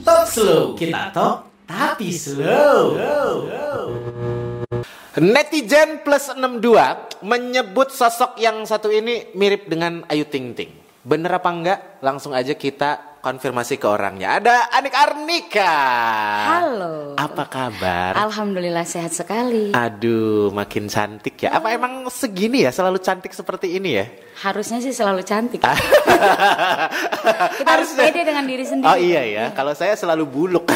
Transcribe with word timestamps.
Talk 0.00 0.26
slow. 0.28 0.72
Kita 0.78 1.12
talk 1.12 1.50
tapi 1.68 2.10
slow. 2.14 2.96
Netizen 5.20 6.00
plus 6.06 6.32
62 6.32 7.26
menyebut 7.26 7.92
sosok 7.92 8.38
yang 8.38 8.62
satu 8.64 8.88
ini 8.88 9.28
mirip 9.36 9.66
dengan 9.68 10.06
Ayu 10.08 10.24
Ting 10.24 10.54
Ting. 10.56 10.70
Bener 11.02 11.36
apa 11.36 11.50
enggak? 11.50 11.78
Langsung 12.00 12.32
aja 12.32 12.54
kita 12.54 13.09
konfirmasi 13.20 13.76
ke 13.76 13.84
orangnya. 13.86 14.40
Ada 14.40 14.72
Anik 14.72 14.96
Arnika. 14.96 15.76
Halo. 16.48 17.14
Apa 17.20 17.44
kabar? 17.46 18.16
Alhamdulillah 18.16 18.88
sehat 18.88 19.12
sekali. 19.12 19.76
Aduh, 19.76 20.48
makin 20.50 20.88
cantik 20.88 21.36
ya. 21.44 21.52
Apa 21.52 21.76
emang 21.76 22.08
segini 22.08 22.64
ya? 22.64 22.72
Selalu 22.72 22.98
cantik 23.04 23.36
seperti 23.36 23.76
ini 23.76 24.00
ya? 24.00 24.08
Harusnya 24.40 24.80
sih 24.80 24.96
selalu 24.96 25.20
cantik. 25.20 25.60
Kita 27.60 27.70
harus 27.70 27.92
pede 27.92 28.24
dengan 28.24 28.48
diri 28.48 28.64
sendiri. 28.64 28.88
Oh 28.88 28.96
iya 28.96 29.22
ya. 29.28 29.44
Kalau 29.52 29.76
saya 29.76 29.92
selalu 29.94 30.24
buluk. 30.24 30.64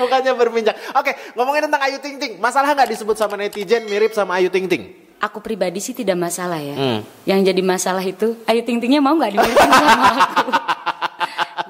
Mukanya 0.00 0.32
berminyak. 0.34 0.96
Oke, 0.96 1.12
ngomongin 1.36 1.68
tentang 1.68 1.84
Ayu 1.84 2.00
Ting 2.00 2.16
Ting. 2.16 2.32
Masalah 2.40 2.72
nggak 2.72 2.90
disebut 2.96 3.14
sama 3.20 3.36
netizen 3.36 3.84
mirip 3.86 4.16
sama 4.16 4.40
Ayu 4.40 4.48
Ting 4.48 4.66
Ting? 4.66 5.01
Aku 5.22 5.38
pribadi 5.38 5.78
sih 5.78 5.92
tidak 5.92 6.18
masalah 6.18 6.58
ya. 6.58 6.74
Hmm. 6.74 6.98
Yang 7.22 7.40
jadi 7.48 7.62
masalah 7.62 8.02
itu, 8.02 8.34
Ayu 8.42 8.60
Ting 8.62 8.76
Tingnya 8.76 8.98
mau 8.98 9.14
nggak 9.14 9.32
dimiripin 9.32 9.70
sama 9.70 10.06
aku? 10.18 10.50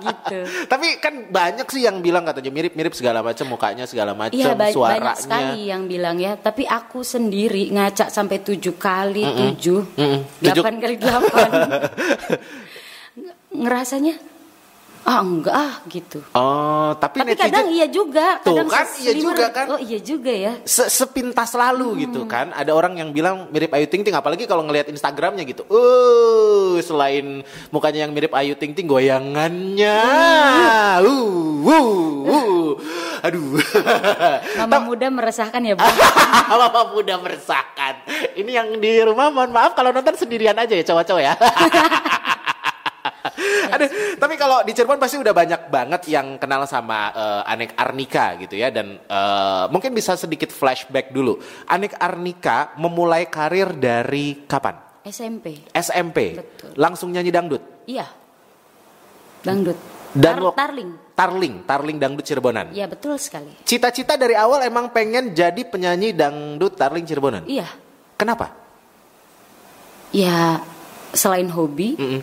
gitu. 0.02 0.38
Tapi 0.66 0.86
kan 0.98 1.14
banyak 1.28 1.66
sih 1.68 1.84
yang 1.84 2.00
bilang 2.00 2.24
katanya 2.24 2.48
mirip-mirip 2.48 2.90
segala 2.90 3.20
macam 3.20 3.44
mukanya 3.46 3.84
segala 3.84 4.16
macam 4.16 4.34
Iya 4.34 4.56
ba- 4.56 4.72
suaranya. 4.72 4.98
banyak 4.98 5.16
sekali 5.20 5.58
yang 5.68 5.82
bilang 5.84 6.16
ya. 6.16 6.32
Tapi 6.34 6.64
aku 6.64 7.04
sendiri 7.04 7.68
ngacak 7.70 8.08
sampai 8.08 8.40
tujuh 8.40 8.74
kali 8.74 9.22
tujuh, 9.22 9.78
delapan 10.40 10.74
kali 10.80 10.94
delapan. 10.96 11.48
Ngerasanya 13.52 14.16
ah 15.02 15.18
enggak 15.18 15.50
ah 15.52 15.74
gitu. 15.90 16.22
Oh, 16.30 16.94
tapi, 16.94 17.20
Tapi 17.20 17.34
netizen 17.34 17.50
kadang 17.50 17.68
iya 17.68 17.86
juga, 17.86 18.38
Tuh 18.38 18.54
kadang 18.54 18.68
kan, 18.70 18.86
iya 18.98 19.12
juga 19.12 19.46
kan. 19.50 19.66
Oh 19.68 19.80
iya 19.80 19.98
juga 19.98 20.30
ya. 20.30 20.52
se- 20.62 20.86
sepintas 20.86 21.50
lalu 21.52 21.88
Hmm. 21.90 22.00
gitu 22.06 22.20
kan. 22.24 22.54
Ada 22.54 22.70
orang 22.70 22.94
yang 22.96 23.10
bilang 23.10 23.50
mirip 23.50 23.74
Ayu 23.74 23.86
Ting 23.86 24.02
Ting 24.02 24.14
apalagi 24.14 24.46
kalau 24.46 24.62
ngelihat 24.62 24.86
Instagramnya 24.88 25.42
gitu. 25.42 25.66
Uh, 25.66 26.78
selain 26.80 27.42
mukanya 27.68 28.06
yang 28.06 28.14
mirip 28.14 28.30
Ayu 28.32 28.54
Ting 28.54 28.72
Ting 28.72 28.86
goyangannya. 28.86 29.98
Hmm. 30.06 31.66
Uh, 31.66 31.66
uh, 31.66 32.30
uh. 32.30 32.70
Aduh. 33.22 33.58
Mama 34.58 34.78
muda 34.82 35.06
meresahkan 35.06 35.62
ya, 35.62 35.74
Bu. 35.74 35.82
Bapak 36.62 36.84
muda 36.90 37.18
meresahkan. 37.18 38.02
Ini 38.34 38.50
yang 38.50 38.68
di 38.78 39.02
rumah 39.02 39.30
mohon 39.30 39.50
maaf 39.50 39.74
kalau 39.74 39.90
nonton 39.90 40.14
sendirian 40.14 40.54
aja 40.54 40.74
ya 40.74 40.84
cowok-cowok 40.84 41.22
ya. 41.22 41.34
Aduh, 43.74 43.88
tapi 44.18 44.34
kalau 44.38 44.62
di 44.62 44.72
Cirebon 44.72 44.98
pasti 44.98 45.18
udah 45.18 45.34
banyak 45.34 45.68
banget 45.68 46.02
yang 46.06 46.38
kenal 46.38 46.62
sama 46.66 47.10
eh, 47.10 47.52
Anik 47.52 47.74
Arnika 47.74 48.38
gitu 48.38 48.54
ya 48.54 48.70
dan 48.70 48.98
eh, 48.98 49.64
mungkin 49.68 49.90
bisa 49.92 50.14
sedikit 50.14 50.54
flashback 50.54 51.10
dulu. 51.10 51.38
Anik 51.66 51.98
Arnika 51.98 52.74
memulai 52.78 53.26
karir 53.26 53.74
dari 53.74 54.46
kapan? 54.46 54.78
SMP. 55.02 55.66
SMP. 55.74 56.38
Betul. 56.38 56.70
Langsung 56.78 57.10
nyanyi 57.10 57.34
dangdut. 57.34 57.62
Iya. 57.90 58.06
Dangdut. 59.42 59.78
Dan 60.12 60.38
Tar- 60.38 60.68
tarling. 60.68 60.90
Tarling, 61.12 61.54
Tarling 61.68 61.98
dangdut 62.00 62.24
Cirebonan. 62.24 62.72
Iya, 62.72 62.88
betul 62.88 63.16
sekali. 63.20 63.52
Cita-cita 63.64 64.16
dari 64.16 64.32
awal 64.32 64.64
emang 64.64 64.92
pengen 64.92 65.32
jadi 65.36 65.60
penyanyi 65.66 66.14
dangdut 66.16 66.76
Tarling 66.78 67.04
Cirebonan. 67.04 67.44
Iya. 67.48 67.68
Kenapa? 68.16 68.54
Ya 70.12 70.60
selain 71.12 71.48
hobi, 71.52 71.96
Mm-mm. 71.96 72.20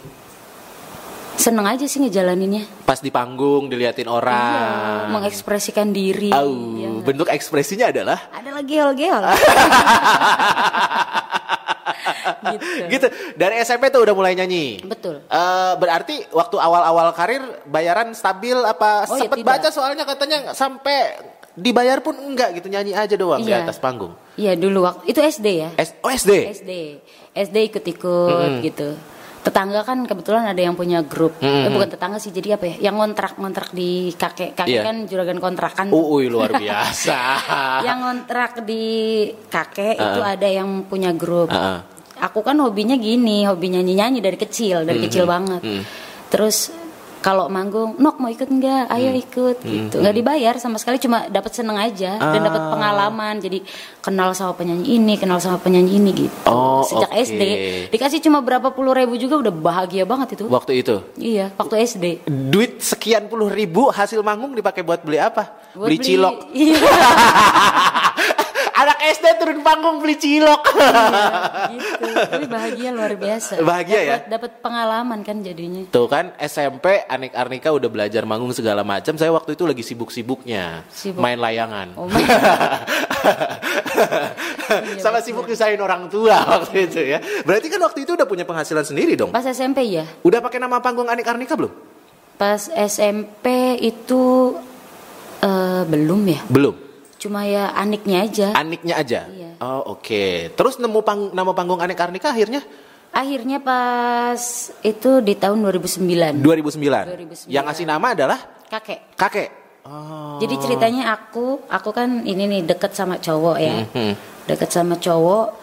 Seneng 1.39 1.63
aja 1.65 1.85
sih 1.85 1.97
ngejalaninnya. 1.97 2.67
Pas 2.83 2.99
di 2.99 3.07
panggung 3.07 3.65
diliatin 3.65 4.03
Iya, 4.03 4.11
orang. 4.11 5.07
mengekspresikan 5.09 5.89
diri. 5.89 6.29
Iya 6.29 6.43
nggak? 6.43 7.01
bentuk 7.01 7.27
ekspresinya 7.27 7.87
adalah 7.87 8.19
Ada 8.29 8.51
lagi 8.51 8.75
geol-geol. 8.75 9.23
gitu. 12.49 12.67
gitu. 12.89 13.07
Dari 13.35 13.55
SMP 13.61 13.87
tuh 13.87 14.03
udah 14.03 14.11
mulai 14.11 14.35
nyanyi. 14.35 14.83
Betul. 14.83 15.23
Eh, 15.23 15.73
berarti 15.75 16.27
waktu 16.29 16.55
awal-awal 16.57 17.11
karir 17.13 17.39
bayaran 17.65 18.11
stabil 18.11 18.55
apa 18.55 19.07
Oh, 19.07 19.15
ya 19.15 19.25
sempet 19.25 19.37
tidak. 19.39 19.47
baca 19.49 19.69
soalnya 19.69 20.03
katanya 20.03 20.37
sampai 20.51 21.15
dibayar 21.55 21.99
pun 21.99 22.15
enggak 22.15 22.55
gitu 22.55 22.67
nyanyi 22.67 22.93
aja 22.93 23.15
doang 23.15 23.41
di 23.41 23.51
Iya. 23.51 23.63
atas 23.63 23.77
panggung. 23.77 24.15
Iya 24.35 24.55
dulu 24.55 24.83
waktu 24.83 25.03
itu 25.07 25.19
SD 25.19 25.47
ya. 25.57 25.69
S 25.75 25.95
oh 25.99 26.09
SD. 26.09 26.31
SD, 26.57 26.71
SD 27.33 27.55
ikut-ikut 27.69 28.63
gitu. 28.63 28.95
Tetangga 29.39 29.87
kan 29.87 30.03
kebetulan 30.03 30.43
ada 30.43 30.59
yang 30.59 30.75
punya 30.75 30.99
grup. 30.99 31.39
Mm-mm. 31.39 31.65
Eh, 31.65 31.71
bukan 31.71 31.87
tetangga 31.87 32.19
sih, 32.19 32.29
jadi 32.29 32.59
apa 32.59 32.65
ya? 32.67 32.91
Yang 32.91 32.95
ngontrak 32.97 33.31
ngontrak 33.35 33.69
di 33.71 34.11
kakek. 34.11 34.51
Kakek 34.51 34.67
Iya. 34.69 34.83
kan 34.83 34.95
juragan 35.07 35.39
kontrakan. 35.39 35.87
Uy 35.89 36.27
luar 36.27 36.51
biasa. 36.61 37.19
yang 37.81 38.03
ngontrak 38.03 38.63
di 38.63 38.83
kakek 39.47 39.95
Uh-uh. 39.95 40.05
itu 40.05 40.21
ada 40.21 40.47
yang 40.47 40.83
punya 40.83 41.15
grup. 41.15 41.47
Uh-uh. 41.47 41.79
Aku 42.19 42.43
kan 42.43 42.59
hobinya 42.59 42.99
gini, 42.99 43.47
hobi 43.47 43.71
nyanyi-nyanyi 43.71 44.19
dari 44.19 44.35
kecil, 44.35 44.83
dari 44.83 44.99
kecil 44.99 45.23
banget. 45.23 45.63
Mm. 45.63 45.83
Terus 46.27 46.67
kalau 47.19 47.47
manggung, 47.47 47.95
Nok 47.95 48.15
mau 48.17 48.27
ikut 48.27 48.47
nggak? 48.47 48.87
Ayo 48.87 49.09
Mm. 49.09 49.21
ikut 49.21 49.57
gitu. 49.59 49.95
Nggak 49.97 50.15
dibayar 50.15 50.53
sama 50.55 50.75
sekali, 50.75 50.97
cuma 50.97 51.27
dapat 51.27 51.51
seneng 51.51 51.75
aja 51.75 52.15
dan 52.15 52.39
dapat 52.39 52.61
Ah. 52.61 52.69
pengalaman. 52.69 53.35
Jadi 53.37 53.59
kenal 53.99 54.31
sama 54.31 54.53
penyanyi 54.53 54.95
ini, 54.95 55.13
kenal 55.15 55.37
sama 55.37 55.57
penyanyi 55.57 55.95
ini 55.95 56.11
gitu. 56.17 56.35
Oh, 56.45 56.81
Sejak 56.81 57.07
oke. 57.07 57.19
SD 57.19 57.41
dikasih 57.87 58.19
cuma 58.19 58.39
berapa 58.39 58.69
puluh 58.69 58.93
ribu 58.93 59.15
juga 59.15 59.35
udah 59.37 59.51
bahagia 59.51 60.03
banget 60.03 60.33
itu. 60.33 60.45
Waktu 60.45 60.79
itu 60.79 60.95
Iya, 61.15 61.51
waktu 61.53 61.75
SD. 61.81 62.05
duit 62.25 62.79
sekian 62.79 63.25
puluh 63.25 63.47
ribu 63.47 63.89
hasil 63.89 64.19
manggung 64.19 64.51
dipakai 64.51 64.81
buat 64.81 64.99
beli 64.99 65.19
apa? 65.19 65.51
Buat 65.71 65.85
beli 65.85 65.97
cilok. 65.97 66.35
Iya, 66.51 66.79
Anak 68.89 69.05
SD 69.13 69.25
turun 69.37 69.61
panggung 69.61 70.01
beli 70.01 70.17
cilok. 70.17 70.65
gitu. 71.77 72.09
Tapi 72.09 72.45
bahagia 72.49 72.89
luar 72.89 73.13
biasa. 73.13 73.61
Bahagia 73.61 73.99
ya? 74.01 74.17
Dapat- 74.17 74.29
Dapat 74.33 74.51
pengalaman 74.65 75.19
kan 75.21 75.45
jadinya. 75.45 75.85
Tuh 75.87 76.09
kan 76.09 76.33
SMP 76.41 77.05
Anik 77.05 77.37
Arnika 77.37 77.69
udah 77.69 77.85
belajar 77.85 78.25
manggung 78.25 78.49
segala 78.49 78.81
macam. 78.81 79.13
Saya 79.13 79.29
waktu 79.29 79.53
itu 79.53 79.69
lagi 79.69 79.85
sibuk-sibuknya 79.85 80.89
Sibuk. 80.89 81.21
main 81.21 81.37
layangan. 81.37 81.93
Oh 81.93 82.09
Iya, 84.69 84.97
Sama 84.97 85.21
betul. 85.21 85.25
sibuk 85.29 85.45
nyusahin 85.45 85.77
orang 85.77 86.09
tua 86.09 86.41
waktu 86.57 86.89
itu 86.89 87.01
ya. 87.03 87.21
Berarti 87.45 87.69
kan 87.69 87.81
waktu 87.83 87.99
itu 88.01 88.17
udah 88.17 88.25
punya 88.25 88.41
penghasilan 88.41 88.81
sendiri 88.81 89.13
dong. 89.13 89.29
Pas 89.29 89.45
SMP 89.45 89.85
ya. 89.85 90.09
Udah 90.21 90.41
pakai 90.41 90.57
nama 90.57 90.81
panggung 90.81 91.05
Anik 91.05 91.29
Arnika 91.29 91.53
belum? 91.53 91.69
Pas 92.41 92.73
SMP 92.73 93.45
itu 93.77 94.55
eh, 95.41 95.83
belum 95.85 96.21
ya. 96.25 96.41
Belum. 96.49 96.88
Cuma 97.19 97.43
ya 97.43 97.75
aniknya 97.75 98.23
aja. 98.23 98.47
Aniknya 98.55 98.95
aja. 98.95 99.27
Iya. 99.27 99.59
Oh 99.59 99.99
oke. 99.99 100.55
Terus 100.55 100.79
nemu 100.79 100.99
pang- 101.03 101.35
nama 101.35 101.51
panggung 101.51 101.83
Anik 101.83 101.99
Arnika 101.99 102.31
akhirnya 102.31 102.63
Akhirnya 103.09 103.57
pas 103.57 104.37
itu 104.85 105.19
di 105.19 105.33
tahun 105.33 105.59
2009. 105.65 106.39
2009. 106.45 107.09
2009. 107.09 107.49
Yang 107.49 107.63
ngasih 107.65 107.85
nama 107.89 108.07
adalah 108.13 108.39
Kakek. 108.69 109.17
kakek. 109.17 109.49
Oh. 109.81 110.37
Jadi 110.37 110.55
ceritanya 110.61 111.17
aku, 111.17 111.65
aku 111.65 111.89
kan 111.89 112.21
ini 112.21 112.45
nih 112.45 112.61
deket 112.69 112.93
sama 112.93 113.17
cowok 113.17 113.57
ya. 113.57 113.75
Mhm. 113.89 114.13
Deket 114.45 114.69
sama 114.69 115.01
cowok. 115.01 115.58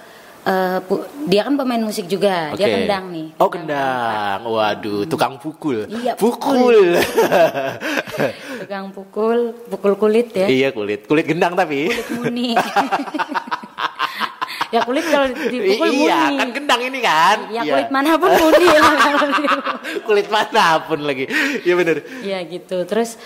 Pu- 0.81 1.05
dia 1.25 1.43
kan 1.43 1.55
pemain 1.55 1.81
musik 1.81 2.07
juga. 2.07 2.51
Dia 2.53 2.65
Oke. 2.65 2.73
kendang 2.77 3.05
nih. 3.11 3.27
Oh 3.37 3.47
kendang. 3.47 4.39
Waduh, 4.43 5.05
tukang 5.05 5.37
pukul. 5.37 5.85
Iya, 5.87 6.13
pukul. 6.15 6.97
Tukang 8.59 8.85
pukul, 8.91 9.53
pukul 9.67 9.93
kulit 9.97 10.29
ya. 10.33 10.47
iya 10.47 10.69
kulit, 10.71 11.05
kulit 11.05 11.25
gendang 11.25 11.53
tapi. 11.53 11.87
Kulit 11.87 12.09
muni. 12.11 12.47
ya 14.67 14.83
kulit 14.83 15.05
kalau 15.05 15.27
dipukul 15.31 15.89
muni. 15.89 16.05
iya, 16.05 16.19
kan 16.33 16.49
gendang 16.51 16.81
ini 16.81 16.99
kan. 17.01 17.37
Ya 17.49 17.61
Iya. 17.61 17.71
kulit 17.73 17.89
mana 17.91 18.09
pun 18.17 18.31
muni 18.33 18.67
lah 18.69 18.95
kalau 18.97 19.27
dipukul. 19.37 19.61
kulit 20.05 20.27
mana 20.29 20.65
pun 20.81 20.99
lagi. 21.01 21.25
Iya 21.63 21.73
bener. 21.75 21.97
Ya 22.23 22.39
gitu. 22.43 22.77
Terus 22.83 23.17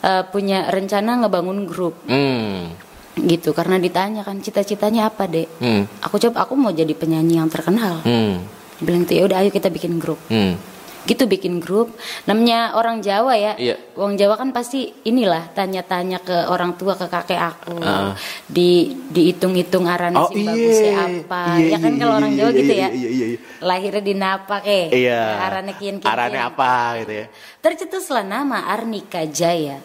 eh, 0.00 0.22
punya 0.26 0.66
rencana 0.66 1.20
ngebangun 1.20 1.58
grup 1.64 1.94
Hmm. 2.04 2.70
Gitu 3.16 3.56
karena 3.56 3.80
ditanya 3.80 4.20
kan 4.20 4.36
cita-citanya 4.44 5.08
apa 5.08 5.24
dek? 5.24 5.48
Hmm. 5.56 5.88
Aku 6.04 6.20
coba 6.20 6.44
aku 6.44 6.52
mau 6.52 6.68
jadi 6.68 6.92
penyanyi 6.92 7.40
yang 7.40 7.48
terkenal. 7.48 8.04
Hmm. 8.04 8.44
Bilang 8.76 9.08
tuh 9.08 9.16
ya 9.16 9.24
udah 9.24 9.40
ayo 9.40 9.48
kita 9.48 9.72
bikin 9.72 9.96
grup. 9.96 10.20
Hmm. 10.28 10.60
Gitu 11.06 11.24
bikin 11.24 11.62
grup. 11.62 11.96
Namanya 12.28 12.76
orang 12.76 13.00
Jawa 13.00 13.38
ya. 13.38 13.56
Iya. 13.56 13.78
Orang 13.96 14.20
Jawa 14.20 14.36
kan 14.36 14.52
pasti 14.52 14.90
inilah 15.06 15.48
tanya-tanya 15.54 16.20
ke 16.20 16.50
orang 16.50 16.76
tua 16.76 16.98
ke 16.98 17.06
kakek 17.08 17.40
aku. 17.40 17.78
Ah. 17.80 18.12
Di 18.44 18.92
dihitung-hitung 19.08 19.86
arane 19.86 20.18
Oh, 20.18 20.28
sing 20.28 20.44
iya. 20.44 20.50
bagusnya 20.52 20.94
apa. 20.98 21.42
Iya, 21.56 21.68
ya 21.72 21.78
kan 21.80 21.92
iya, 21.94 22.00
kalau 22.02 22.14
orang 22.20 22.32
iya, 22.34 22.38
Jawa 22.42 22.50
iya, 22.50 22.58
gitu 22.58 22.72
iya, 22.74 22.82
ya. 22.82 22.88
iya, 22.90 23.08
iya, 23.08 23.26
iya. 23.32 23.38
Lahirnya 23.64 24.02
di 24.02 24.14
napak 24.18 24.62
eh. 24.66 24.86
Iya. 24.92 25.20
Arane 25.40 25.72
kian 25.78 25.96
kian. 26.02 26.10
Arane 26.10 26.38
apa 26.42 26.72
gitu 27.00 27.12
ya. 27.16 27.26
Tercetuslah 27.64 28.24
nama 28.26 28.66
Arnika 28.68 29.22
Jaya. 29.24 29.78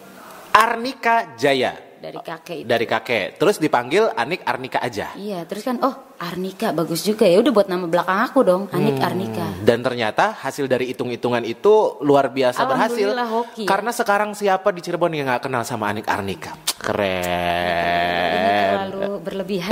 Arnika 0.52 1.38
Jaya. 1.38 1.91
Dari 2.02 2.18
kakek 2.18 2.56
itu. 2.58 2.66
Dari 2.66 2.84
kakek. 2.84 3.26
Terus 3.38 3.56
dipanggil 3.56 4.02
Anik 4.12 4.42
Arnika 4.42 4.78
aja. 4.78 5.14
Iya, 5.14 5.46
terus 5.46 5.62
kan 5.62 5.78
oh 5.78 5.94
Arnika 6.18 6.70
bagus 6.70 7.00
juga 7.00 7.22
ya. 7.22 7.38
Udah 7.38 7.52
buat 7.52 7.66
nama 7.66 7.84
belakang 7.86 8.18
aku 8.20 8.38
dong, 8.42 8.62
Anik 8.68 8.94
Hmm. 8.94 9.04
Arnika. 9.04 9.46
Dan 9.60 9.78
ternyata 9.80 10.34
hasil 10.34 10.66
dari 10.66 10.88
hitung-hitungan 10.88 11.42
itu 11.42 11.96
luar 12.00 12.28
biasa 12.28 12.62
berhasil. 12.64 13.08
Hoki. 13.14 13.64
Karena 13.64 13.90
sekarang 13.90 14.32
siapa 14.32 14.68
di 14.68 14.80
Cirebon 14.80 15.10
yang 15.12 15.24
nggak 15.24 15.42
kenal 15.42 15.62
sama 15.62 15.88
Anik 15.88 16.06
Arnika? 16.06 16.52
Ini 16.52 16.74
Keren. 16.82 18.78
terlalu 18.82 19.10
berlebihan. 19.22 19.70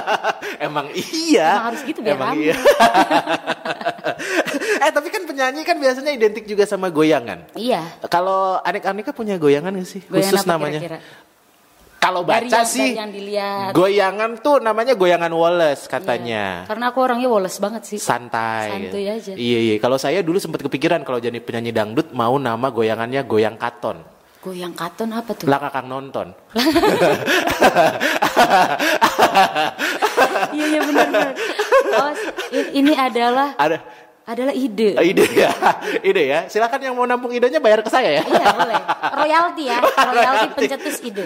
Emang 0.60 0.86
iya. 0.92 1.48
Emang 1.54 1.64
harus 1.68 1.80
gitu 1.84 1.98
biar 2.00 2.16
Emang 2.16 2.28
rame. 2.32 2.40
iya. 2.42 2.54
eh 4.80 4.90
tapi 4.90 5.08
kan 5.08 5.22
penyanyi 5.24 5.60
kan 5.62 5.76
biasanya 5.76 6.10
identik 6.10 6.44
juga 6.44 6.64
sama 6.64 6.88
goyangan. 6.88 7.46
iya. 7.54 7.84
Kalau 8.06 8.58
Anik 8.60 8.82
Arnika 8.82 9.12
punya 9.12 9.36
goyangan 9.36 9.70
gak 9.74 9.86
sih? 9.86 10.00
Goyangan 10.02 10.32
Khusus 10.32 10.42
apa 10.42 10.50
namanya. 10.50 10.80
kira-kira? 10.80 10.98
Kalau 12.00 12.24
Dari 12.24 12.48
baca 12.48 12.64
yang- 12.64 12.66
sih 12.66 12.90
dari 12.90 12.96
yang 12.96 13.12
dilihat. 13.12 13.70
goyangan 13.76 14.40
tuh 14.40 14.56
namanya 14.58 14.96
goyangan 14.96 15.28
Wallace 15.28 15.84
katanya. 15.84 16.64
Iya. 16.64 16.68
Karena 16.72 16.84
aku 16.88 16.98
orangnya 16.98 17.28
woles 17.28 17.60
banget 17.60 17.84
sih. 17.84 18.00
Santai. 18.00 18.72
Santuy 18.72 19.04
aja. 19.04 19.32
Iya 19.36 19.58
iya. 19.60 19.74
Kalau 19.76 20.00
saya 20.00 20.24
dulu 20.24 20.40
sempat 20.40 20.64
kepikiran 20.64 21.04
kalau 21.04 21.20
jadi 21.20 21.36
penyanyi 21.36 21.70
dangdut 21.70 22.08
mau 22.10 22.40
nama 22.40 22.72
goyangannya 22.72 23.20
goyang 23.22 23.54
katon. 23.54 24.00
Goyang 24.40 24.72
katon 24.72 25.12
apa 25.12 25.36
tuh? 25.36 25.44
Lah 25.44 25.60
kakak 25.60 25.84
nonton. 25.84 26.32
Iya 30.50 30.64
iya 30.66 30.80
benar. 30.82 31.08
Oh, 31.90 32.14
ini 32.70 32.94
adalah 32.94 33.58
Ada 33.58 33.82
adalah 34.30 34.54
ide. 34.54 34.94
eh, 34.94 35.06
ide 35.06 35.26
ya, 35.28 35.50
ide 36.08 36.22
ya. 36.24 36.40
Silakan 36.46 36.80
yang 36.80 36.94
mau 36.94 37.02
nampung 37.02 37.28
idenya 37.28 37.58
bayar 37.58 37.82
ke 37.82 37.88
saya 37.88 38.18
ya. 38.18 38.22
Iya 38.22 38.46
boleh. 38.52 38.76
Royalti 39.18 39.62
ya. 39.66 39.78
Royalti 40.10 40.46
pencetus 40.54 40.96
ide. 41.00 41.24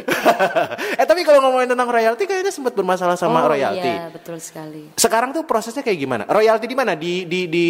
eh 1.00 1.04
tapi 1.04 1.20
kalau 1.22 1.40
ngomongin 1.40 1.68
tentang 1.68 1.86
royalti 1.86 2.24
kayaknya 2.24 2.48
sempat 2.48 2.72
bermasalah 2.72 3.14
sama 3.14 3.40
oh, 3.40 3.52
royalti. 3.52 3.84
Iya 3.84 4.08
betul 4.08 4.40
sekali. 4.40 4.96
Sekarang 4.96 5.30
tuh 5.30 5.44
prosesnya 5.44 5.80
kayak 5.80 5.98
gimana? 5.98 6.22
Royalti 6.24 6.64
di 6.64 6.74
mana? 6.74 6.96
Di 6.96 7.24
di 7.24 7.46
di 7.46 7.66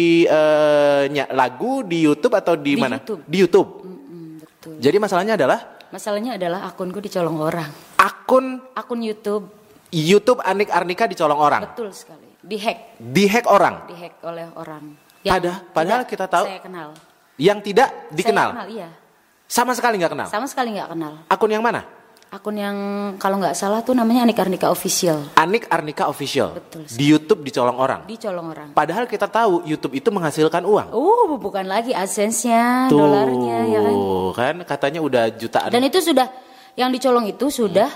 nya- 1.11 1.29
lagu 1.29 1.83
di 1.83 2.01
YouTube 2.01 2.33
atau 2.33 2.55
di, 2.55 2.73
Di 2.73 2.79
mana? 2.79 2.95
YouTube. 2.97 3.21
Di 3.23 3.37
YouTube. 3.37 3.69
Mm, 3.83 4.31
betul. 4.39 4.73
Jadi 4.79 4.97
masalahnya 4.97 5.35
adalah 5.35 5.59
Masalahnya 5.85 6.35
adalah 6.35 6.65
akunku 6.65 6.99
dicolong 6.99 7.39
orang. 7.39 7.69
akun 7.95 8.59
Akun 8.73 8.99
YouTube 8.99 9.47
YouTube 9.87 10.43
Anik 10.43 10.67
Arnika 10.67 11.07
dicolong 11.07 11.39
orang, 11.39 11.71
betul 11.71 11.87
sekali. 11.95 12.27
Dihack, 12.43 12.99
dihack 12.99 13.45
orang. 13.47 13.87
dihack 13.87 14.19
oleh 14.21 14.49
orang. 14.53 15.04
Pada- 15.33 15.59
padahal 15.71 16.01
tidak 16.03 16.11
kita 16.11 16.25
tahu- 16.27 16.47
Saya 16.47 16.61
kenal. 16.61 16.89
Yang 17.35 17.59
tidak 17.67 17.89
dikenal, 18.09 18.49
Saya 18.49 18.57
kenal, 18.61 18.69
iya. 18.71 18.89
sama 19.45 19.71
sekali 19.73 19.95
nggak 19.97 20.11
kenal. 20.13 20.27
Sama 20.29 20.45
sekali 20.45 20.69
nggak 20.73 20.89
kenal. 20.91 21.13
Akun 21.27 21.49
yang 21.49 21.59
mana? 21.59 21.83
Akun 22.31 22.55
yang 22.55 22.75
kalau 23.15 23.39
nggak 23.39 23.55
salah 23.55 23.79
tuh 23.79 23.95
namanya 23.95 24.23
Anika 24.23 24.43
Arnika 24.43 24.67
Official. 24.67 25.23
Anik 25.35 25.67
Arnika 25.67 26.07
Official. 26.07 26.51
Betul 26.51 26.83
Di 26.83 27.05
YouTube 27.05 27.43
dicolong 27.43 27.75
orang. 27.75 28.03
Dicolong 28.03 28.47
orang. 28.51 28.69
Padahal 28.71 29.03
kita 29.05 29.27
tahu 29.27 29.63
YouTube 29.63 29.95
itu 29.95 30.09
menghasilkan 30.09 30.63
uang. 30.63 30.91
Uh, 30.91 31.35
bukan 31.39 31.63
lagi 31.63 31.91
AdSense-nya, 31.91 32.91
dolarnya 32.91 33.57
ya 33.67 33.79
kan. 33.79 33.95
kan 34.35 34.55
katanya 34.67 34.99
udah 34.99 35.31
jutaan. 35.31 35.71
Dan 35.71 35.83
itu 35.83 35.99
sudah 35.99 36.27
yang 36.75 36.91
dicolong 36.91 37.23
itu 37.27 37.47
sudah 37.47 37.87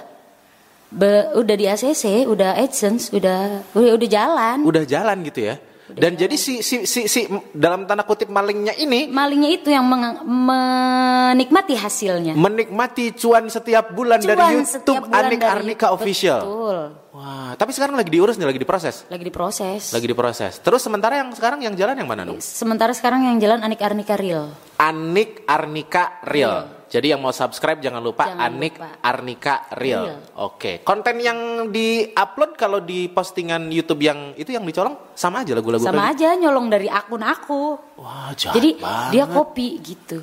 be- 0.89 1.29
udah 1.35 1.55
di 1.55 1.65
ACC, 1.67 2.23
udah 2.23 2.55
AdSense, 2.55 3.11
udah 3.11 3.63
udah, 3.71 3.91
udah 3.97 4.07
jalan. 4.07 4.57
udah 4.63 4.83
jalan 4.83 5.17
gitu 5.27 5.51
ya. 5.51 5.55
Dan 5.89 6.13
jadi 6.13 6.35
si, 6.35 6.59
si 6.59 6.83
si 6.83 7.05
si 7.05 7.25
dalam 7.51 7.83
tanda 7.83 8.01
kutip 8.01 8.27
malingnya 8.27 8.73
ini 8.73 9.05
Malingnya 9.05 9.49
itu 9.51 9.67
yang 9.67 9.83
meng- 9.83 10.21
menikmati 10.21 11.73
hasilnya. 11.73 12.33
menikmati 12.33 13.11
cuan 13.11 13.45
setiap 13.45 13.89
bulan 13.91 14.17
dari 14.17 14.35
Cuan 14.35 14.53
YouTube 14.55 14.69
setiap 14.69 15.03
bulan 15.05 15.25
Anik 15.25 15.39
dari- 15.39 15.51
Arnika 15.51 15.87
Official. 15.89 16.39
Betul. 16.39 16.77
Wah, 17.09 17.51
tapi 17.53 17.71
sekarang 17.71 17.93
lagi 17.93 18.07
diurus 18.07 18.37
nih, 18.37 18.45
lagi 18.45 18.57
diproses. 18.57 19.03
Lagi 19.07 19.23
diproses. 19.23 19.91
Lagi 19.91 20.05
diproses. 20.05 20.53
Terus 20.57 20.79
sementara 20.79 21.19
yang 21.19 21.33
sekarang 21.33 21.59
yang 21.59 21.73
jalan 21.73 21.97
yang 21.97 22.07
mana 22.07 22.23
dong? 22.23 22.39
Sementara 22.39 22.93
sekarang 22.93 23.25
yang 23.25 23.37
jalan 23.37 23.59
Anik 23.59 23.81
Arnika 23.81 24.15
Real. 24.15 24.53
Anik 24.77 25.43
Arnika 25.43 26.23
Real. 26.23 26.78
Jadi 26.89 27.13
yang 27.13 27.21
mau 27.21 27.29
subscribe 27.29 27.77
jangan 27.77 28.01
lupa 28.01 28.33
Jangan 28.33 28.49
Anik 28.49 28.73
lupa. 28.81 28.89
Arnika 29.05 29.55
Real. 29.77 30.03
Real. 30.09 30.19
Oke. 30.41 30.81
Konten 30.81 31.21
yang 31.21 31.69
di-upload 31.69 32.57
kalau 32.57 32.81
di 32.81 33.05
postingan 33.05 33.69
YouTube 33.69 34.01
yang 34.01 34.33
itu 34.33 34.49
yang 34.49 34.65
dicolong 34.65 34.97
sama 35.13 35.45
aja 35.45 35.53
lagu-lagu 35.53 35.85
Sama 35.85 36.09
aja 36.09 36.33
nyolong 36.33 36.65
dari 36.65 36.89
akun 36.89 37.21
aku. 37.21 37.77
Wah, 38.01 38.33
jahat 38.33 38.57
Jadi 38.57 38.81
banget. 38.81 39.11
dia 39.13 39.23
copy 39.29 39.67
gitu. 39.85 40.17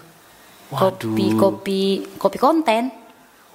Waduh. 0.75 1.15
Copy 1.15 1.27
copy 1.39 1.81
copy 2.19 2.39
konten. 2.43 3.06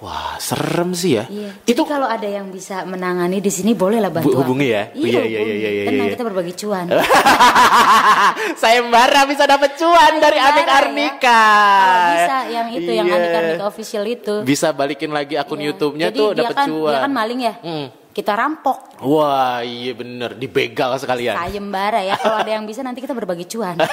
Wah, 0.02 0.34
serem 0.36 0.90
sih 0.92 1.14
ya. 1.14 1.30
Iya. 1.30 1.54
Itu 1.62 1.86
kalau 1.86 2.04
ada 2.04 2.26
yang 2.26 2.50
bisa 2.50 2.82
menangani 2.82 3.38
di 3.38 3.46
sini 3.48 3.70
boleh 3.70 4.02
lah 4.02 4.10
bantu. 4.10 4.34
Bu- 4.34 4.42
hubungi 4.42 4.66
ya? 4.66 4.90
Iya, 4.90 5.22
Iya, 5.22 5.22
iya, 5.22 5.40
iya, 5.46 5.70
iya, 5.70 5.82
Tenang 5.86 6.06
iya. 6.06 6.12
kita 6.12 6.22
berbagi 6.26 6.52
cuan. 6.58 6.86
Sayembara 8.58 9.22
bisa 9.24 9.46
dapat 9.46 9.78
cuan 9.78 10.18
dari 10.18 10.38
ya. 10.38 10.50
Arnika. 10.50 11.42
Kalau 11.78 12.02
bisa 12.10 12.36
yang 12.50 12.66
itu 12.68 12.90
yang 12.90 13.06
Iya. 13.06 13.14
Anik 13.14 13.30
Arnika 13.32 13.64
official 13.64 14.04
itu. 14.04 14.34
Bisa 14.42 14.74
balikin 14.74 15.10
lagi 15.10 15.38
akun 15.38 15.58
Iya. 15.58 15.70
YouTube-nya 15.70 16.06
tuh 16.10 16.34
dapat 16.34 16.56
kan, 16.56 16.66
cuan. 16.66 16.92
Dia 16.92 17.00
kan 17.00 17.12
maling 17.12 17.40
ya. 17.40 17.54
Hmm. 17.62 17.86
Kita 18.12 18.36
rampok. 18.36 19.00
Wah, 19.00 19.64
iya 19.64 19.96
bener, 19.96 20.36
dibegal 20.36 21.00
sekalian. 21.00 21.32
Sayembara 21.32 22.04
ya. 22.04 22.20
Kalau 22.20 22.44
ada 22.44 22.52
yang 22.52 22.68
bisa 22.68 22.84
nanti 22.84 23.00
kita 23.00 23.16
berbagi 23.16 23.48
cuan. 23.48 23.80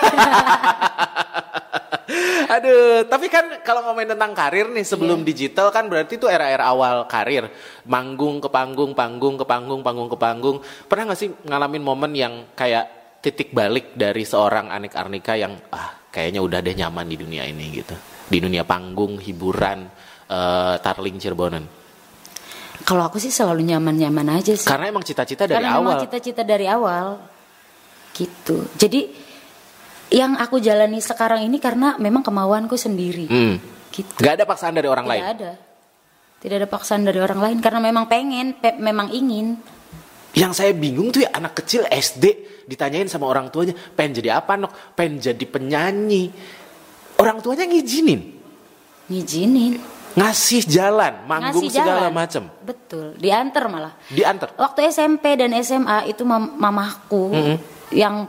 Aduh, 2.49 3.05
tapi 3.05 3.29
kan 3.31 3.61
kalau 3.61 3.85
ngomongin 3.85 4.17
tentang 4.17 4.33
karir 4.33 4.67
nih 4.73 4.81
sebelum 4.81 5.21
digital 5.21 5.69
kan 5.69 5.85
berarti 5.85 6.17
itu 6.17 6.25
era-era 6.25 6.65
awal 6.67 7.05
karir, 7.05 7.47
manggung 7.85 8.41
ke 8.41 8.49
panggung, 8.49 8.97
panggung 8.97 9.37
ke 9.37 9.45
panggung, 9.45 9.85
panggung 9.85 10.09
ke 10.09 10.17
panggung. 10.17 10.57
Pernah 10.89 11.13
nggak 11.13 11.19
sih 11.19 11.29
ngalamin 11.45 11.83
momen 11.85 12.11
yang 12.17 12.33
kayak 12.57 12.89
titik 13.21 13.53
balik 13.53 13.93
dari 13.93 14.25
seorang 14.25 14.73
Anik 14.73 14.97
Arnika 14.97 15.37
yang 15.37 15.53
ah 15.69 16.09
kayaknya 16.09 16.41
udah 16.41 16.59
deh 16.65 16.73
nyaman 16.73 17.05
di 17.05 17.17
dunia 17.21 17.45
ini 17.45 17.69
gitu, 17.69 17.93
di 18.25 18.41
dunia 18.41 18.65
panggung, 18.65 19.21
hiburan, 19.21 19.85
eh, 20.25 20.75
tarling 20.81 21.21
Cirebonan. 21.21 21.78
Kalau 22.89 23.05
aku 23.05 23.21
sih 23.21 23.29
selalu 23.29 23.61
nyaman-nyaman 23.69 24.41
aja 24.41 24.57
sih. 24.57 24.65
Karena 24.65 24.89
emang 24.89 25.05
cita-cita 25.05 25.45
dari 25.45 25.61
Karena 25.61 25.77
awal. 25.77 25.97
cita-cita 26.01 26.41
dari 26.41 26.65
awal. 26.65 27.21
Gitu. 28.09 28.65
Jadi 28.73 29.01
yang 30.09 30.33
aku 30.33 30.57
jalani 30.57 30.97
sekarang 30.97 31.45
ini 31.45 31.61
karena 31.61 32.01
memang 32.01 32.25
kemauanku 32.25 32.73
sendiri. 32.73 33.29
Hmm. 33.29 33.61
Gitu. 33.93 34.09
Gak 34.17 34.41
ada 34.41 34.45
paksaan 34.49 34.73
dari 34.73 34.89
orang 34.89 35.05
Tidak 35.05 35.13
lain. 35.13 35.23
ada. 35.37 35.51
Tidak 36.39 36.55
ada 36.55 36.65
paksaan 36.65 37.05
dari 37.05 37.19
orang 37.21 37.37
lain 37.37 37.57
karena 37.61 37.77
memang 37.77 38.09
pengen, 38.09 38.57
pe- 38.57 38.79
memang 38.81 39.13
ingin. 39.13 39.53
Yang 40.33 40.53
saya 40.57 40.71
bingung 40.73 41.13
tuh 41.13 41.21
ya 41.21 41.29
anak 41.29 41.61
kecil 41.61 41.85
SD 41.85 42.25
ditanyain 42.65 43.05
sama 43.05 43.29
orang 43.29 43.49
tuanya, 43.49 43.77
pengen 43.93 44.17
jadi 44.17 44.41
apa 44.41 44.57
nok? 44.57 44.97
Pengen 44.97 45.21
jadi 45.21 45.45
penyanyi. 45.45 46.31
Orang 47.19 47.43
tuanya 47.43 47.67
ngizinin, 47.67 48.21
Ngizinin. 49.09 49.98
Ngasih 50.19 50.61
jalan, 50.65 51.13
manggung 51.23 51.63
Ngasih 51.63 51.79
segala 51.79 52.05
jalan. 52.05 52.13
macem. 52.13 52.43
Betul, 52.59 53.15
diantar 53.15 53.63
malah. 53.65 53.93
Diantar. 54.07 54.51
Waktu 54.53 54.79
SMP 54.85 55.33
dan 55.33 55.55
SMA 55.57 56.05
itu 56.05 56.21
mam- 56.23 56.53
mamahku 56.53 57.31
yang 57.89 58.27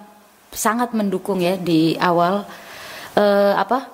sangat 0.48 0.90
mendukung 0.92 1.38
ya 1.38 1.54
di 1.54 1.94
awal 1.96 2.46
eh, 3.12 3.54
apa? 3.54 3.90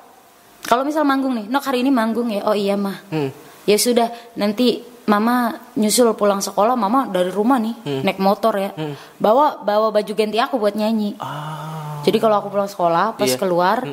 Kalau 0.62 0.82
misal 0.82 1.02
manggung 1.02 1.32
nih, 1.32 1.46
Nok 1.46 1.62
hari 1.62 1.80
ini 1.80 1.88
manggung 1.88 2.26
ya. 2.26 2.42
Oh 2.42 2.52
iya 2.52 2.74
mah. 2.74 2.98
Hmm. 3.06 3.30
Ya 3.64 3.76
sudah, 3.76 4.10
nanti 4.34 4.82
mama 5.06 5.54
nyusul 5.72 6.10
pulang 6.12 6.42
sekolah, 6.42 6.74
mama 6.74 7.06
dari 7.06 7.30
rumah 7.30 7.56
nih 7.56 7.74
Hmm. 7.78 8.02
naik 8.02 8.18
motor 8.18 8.58
ya. 8.58 8.70
Bawa 9.16 9.62
bawa 9.62 9.88
baju 9.88 10.12
ganti 10.12 10.36
aku 10.36 10.58
buat 10.58 10.74
nyanyi. 10.74 11.14
Ah. 11.16 12.02
Jadi 12.02 12.18
kalau 12.18 12.38
aku 12.38 12.50
pulang 12.50 12.66
sekolah, 12.66 13.14
pas 13.14 13.26
Iya. 13.26 13.38
keluar 13.38 13.86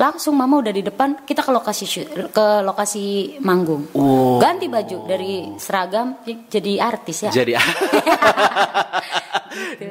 langsung 0.00 0.32
mama 0.32 0.56
udah 0.56 0.72
di 0.72 0.80
depan, 0.80 1.20
kita 1.22 1.40
ke 1.40 1.52
lokasi 1.52 1.84
shoot- 1.84 2.32
ke 2.32 2.46
lokasi 2.64 3.36
manggung. 3.38 3.84
Oh. 3.92 4.40
Ganti 4.40 4.66
baju 4.66 5.04
dari 5.04 5.52
seragam 5.60 6.16
jadi 6.24 6.72
artis 6.80 7.22
ya. 7.22 7.30
Jadi 7.30 7.52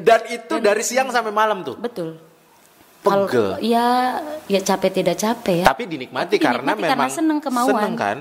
Dan 0.08 0.20
itu 0.28 0.56
dari 0.58 0.82
siang 0.82 1.10
sampai 1.10 1.30
malam 1.30 1.62
tuh. 1.62 1.78
Betul. 1.78 2.18
Pegel. 3.00 3.63
Ya 3.63 4.20
ya 4.46 4.60
capek 4.60 4.92
tidak 4.92 5.16
capek 5.16 5.63
ya. 5.63 5.66
Tapi 5.70 5.88
dinikmati 5.88 6.36
Tapi 6.36 6.42
karena 6.42 6.74
dinikmati 6.74 6.84
memang 6.84 7.00
karena 7.00 7.13
seneng 7.13 7.39
kemauan. 7.39 7.70
seneng 7.72 7.94
kan? 7.96 8.18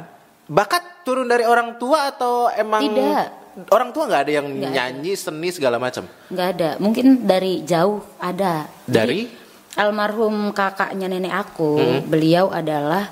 Bakat 0.47 1.03
turun 1.03 1.27
dari 1.27 1.45
orang 1.45 1.77
tua 1.77 2.09
atau 2.09 2.49
emang 2.49 2.81
Tidak. 2.81 3.27
orang 3.69 3.91
tua 3.91 4.07
nggak 4.07 4.23
ada 4.23 4.33
yang 4.33 4.47
ada. 4.49 4.69
nyanyi 4.71 5.13
seni 5.13 5.51
segala 5.51 5.77
macam? 5.77 6.07
nggak 6.31 6.49
ada. 6.55 6.71
Mungkin 6.79 7.27
dari 7.27 7.61
jauh 7.65 8.01
ada. 8.17 8.71
Dari? 8.87 9.27
Jadi, 9.27 9.48
almarhum 9.75 10.51
kakaknya 10.51 11.07
nenek 11.07 11.35
aku, 11.35 11.77
beliau 12.05 12.49
adalah 12.49 13.11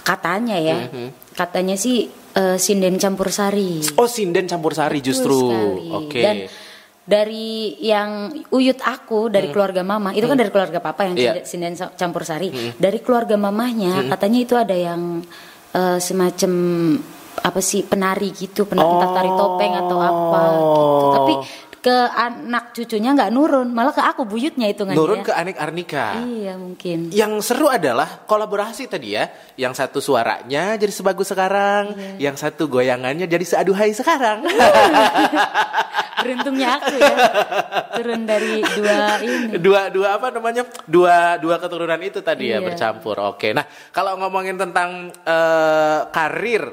katanya 0.00 0.56
ya. 0.56 0.78
Katanya 1.32 1.74
sih 1.74 2.06
eh, 2.32 2.56
sinden 2.56 2.96
campur 2.96 3.28
sari. 3.28 3.82
Oh 3.96 4.06
sinden 4.06 4.46
campur 4.46 4.72
sari 4.72 5.00
Betul 5.00 5.08
justru. 5.08 5.38
Oke. 5.92 6.20
Dan 6.20 6.36
dari 7.02 7.76
yang 7.78 8.28
uyut 8.50 8.78
aku 8.78 9.28
dari 9.28 9.46
keluarga 9.48 9.80
mama 9.80 10.10
itu 10.10 10.26
kan 10.26 10.34
dari 10.34 10.50
keluarga 10.50 10.80
papa 10.80 11.06
yang 11.06 11.14
Hmm. 11.14 11.38
Hmm. 11.38 11.46
sinden 11.46 11.74
campur 11.76 12.22
sari 12.22 12.50
dari 12.74 12.98
keluarga 12.98 13.38
mamahnya 13.38 14.10
katanya 14.10 14.38
itu 14.40 14.54
ada 14.54 14.74
yang 14.74 15.22
eh, 15.70 15.98
semacam 15.98 16.52
apa 17.36 17.60
sih 17.60 17.84
penari 17.84 18.32
gitu, 18.32 18.64
pen- 18.64 18.80
entah 18.80 19.12
tari 19.12 19.28
topeng 19.28 19.72
atau 19.76 19.98
apa 20.00 20.40
gitu. 20.56 20.82
Tapi 21.12 21.32
ke 21.86 21.94
anak 22.10 22.74
cucunya 22.74 23.14
nggak 23.14 23.30
nurun, 23.30 23.70
malah 23.70 23.94
ke 23.94 24.02
aku 24.02 24.26
buyutnya 24.26 24.66
itu 24.66 24.82
Nurun 24.82 25.22
ke 25.22 25.30
Anik 25.30 25.54
Arnika. 25.54 26.18
Iya 26.18 26.58
mungkin. 26.58 27.14
Yang 27.14 27.46
seru 27.46 27.70
adalah 27.70 28.26
kolaborasi 28.26 28.90
tadi 28.90 29.14
ya. 29.14 29.30
Yang 29.54 29.86
satu 29.86 30.02
suaranya 30.02 30.74
jadi 30.74 30.90
sebagus 30.90 31.30
sekarang, 31.30 31.94
Iya. 31.94 32.26
yang 32.26 32.34
satu 32.34 32.66
goyangannya 32.66 33.30
jadi 33.30 33.46
seaduhai 33.46 33.94
sekarang. 33.94 34.42
Beruntungnya 36.26 36.74
aku 36.74 36.94
ya 36.98 37.14
turun 37.94 38.26
dari 38.26 38.66
dua 38.66 38.98
ini. 39.22 39.54
dua 39.62 39.86
dua 39.86 40.08
apa 40.18 40.34
namanya? 40.34 40.66
Dua 40.90 41.38
dua 41.38 41.62
keturunan 41.62 42.02
itu 42.02 42.18
tadi 42.18 42.50
ya 42.50 42.58
Iya. 42.58 42.66
bercampur. 42.66 43.14
Oke. 43.30 43.54
Nah, 43.54 43.62
kalau 43.94 44.18
ngomongin 44.18 44.58
tentang 44.58 45.14
eh, 45.22 46.00
karir 46.10 46.66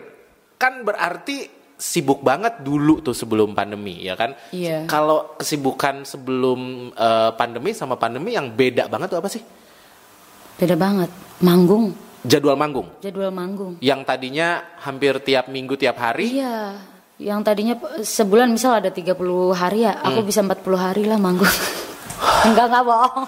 kan 0.58 0.82
berarti 0.82 1.62
sibuk 1.84 2.24
banget 2.24 2.63
dulu 2.63 3.04
tuh 3.04 3.12
sebelum 3.12 3.52
pandemi 3.52 4.08
ya 4.08 4.16
kan? 4.16 4.32
Iya. 4.56 4.88
Kalau 4.88 5.36
kesibukan 5.36 6.08
sebelum 6.08 6.92
eh, 6.96 7.32
pandemi 7.36 7.75
sama 7.75 8.00
pandemi 8.00 8.32
yang 8.32 8.56
beda 8.56 8.88
banget 8.88 9.12
tuh 9.12 9.20
apa 9.20 9.28
sih? 9.28 9.44
Beda 10.56 10.80
banget. 10.80 11.12
Manggung, 11.44 11.92
Jadwal 12.24 12.56
manggung. 12.56 12.88
jadwal 13.04 13.36
manggung. 13.36 13.75
Yang 13.84 14.08
tadinya 14.08 14.63
hampir 14.80 15.12
tiap 15.28 15.52
minggu 15.52 15.75
tiap 15.75 16.00
hari 16.00 16.40
Iya. 16.40 16.80
Yang 17.20 17.40
tadinya 17.46 17.75
sebulan 18.00 18.48
misal 18.50 18.80
ada 18.80 18.90
30 18.90 19.54
hari 19.54 19.86
ya, 19.86 20.00
aku 20.02 20.24
bisa 20.24 20.40
40 20.42 20.63
hari 20.80 21.04
lah 21.06 21.20
manggung. 21.20 21.52
enggak 22.48 22.66
enggak 22.72 22.84
bohong. 22.84 23.28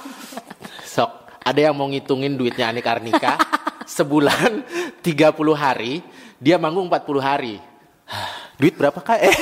Sok, 0.83 1.11
ada 1.43 1.59
yang 1.59 1.75
mau 1.75 1.85
ngitungin 1.91 2.33
duitnya 2.39 2.71
Anik 2.71 2.87
Arnika 2.87 3.35
sebulan 3.99 4.63
30 5.03 5.37
hari, 5.53 6.01
dia 6.41 6.55
manggung 6.57 6.87
40 6.87 7.19
hari. 7.19 7.55
Duit 8.55 8.73
berapa 8.73 8.95
kak? 8.97 9.19
Eh, 9.19 9.33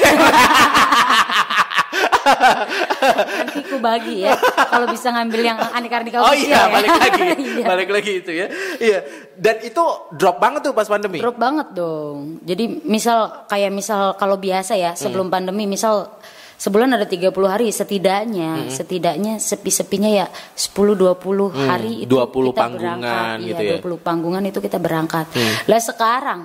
Nanti 3.35 3.59
ku 3.67 3.77
bagi 3.77 4.23
ya. 4.23 4.33
Kalau 4.65 4.87
bisa 4.87 5.11
ngambil 5.11 5.41
yang 5.43 5.59
Anik 5.59 5.91
Ardika 5.91 6.17
oh 6.19 6.31
iya, 6.31 6.65
ya. 6.65 6.71
balik 6.71 6.91
lagi, 6.93 7.21
Iya. 7.59 7.65
balik 7.65 7.89
lagi 7.91 8.11
itu 8.17 8.31
ya. 8.31 8.47
Iya, 8.79 8.99
dan 9.35 9.55
itu 9.61 9.83
drop 10.11 10.39
banget 10.39 10.63
tuh 10.63 10.73
pas 10.73 10.87
pandemi. 10.87 11.19
Drop 11.19 11.35
banget 11.35 11.67
dong. 11.73 12.39
Jadi 12.41 12.81
misal 12.83 13.45
kayak 13.45 13.71
misal 13.71 14.15
kalau 14.15 14.37
biasa 14.37 14.73
ya 14.73 14.91
sebelum 14.93 15.27
Hmm. 15.27 15.35
pandemi 15.35 15.65
misal 15.65 16.15
sebulan 16.55 16.95
ada 16.95 17.03
30 17.03 17.29
hari 17.45 17.67
setidaknya 17.69 18.65
Hmm. 18.65 18.71
setidaknya 18.71 19.33
sepi-sepinya 19.37 20.07
ya 20.07 20.25
10 20.53 20.95
20 20.95 21.51
hari 21.51 22.03
itu 22.03 22.09
20 22.09 22.23
kita 22.49 22.61
panggungan 22.61 22.97
berangkat. 23.03 23.37
gitu 23.43 23.61
iya, 23.61 23.69
ya. 23.69 23.77
Hmm. 23.77 23.83
20 23.83 23.99
panggungan 23.99 24.43
itu 24.45 24.59
kita 24.59 24.77
berangkat. 24.79 25.25
Lah 25.67 25.81
sekarang 25.81 26.41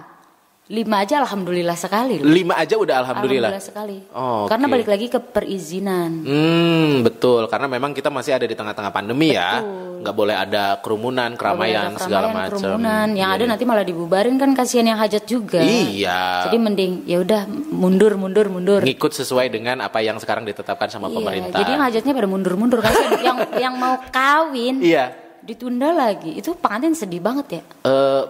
lima 0.68 1.00
aja 1.00 1.18
alhamdulillah 1.18 1.72
sekali 1.74 2.20
loh. 2.20 2.28
Lima 2.28 2.54
aja 2.54 2.76
udah 2.76 3.00
alhamdulillah. 3.00 3.56
sekali. 3.56 4.04
Oh, 4.12 4.44
Karena 4.44 4.68
oke. 4.68 4.72
balik 4.76 4.88
lagi 4.88 5.06
ke 5.08 5.16
perizinan. 5.18 6.10
Hmm, 6.20 7.00
betul. 7.00 7.48
Karena 7.48 7.64
memang 7.66 7.90
kita 7.90 8.08
masih 8.08 8.36
ada 8.36 8.44
di 8.44 8.52
tengah-tengah 8.52 8.92
pandemi 8.92 9.32
ya. 9.32 9.64
Nggak 9.98 10.14
boleh 10.14 10.36
ada 10.36 10.76
kerumunan, 10.78 11.32
boleh 11.32 11.40
keramaian, 11.40 11.90
ada 11.90 11.98
segala 11.98 12.26
macam. 12.28 12.54
kerumunan. 12.54 13.08
Yang 13.10 13.18
Iya, 13.24 13.34
ada 13.34 13.44
nanti 13.48 13.64
malah 13.64 13.82
dibubarin 13.82 14.36
kan 14.36 14.52
kasihan 14.52 14.86
yang 14.86 14.98
hajat 14.98 15.24
juga. 15.24 15.58
Iya. 15.58 16.46
Jadi 16.46 16.56
mending 16.56 16.92
ya 17.02 17.18
udah 17.18 17.40
mundur 17.72 18.14
mundur 18.14 18.46
mundur. 18.46 18.84
ngikut 18.84 19.10
sesuai 19.10 19.48
dengan 19.48 19.80
apa 19.80 19.98
yang 19.98 20.20
sekarang 20.20 20.44
ditetapkan 20.44 20.86
sama 20.86 21.08
Iya, 21.08 21.16
pemerintah. 21.16 21.58
jadi 21.58 21.70
yang 21.72 21.82
hajatnya 21.82 22.12
pada 22.12 22.28
mundur-mundur 22.28 22.78
kasihan. 22.78 23.10
yang 23.26 23.38
yang 23.56 23.74
mau 23.74 23.96
kawin 24.12 24.78
Iya. 24.78 25.16
ditunda 25.40 25.90
lagi. 25.90 26.36
Itu 26.36 26.54
pengantin 26.54 26.92
sedih 26.92 27.18
banget 27.18 27.46
ya. 27.50 27.62
eh 27.82 28.22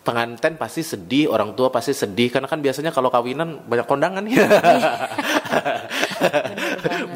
pengantin 0.00 0.56
pasti 0.56 0.80
sedih, 0.80 1.28
orang 1.28 1.52
tua 1.52 1.68
pasti 1.68 1.92
sedih 1.92 2.32
karena 2.32 2.48
kan 2.48 2.58
biasanya 2.58 2.88
kalau 2.88 3.12
kawinan 3.12 3.60
banyak 3.68 3.84
kondangan 3.84 4.24
ya. 4.24 4.48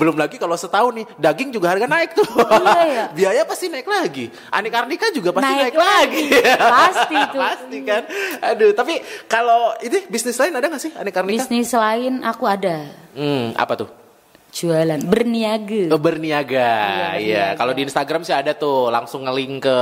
Belum 0.01 0.17
lagi 0.17 0.37
kalau 0.37 0.57
setahun 0.57 0.93
nih 0.93 1.07
daging 1.17 1.51
juga 1.53 1.73
harga 1.73 1.87
naik 1.89 2.13
tuh. 2.13 2.29
Iya, 2.29 2.83
iya. 2.85 3.05
Biaya 3.17 3.43
pasti 3.49 3.73
naik 3.73 3.89
lagi. 3.89 4.29
Anik 4.53 4.73
Arnika 4.75 5.09
juga 5.11 5.33
pasti 5.33 5.49
naik, 5.49 5.73
Naik 5.73 5.77
lagi. 5.77 6.25
Pasti 6.61 7.17
tuh. 7.33 7.41
pasti 7.41 7.79
kan. 7.85 8.03
Aduh, 8.53 8.71
tapi 8.77 8.95
kalau 9.25 9.73
ini 9.81 10.05
bisnis 10.09 10.37
lain 10.37 10.53
ada 10.53 10.67
nggak 10.69 10.83
sih 10.83 10.93
Anik 10.95 11.15
Arnika? 11.17 11.41
Bisnis 11.41 11.73
lain 11.73 12.21
aku 12.21 12.45
ada 12.45 12.89
Hmm, 13.15 13.55
apa 13.55 13.79
tuh? 13.79 13.89
Jualan 14.55 15.01
berniaga. 15.03 15.91
Oh, 15.91 15.99
berniaga, 15.99 16.71
iya. 17.19 17.51
berniaga. 17.51 17.59
Kalau 17.59 17.73
di 17.75 17.83
Instagram 17.83 18.23
sih 18.23 18.31
ada 18.31 18.55
tuh, 18.55 18.87
langsung 18.87 19.27
nge-link 19.27 19.67
ke 19.67 19.79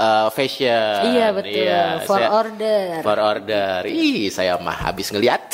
eh, 0.00 0.28
fashion. 0.32 1.12
Iya, 1.12 1.36
betul. 1.36 2.08
For 2.08 2.16
saya- 2.16 2.32
order. 2.32 2.84
For 3.04 3.18
order. 3.20 3.84
Ih, 3.84 4.32
saya 4.32 4.56
mah 4.56 4.88
habis 4.88 5.12
ngeliat 5.12 5.44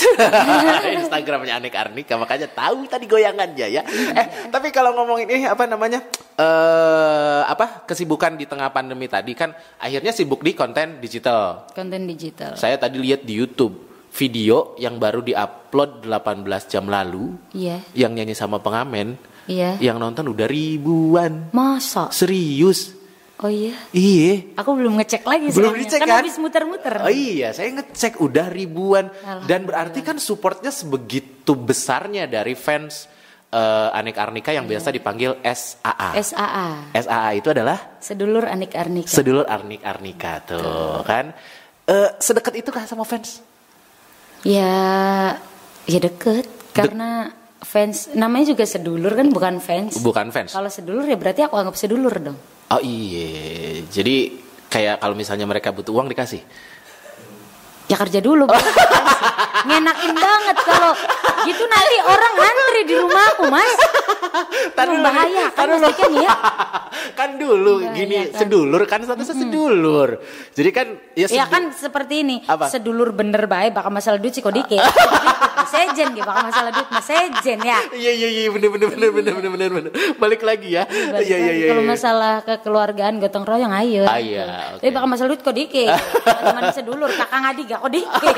Instagramnya 1.02 1.58
Anik 1.58 1.74
Arnika, 1.74 2.14
makanya 2.14 2.46
tahu 2.46 2.86
tadi 2.86 3.10
goyangannya 3.10 3.66
ya. 3.74 3.82
Eh, 4.14 4.26
tapi 4.54 4.70
kalau 4.70 4.94
ngomongin 4.94 5.26
ini 5.26 5.44
apa 5.50 5.66
namanya? 5.66 5.98
eh 6.38 7.42
apa 7.42 7.82
kesibukan 7.82 8.38
di 8.38 8.46
tengah 8.46 8.70
pandemi 8.70 9.10
tadi 9.10 9.34
kan 9.34 9.50
akhirnya 9.82 10.14
sibuk 10.14 10.46
di 10.46 10.54
konten 10.54 11.02
digital. 11.02 11.66
Konten 11.74 12.06
digital. 12.06 12.54
Saya 12.54 12.78
tadi 12.78 13.02
lihat 13.02 13.26
di 13.26 13.34
YouTube 13.34 13.87
video 14.18 14.74
yang 14.76 14.98
baru 14.98 15.22
diupload 15.22 16.02
18 16.02 16.42
jam 16.66 16.84
lalu 16.84 17.38
Iya. 17.54 17.78
yang 17.94 18.10
nyanyi 18.10 18.34
sama 18.34 18.58
pengamen 18.58 19.14
Iya. 19.46 19.78
yang 19.78 19.96
nonton 19.96 20.26
udah 20.26 20.44
ribuan 20.44 21.48
Masa? 21.50 22.10
serius 22.10 22.98
Oh 23.38 23.46
iya. 23.46 23.70
iya 23.94 24.42
Aku 24.58 24.74
belum 24.74 24.98
ngecek 24.98 25.22
lagi 25.22 25.48
belum 25.48 25.70
soalnya. 25.70 25.82
dicek 25.86 26.00
kan? 26.02 26.08
kan 26.10 26.18
habis 26.20 26.36
muter-muter. 26.36 26.94
oh 26.98 27.06
iya 27.08 27.54
saya 27.54 27.70
ngecek 27.72 28.18
udah 28.18 28.50
ribuan 28.50 29.06
dan 29.46 29.62
berarti 29.62 30.02
kan 30.02 30.18
supportnya 30.18 30.68
sebegitu 30.68 31.54
besarnya 31.54 32.26
dari 32.26 32.52
fans 32.52 33.06
eh, 33.48 33.88
Anik 33.94 34.18
Arnika 34.18 34.50
yang 34.50 34.66
biasa 34.66 34.90
dipanggil 34.90 35.38
SAA 35.40 36.18
SAA. 36.18 36.68
SAA 36.92 37.30
itu 37.32 37.48
adalah 37.48 37.78
Sedulur 37.96 38.42
Anik 38.44 38.74
Arnika. 38.74 39.06
sedulur 39.08 39.46
Arnik 39.46 39.80
Arnika 39.80 40.42
tuh 40.42 41.06
kan 41.06 41.30
Eh, 41.88 42.10
sedekat 42.20 42.52
itu 42.52 42.68
kah 42.68 42.84
sama 42.84 43.00
fans 43.00 43.40
Ya, 44.46 44.70
ya 45.84 45.98
deket 45.98 46.46
karena 46.70 47.34
fans 47.58 48.14
namanya 48.14 48.54
juga 48.54 48.62
sedulur 48.62 49.10
kan 49.18 49.34
bukan 49.34 49.58
fans. 49.58 49.98
bukan 49.98 50.30
fans 50.30 50.54
Kalau 50.54 50.70
sedulur 50.70 51.02
ya 51.02 51.18
berarti 51.18 51.42
aku 51.42 51.58
anggap 51.58 51.74
sedulur 51.74 52.14
dong. 52.22 52.38
oh 52.70 52.80
iya 52.80 53.82
jadi 53.90 54.30
kayak 54.68 55.00
kalau 55.00 55.16
misalnya 55.16 55.48
mereka 55.48 55.72
butuh 55.74 55.90
uang 55.96 56.12
dikasih 56.12 56.44
Ya 57.88 57.96
kerja 57.96 58.20
dulu. 58.20 58.44
Ngenakin 59.68 60.12
banget 60.14 60.56
kalau 60.62 60.92
gitu 61.44 61.64
nanti 61.66 61.96
orang 62.04 62.32
ngantri 62.36 62.80
di 62.84 62.94
rumahku 62.94 63.44
mas. 63.48 63.78
Tar 64.76 64.86
dulu, 64.92 65.00
Membahayakan 65.00 65.56
tar 65.56 65.68
dulu. 65.72 65.84
pasti 65.88 66.02
kan 66.04 66.12
ya. 66.14 66.32
kan 67.18 67.30
dulu 67.40 67.72
Membahayakan. 67.82 67.96
gini 67.96 68.16
sedulur 68.36 68.82
kan 68.84 69.00
statusnya 69.02 69.34
sedulur 69.34 70.08
jadi 70.54 70.70
kan 70.70 70.86
ya, 71.16 71.26
Ya 71.32 71.44
kan 71.48 71.72
seperti 71.72 72.22
ini. 72.22 72.36
Apa? 72.44 72.68
Sedulur 72.68 73.10
bener 73.16 73.48
baik 73.48 73.72
bakal 73.72 73.90
masalah 73.90 74.20
duit 74.20 74.36
sih 74.36 74.44
kok 74.44 74.52
dikit. 74.54 74.78
Sejen 75.72 76.16
gitu 76.16 76.24
bakal 76.24 76.48
masalah 76.48 76.70
duit 76.72 76.88
mas 76.88 77.04
sejen 77.04 77.58
ya. 77.60 77.80
Iya 77.92 78.12
iya 78.14 78.28
iya 78.28 78.48
bener 78.48 78.68
bener 78.72 78.88
bener 78.88 79.10
bener 79.12 79.32
bener 79.36 79.50
bener 79.52 79.70
bener. 79.72 79.90
Balik 80.16 80.40
lagi 80.44 80.76
ya. 80.76 80.84
Iya 80.88 81.20
iya 81.24 81.36
lagi. 81.40 81.58
iya. 81.60 81.68
Kalau 81.72 81.82
iya. 81.84 81.90
masalah 81.92 82.34
kekeluargaan 82.44 83.14
gotong 83.20 83.44
royong 83.44 83.72
ayo. 83.74 84.04
Ah, 84.08 84.20
iya, 84.20 84.76
oke. 84.76 84.80
Tapi 84.84 84.90
bakal 84.92 85.08
masalah 85.08 85.28
duit 85.34 85.42
kok 85.44 85.56
dikit. 85.56 85.92
Cuman 86.24 86.64
sedulur 86.72 87.10
kakak 87.12 87.42
adik 87.52 87.66
gak 87.78 87.80
kok 87.80 87.92
dikit. 87.92 88.36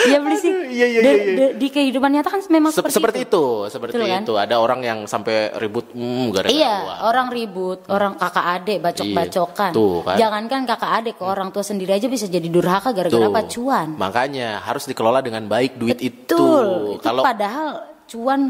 Iya 0.00 0.16
beli 0.16 0.32
sih. 0.34 0.48
iya, 0.72 0.86
iya, 0.88 1.00
Di- 1.00 1.04
iya, 1.04 1.12
iya. 1.12 1.36
di- 1.36 1.54
Di 1.60 1.68
kehidupan 1.68 2.08
nyata 2.08 2.32
kan 2.32 2.40
memang 2.48 2.72
Se- 2.72 2.80
seperti, 2.80 2.96
seperti 2.96 3.18
itu, 3.22 3.44
seperti 3.68 3.92
Betul 3.94 4.08
kan? 4.08 4.22
itu. 4.24 4.32
Ada 4.34 4.56
orang 4.56 4.80
yang 4.80 4.98
sampai 5.04 5.52
ribut 5.54 5.92
hmm, 5.92 6.32
gara-gara 6.32 6.56
Iya, 6.56 6.72
uang. 6.72 6.98
orang 7.04 7.26
ribut, 7.28 7.78
orang 7.86 8.12
kakak 8.16 8.46
adik 8.56 8.78
bacok-bacokan. 8.80 9.70
Iya, 9.70 9.92
kan. 10.00 10.16
Jangankan 10.16 10.60
kakak 10.64 10.92
adik, 10.96 11.14
ke 11.14 11.24
orang 11.26 11.48
tua 11.50 11.60
sendiri 11.60 11.92
aja 11.92 12.08
bisa 12.08 12.24
jadi 12.24 12.48
durhaka 12.48 12.96
gara-gara 12.96 13.20
Tuh. 13.20 13.28
apa 13.28 13.42
cuan. 13.46 13.88
Makanya 13.94 14.64
harus 14.64 14.88
dikelola 14.88 15.20
dengan 15.20 15.44
baik 15.44 15.76
duit 15.76 16.00
Betul. 16.00 16.08
itu. 16.08 16.44
Itu 16.96 17.04
Kalau 17.04 17.20
padahal 17.20 17.68
cuan 18.06 18.40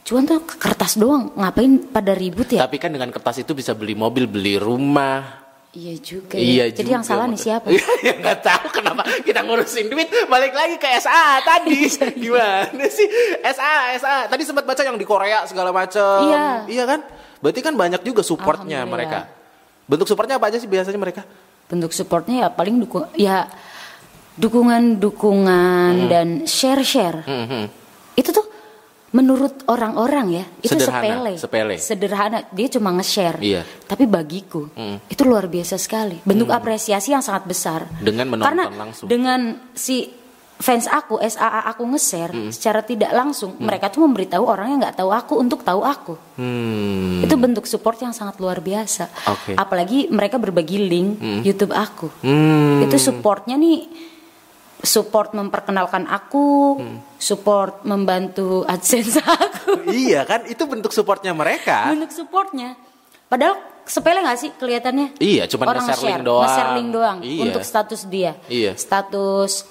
cuan 0.00 0.24
tuh 0.24 0.40
kertas 0.40 0.96
doang, 0.96 1.36
ngapain 1.36 1.84
pada 1.84 2.16
ribut 2.16 2.48
ya? 2.48 2.64
tapi 2.64 2.80
kan 2.80 2.88
dengan 2.88 3.12
kertas 3.12 3.36
itu 3.38 3.52
bisa 3.52 3.76
beli 3.76 3.92
mobil, 3.92 4.24
beli 4.24 4.56
rumah. 4.56 5.37
Iya 5.78 5.94
juga. 6.02 6.34
Iya 6.34 6.64
ya. 6.66 6.74
Jadi 6.74 6.82
juga, 6.82 6.94
yang 6.98 7.04
salah 7.06 7.26
nih 7.30 7.38
siapa? 7.38 7.66
ya 8.06 8.12
nggak 8.18 8.38
tahu 8.42 8.66
kenapa 8.74 9.06
kita 9.22 9.46
ngurusin 9.46 9.86
duit 9.86 10.10
balik 10.26 10.50
lagi 10.50 10.74
ke 10.74 10.88
SA 10.98 11.38
tadi 11.40 11.86
Iya, 11.86 12.06
gimana 12.10 12.84
sih 12.90 13.06
SA 13.46 13.72
SA 13.96 14.14
tadi 14.26 14.42
sempat 14.42 14.66
baca 14.66 14.82
yang 14.82 14.98
di 14.98 15.06
Korea 15.06 15.46
segala 15.46 15.70
macam 15.70 16.26
Iya. 16.26 16.66
iya 16.66 16.84
kan 16.84 17.06
berarti 17.38 17.60
kan 17.62 17.78
banyak 17.78 18.02
juga 18.02 18.26
supportnya 18.26 18.82
mereka 18.82 19.30
bentuk 19.86 20.10
supportnya 20.10 20.36
apa 20.36 20.50
aja 20.50 20.58
sih 20.58 20.66
biasanya 20.66 20.98
mereka 20.98 21.22
bentuk 21.64 21.94
supportnya 21.94 22.36
ya 22.42 22.48
paling 22.50 22.82
dukung 22.82 23.06
ya 23.14 23.46
dukungan 24.34 24.98
dukungan 24.98 26.10
dan 26.10 26.28
share 26.42 26.82
share 26.82 27.22
Mhm. 27.22 27.62
itu 28.14 28.30
tuh 28.30 28.46
menurut 29.08 29.64
orang-orang 29.72 30.26
ya 30.28 30.44
itu 30.60 30.76
Sederhana, 30.76 31.00
sepele. 31.00 31.32
sepele. 31.40 31.74
Sederhana, 31.80 32.38
dia 32.52 32.68
cuma 32.68 32.92
nge-share. 32.92 33.40
Iya. 33.40 33.62
Tapi 33.88 34.04
bagiku 34.04 34.68
itu 35.08 35.22
luar 35.24 35.48
biasa 35.48 35.80
sekali. 35.80 36.20
Bentuk 36.24 36.52
apresiasi 36.52 37.16
yang 37.16 37.24
sangat 37.24 37.48
besar. 37.48 37.88
Dengan 38.04 38.28
menonton 38.28 38.48
Karena 38.52 38.64
langsung. 38.68 39.06
dengan 39.08 39.72
si 39.72 40.12
fans 40.58 40.90
aku, 40.90 41.22
SAA 41.22 41.70
aku 41.70 41.86
nge-share 41.94 42.34
secara 42.50 42.82
tidak 42.82 43.14
langsung, 43.14 43.54
mereka 43.62 43.88
tuh 43.88 44.04
memberitahu 44.04 44.44
orang 44.44 44.74
yang 44.74 44.80
nggak 44.82 44.98
tahu 44.98 45.10
aku 45.14 45.34
untuk 45.38 45.62
tahu 45.62 45.80
aku. 45.86 46.14
Hmm. 46.36 47.22
Itu 47.24 47.38
bentuk 47.38 47.64
support 47.64 47.96
yang 48.02 48.12
sangat 48.12 48.42
luar 48.42 48.60
biasa. 48.60 49.08
Oke. 49.30 49.52
Apalagi 49.54 50.10
mereka 50.12 50.36
berbagi 50.36 50.82
link 50.84 51.10
YouTube 51.46 51.72
aku. 51.72 52.10
Hmm. 52.20 52.84
Itu 52.84 52.98
supportnya 53.00 53.54
nih 53.56 53.86
support 54.78 55.34
memperkenalkan 55.34 56.06
aku, 56.06 56.78
support 57.16 57.82
membantu 57.82 58.62
AdSense 58.64 59.18
aku. 59.42 59.90
Iya 59.90 60.22
kan 60.22 60.46
itu 60.46 60.62
bentuk 60.64 60.94
supportnya 60.94 61.34
mereka. 61.34 61.90
Bentuk 61.90 62.10
supportnya. 62.10 62.78
Padahal 63.26 63.58
sepele 63.84 64.22
nggak 64.22 64.38
sih 64.38 64.50
kelihatannya? 64.54 65.18
Iya, 65.18 65.44
Orang 65.58 65.84
nge-share 65.84 66.16
link 66.16 66.24
doang. 66.24 66.42
nge-share 66.46 66.72
link 66.74 66.88
doang 66.88 67.18
Iya. 67.20 67.42
untuk 67.44 67.62
status 67.62 68.00
dia. 68.06 68.32
Iya. 68.46 68.72
Status 68.76 69.66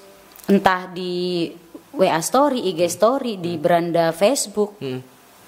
entah 0.45 0.85
di 0.87 1.49
WA 1.91 2.21
story, 2.21 2.61
IG 2.67 2.85
story, 2.87 3.41
di 3.41 3.57
beranda 3.57 4.13
Facebook. 4.13 4.77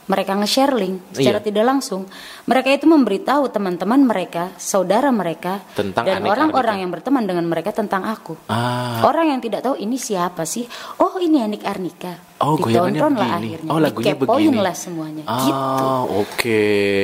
Mereka 0.09 0.33
nge-share 0.35 0.73
link 0.73 1.13
secara 1.13 1.37
Hmm. 1.37 1.45
Iya. 1.45 1.47
tidak 1.47 1.63
langsung. 1.63 2.01
Mereka 2.43 2.69
itu 2.73 2.85
memberitahu 2.85 3.45
teman-teman 3.47 4.01
mereka, 4.01 4.49
saudara 4.57 5.13
mereka, 5.13 5.61
Tentang 5.71 6.01
dan 6.01 6.25
orang-orang 6.25 6.81
yang 6.81 6.89
berteman 6.89 7.23
dengan 7.23 7.45
mereka 7.45 7.69
tentang 7.69 8.03
aku. 8.03 8.33
Ah. 8.45 9.05
Orang 9.05 9.29
yang 9.29 9.37
tidak 9.37 9.61
tahu 9.61 9.77
ini 9.77 9.95
siapa 9.95 10.43
sih? 10.43 10.65
Oh 10.97 11.15
ini 11.15 11.39
Anik 11.39 11.61
Arnika. 11.61 12.17
Oh, 12.39 12.55
Ditonton 12.55 13.13
lah 13.13 13.37
begini. 13.37 13.47
akhirnya. 13.53 13.69
Oh, 13.69 13.77
lagunya 13.77 14.15
Dikepoin 14.15 14.49
begini. 14.49 14.59
lah 14.59 14.73
semuanya. 14.73 15.23
Ah, 15.23 15.39
Gitu 15.39 15.85
oke. 16.17 16.61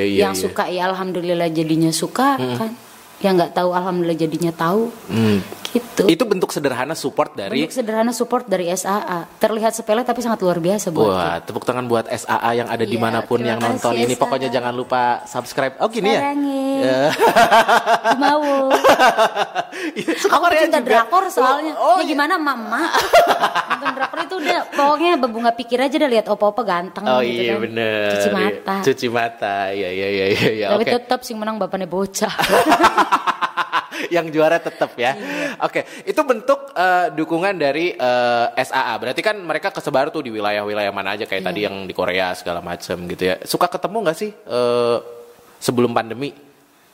Iya, 0.08 0.22
yang 0.26 0.34
iya. 0.34 0.42
suka 0.42 0.64
ya 0.66 0.82
alhamdulillah 0.88 1.50
jadinya 1.50 1.92
suka 1.92 2.28
kan 2.56 2.72
yang 3.18 3.34
nggak 3.34 3.54
tahu 3.54 3.72
alhamdulillah 3.72 4.18
jadinya 4.18 4.52
tahu 4.52 4.92
Hmm. 5.06 5.40
gitu 5.68 6.04
Itu 6.06 6.24
bentuk 6.24 6.50
sederhana 6.50 6.94
support 6.94 7.32
dari 7.32 7.60
bentuk 7.60 7.72
sederhana 7.74 8.12
support 8.12 8.44
dari 8.44 8.68
SAA 8.70 9.28
terlihat 9.38 9.72
sepele 9.72 10.02
tapi 10.02 10.20
sangat 10.20 10.40
luar 10.40 10.58
biasa 10.58 10.88
buat 10.90 11.08
Wah, 11.10 11.38
tepuk 11.40 11.64
tangan 11.64 11.84
buat 11.84 12.06
SAA 12.06 12.52
yang 12.56 12.68
ada 12.68 12.82
Iya, 12.82 12.92
di 12.92 12.98
mana 12.98 13.20
pun 13.22 13.40
yang 13.40 13.56
nonton 13.58 13.92
ini. 13.94 14.08
SAA. 14.10 14.20
Pokoknya 14.20 14.50
jangan 14.50 14.72
lupa 14.72 15.02
subscribe. 15.24 15.76
Oh 15.78 15.88
gini 15.88 16.10
ya? 16.10 16.20
Sarangi. 16.22 16.68
Ya. 16.78 17.02
mau 18.22 18.72
Suka 20.18 20.36
aku 20.38 20.46
cinta 20.54 20.80
juga. 20.80 20.88
drakor 21.04 21.24
soalnya 21.30 21.74
Oh, 21.76 21.98
ya 21.98 22.02
iya. 22.02 22.08
gimana 22.08 22.36
mama 22.38 22.88
nonton 23.70 23.90
drakor 23.94 24.20
itu 24.22 24.36
udah 24.38 24.60
pokoknya 24.70 25.12
berbunga 25.18 25.52
pikir 25.52 25.78
aja 25.78 25.92
udah 25.94 26.10
lihat 26.10 26.26
opa-opa 26.28 26.62
ganteng 26.64 27.04
Oh 27.06 27.20
gitu 27.20 27.42
iya 27.42 27.54
kan. 27.54 27.62
bener. 27.62 28.10
cuci 28.14 28.30
mata 28.30 28.76
Cuci 28.82 29.08
mata. 29.10 29.56
Iya 29.70 29.90
iya 29.90 30.08
iya 30.10 30.26
iya. 30.30 30.50
iya, 30.54 30.68
tapi 30.70 30.84
Oke. 30.84 30.92
tetap 30.94 31.20
sing 31.22 31.36
menang 31.36 31.56
bapaknya 31.56 31.86
bocah 31.86 32.32
yang 34.16 34.28
juara 34.28 34.58
tetap 34.58 34.92
ya. 34.96 35.16
Iya. 35.16 35.56
Oke, 35.62 35.82
itu 36.04 36.22
bentuk 36.22 36.72
eh, 36.72 37.08
dukungan 37.12 37.56
dari 37.56 37.92
eh, 37.92 38.46
SAA. 38.58 38.94
Berarti 38.98 39.22
kan 39.22 39.36
mereka 39.38 39.72
kesebar 39.72 40.10
tuh 40.10 40.22
di 40.22 40.32
wilayah-wilayah 40.32 40.92
mana 40.92 41.16
aja 41.16 41.24
kayak 41.24 41.42
Iya. 41.42 41.48
tadi 41.48 41.60
yang 41.64 41.76
di 41.84 41.94
Korea 41.94 42.34
segala 42.34 42.60
macam 42.60 43.06
gitu 43.06 43.24
ya. 43.24 43.36
Suka 43.42 43.66
ketemu 43.66 43.98
nggak 44.04 44.18
sih 44.18 44.32
eh, 44.32 44.98
sebelum 45.58 45.92
pandemi? 45.92 46.32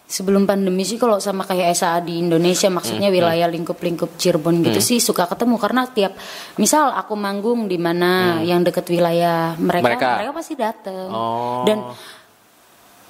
Sebelum 0.06 0.44
pandemi 0.44 0.84
sih 0.84 1.00
kalau 1.00 1.24
sama 1.24 1.48
kayak 1.48 1.72
SAA 1.72 2.03
di 2.03 2.20
Indonesia 2.20 2.68
maksudnya 2.68 3.08
Hmm, 3.08 3.15
wilayah 3.15 3.48
lingkup-lingkup 3.48 4.20
Cirebon 4.20 4.60
gitu 4.60 4.84
sih 4.84 5.00
suka 5.00 5.24
ketemu 5.24 5.56
karena 5.56 5.88
tiap 5.88 6.20
misal 6.60 6.91
aku 6.91 7.15
manggung 7.15 7.63
di 7.65 7.80
mana 7.80 8.44
yang 8.44 8.60
deket 8.60 8.91
wilayah 8.91 9.56
mereka 9.56 9.80
Hmm. 9.80 9.88
Mereka. 9.88 10.10
mereka, 10.20 10.32
pasti 10.36 10.53
dateng 10.60 11.08
Oh. 11.08 11.63
dan 11.63 11.80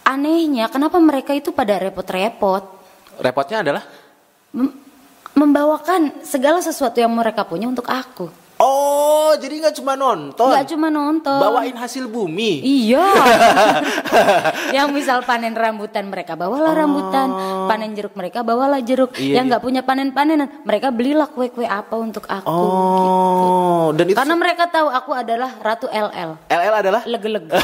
anehnya 0.03 0.69
kenapa 0.69 0.97
mereka 0.97 1.33
itu 1.33 1.49
pada 1.49 1.77
repot-repot 1.77 2.80
Repotnya 3.21 3.61
adalah? 3.61 3.83
Mem- 4.51 4.75
membawakan 5.31 6.25
segala 6.27 6.59
sesuatu 6.59 6.99
yang 6.99 7.13
mereka 7.13 7.47
punya 7.47 7.71
untuk 7.71 7.87
aku 7.87 8.27
Oh, 8.61 9.33
jadi 9.41 9.57
nggak 9.57 9.75
cuma 9.81 9.97
nonton. 9.97 10.53
nggak 10.53 10.69
cuma 10.69 10.93
nonton 10.93 11.41
Bawain 11.41 11.73
hasil 11.73 12.05
bumi. 12.05 12.61
Iya. 12.61 13.05
yang 14.77 14.93
misal 14.93 15.25
panen 15.25 15.57
rambutan 15.57 16.13
mereka 16.13 16.37
bawalah 16.37 16.77
rambutan, 16.77 17.33
panen 17.65 17.97
jeruk 17.97 18.13
mereka 18.13 18.45
bawalah 18.45 18.77
jeruk. 18.85 19.17
Oh. 19.17 19.17
Iya, 19.17 19.41
yang 19.41 19.49
iya. 19.49 19.57
nggak 19.57 19.63
punya 19.65 19.81
panen-panenan, 19.81 20.61
mereka 20.61 20.93
belilah 20.93 21.25
kue-kue 21.33 21.65
apa 21.65 21.95
untuk 21.97 22.29
aku. 22.29 22.45
Oh, 22.53 23.89
dan 23.97 24.05
itu 24.05 24.17
Karena 24.17 24.37
mereka 24.37 24.69
tahu 24.69 24.93
aku 24.93 25.11
adalah 25.17 25.57
ratu 25.57 25.89
LL. 25.89 26.37
LL 26.45 26.73
adalah 26.85 27.01
Leg-leg. 27.09 27.49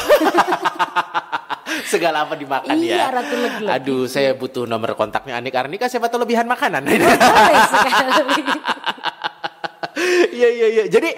segala 1.88 2.26
apa 2.26 2.34
dimakan 2.34 2.74
Iya, 2.74 2.96
ya. 2.96 3.06
Ratu 3.14 3.34
Leg-Leg. 3.38 3.70
Aduh, 3.70 4.02
saya 4.10 4.34
butuh 4.34 4.66
nomor 4.66 4.98
kontaknya 4.98 5.38
Anik 5.38 5.54
Arnika 5.54 5.86
siapa 5.86 6.10
tahu 6.10 6.26
lebihan 6.26 6.44
makanan. 6.44 6.84
Boleh 6.84 7.62
sekali. 7.70 8.42
Iya 10.38 10.48
iya 10.48 10.66
iya. 10.70 10.84
Jadi 10.86 11.10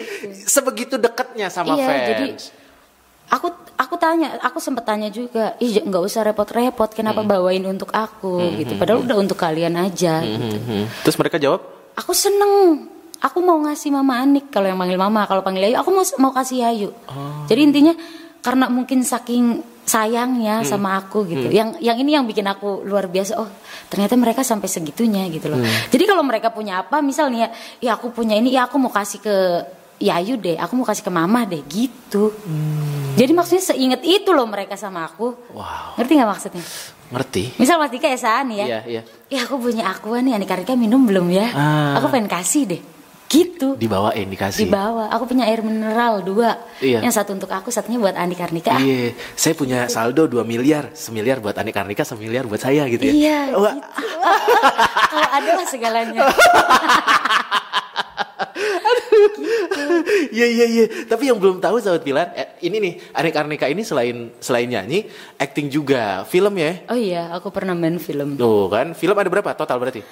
sebegitu 0.49 0.97
dekatnya 0.97 1.53
sama 1.53 1.77
iya, 1.77 1.87
fans. 1.87 2.07
jadi 2.09 2.27
aku 3.31 3.49
aku 3.77 3.95
tanya, 4.01 4.41
aku 4.41 4.59
sempat 4.59 4.89
tanya 4.89 5.13
juga, 5.13 5.55
ih 5.61 5.85
nggak 5.85 6.03
usah 6.03 6.25
repot-repot, 6.25 6.91
kenapa 6.97 7.21
bawain 7.23 7.63
untuk 7.69 7.93
aku 7.93 8.41
gitu. 8.57 8.75
Padahal 8.81 9.05
udah 9.05 9.17
untuk 9.21 9.37
kalian 9.37 9.77
aja. 9.77 10.25
gitu. 10.25 10.57
Mhm. 10.57 11.05
Terus 11.05 11.17
mereka 11.21 11.37
jawab, 11.37 11.61
Aku 11.99 12.17
seneng. 12.17 12.87
Aku 13.21 13.45
mau 13.45 13.61
ngasih 13.61 13.93
Mama 13.93 14.17
Anik 14.25 14.49
kalau 14.49 14.65
yang 14.65 14.81
panggil 14.81 14.97
Mama, 14.97 15.29
kalau 15.29 15.45
panggil 15.45 15.69
Ayu 15.69 15.77
aku 15.77 15.93
mau 15.93 16.05
mau 16.17 16.33
kasih 16.33 16.65
Ayu. 16.65 16.89
Jadi 17.53 17.61
intinya 17.61 17.93
karena 18.41 18.73
mungkin 18.73 19.05
saking 19.05 19.61
sayangnya 19.91 20.63
sama 20.63 20.95
aku 21.03 21.27
gitu. 21.27 21.51
Yang 21.51 21.83
yang 21.83 21.99
ini 21.99 22.11
yang 22.15 22.25
bikin 22.31 22.47
aku 22.47 22.87
luar 22.87 23.11
biasa. 23.11 23.35
Oh, 23.43 23.51
ternyata 23.91 24.15
mereka 24.15 24.47
sampai 24.47 24.71
segitunya 24.71 25.27
gitu 25.35 25.51
loh. 25.51 25.59
Jadi 25.91 26.05
kalau 26.07 26.23
mereka 26.23 26.55
punya 26.55 26.87
apa, 26.87 27.03
misalnya 27.03 27.51
ya 27.83 27.99
aku 27.99 28.15
punya 28.15 28.39
ini, 28.39 28.55
ya 28.55 28.71
aku 28.71 28.79
mau 28.79 28.95
kasih 28.95 29.19
ke 29.19 29.37
Yayu 30.01 30.41
deh, 30.41 30.57
aku 30.57 30.81
mau 30.81 30.87
kasih 30.87 31.05
ke 31.05 31.13
Mama 31.13 31.45
deh 31.45 31.61
gitu. 31.67 32.33
Jadi 33.19 33.33
maksudnya 33.37 33.61
seinget 33.61 34.01
itu 34.07 34.31
loh 34.33 34.49
mereka 34.49 34.79
sama 34.79 35.05
aku. 35.05 35.35
Wow. 35.53 35.99
Ngerti 35.99 36.13
nggak 36.17 36.31
maksudnya? 36.31 36.65
ngerti? 37.11 37.59
Misal 37.59 37.83
Mas 37.83 37.91
Dika 37.91 38.07
Esaan 38.07 38.55
nih 38.55 38.57
ya. 38.63 38.67
Iya 38.67 38.81
iya. 38.87 39.03
Ya 39.27 39.41
aku 39.45 39.59
punya 39.59 39.91
aqua 39.91 40.23
nih 40.23 40.39
Anika 40.39 40.55
Rika 40.55 40.79
minum 40.79 41.03
belum 41.03 41.27
ya? 41.35 41.51
Ah. 41.51 41.99
Aku 41.99 42.07
pengen 42.09 42.31
kasih 42.31 42.71
deh. 42.71 42.83
Gitu. 43.31 43.79
Dibawain 43.79 44.27
dikasih. 44.27 44.67
Dibawa. 44.67 45.07
Aku 45.15 45.23
punya 45.31 45.47
air 45.47 45.63
mineral 45.63 46.19
dua. 46.27 46.59
Iya. 46.83 46.99
Yang 47.07 47.15
satu 47.23 47.31
untuk 47.39 47.47
aku, 47.47 47.71
satunya 47.71 48.03
buat 48.03 48.19
Andi 48.19 48.35
Karnika. 48.35 48.75
Iya, 48.83 49.15
saya 49.39 49.55
punya 49.55 49.87
saldo 49.87 50.27
2 50.27 50.43
miliar, 50.43 50.91
semiliar 50.99 51.39
buat 51.39 51.55
Anik 51.55 51.79
Arnika, 51.79 52.03
semiliar 52.03 52.51
buat 52.51 52.59
saya 52.59 52.91
gitu 52.91 53.07
ya. 53.07 53.15
Iya. 53.15 53.41
Wah, 53.55 53.71
gitu. 53.71 53.87
Kalau 55.15 55.29
ada 55.31 55.51
lah 55.55 55.67
segalanya. 55.71 56.21
Iya 60.31 60.47
iya 60.47 60.67
iya. 60.67 60.85
Tapi 61.07 61.31
yang 61.31 61.39
belum 61.39 61.63
tahu 61.63 61.79
sahabat 61.79 62.03
Pilar, 62.03 62.35
eh, 62.35 62.59
ini 62.67 62.77
nih 62.83 62.93
Anik 63.15 63.35
Arnika 63.39 63.67
ini 63.71 63.87
selain 63.87 64.35
selain 64.43 64.67
nyanyi, 64.67 65.07
acting 65.39 65.71
juga, 65.71 66.27
film 66.27 66.55
ya. 66.59 66.83
Oh 66.91 66.99
iya, 66.99 67.31
aku 67.31 67.55
pernah 67.55 67.79
main 67.79 67.99
film. 68.03 68.35
Tuh 68.35 68.67
kan, 68.67 68.95
film 68.99 69.15
ada 69.15 69.31
berapa 69.31 69.55
total 69.55 69.79
berarti? 69.79 70.03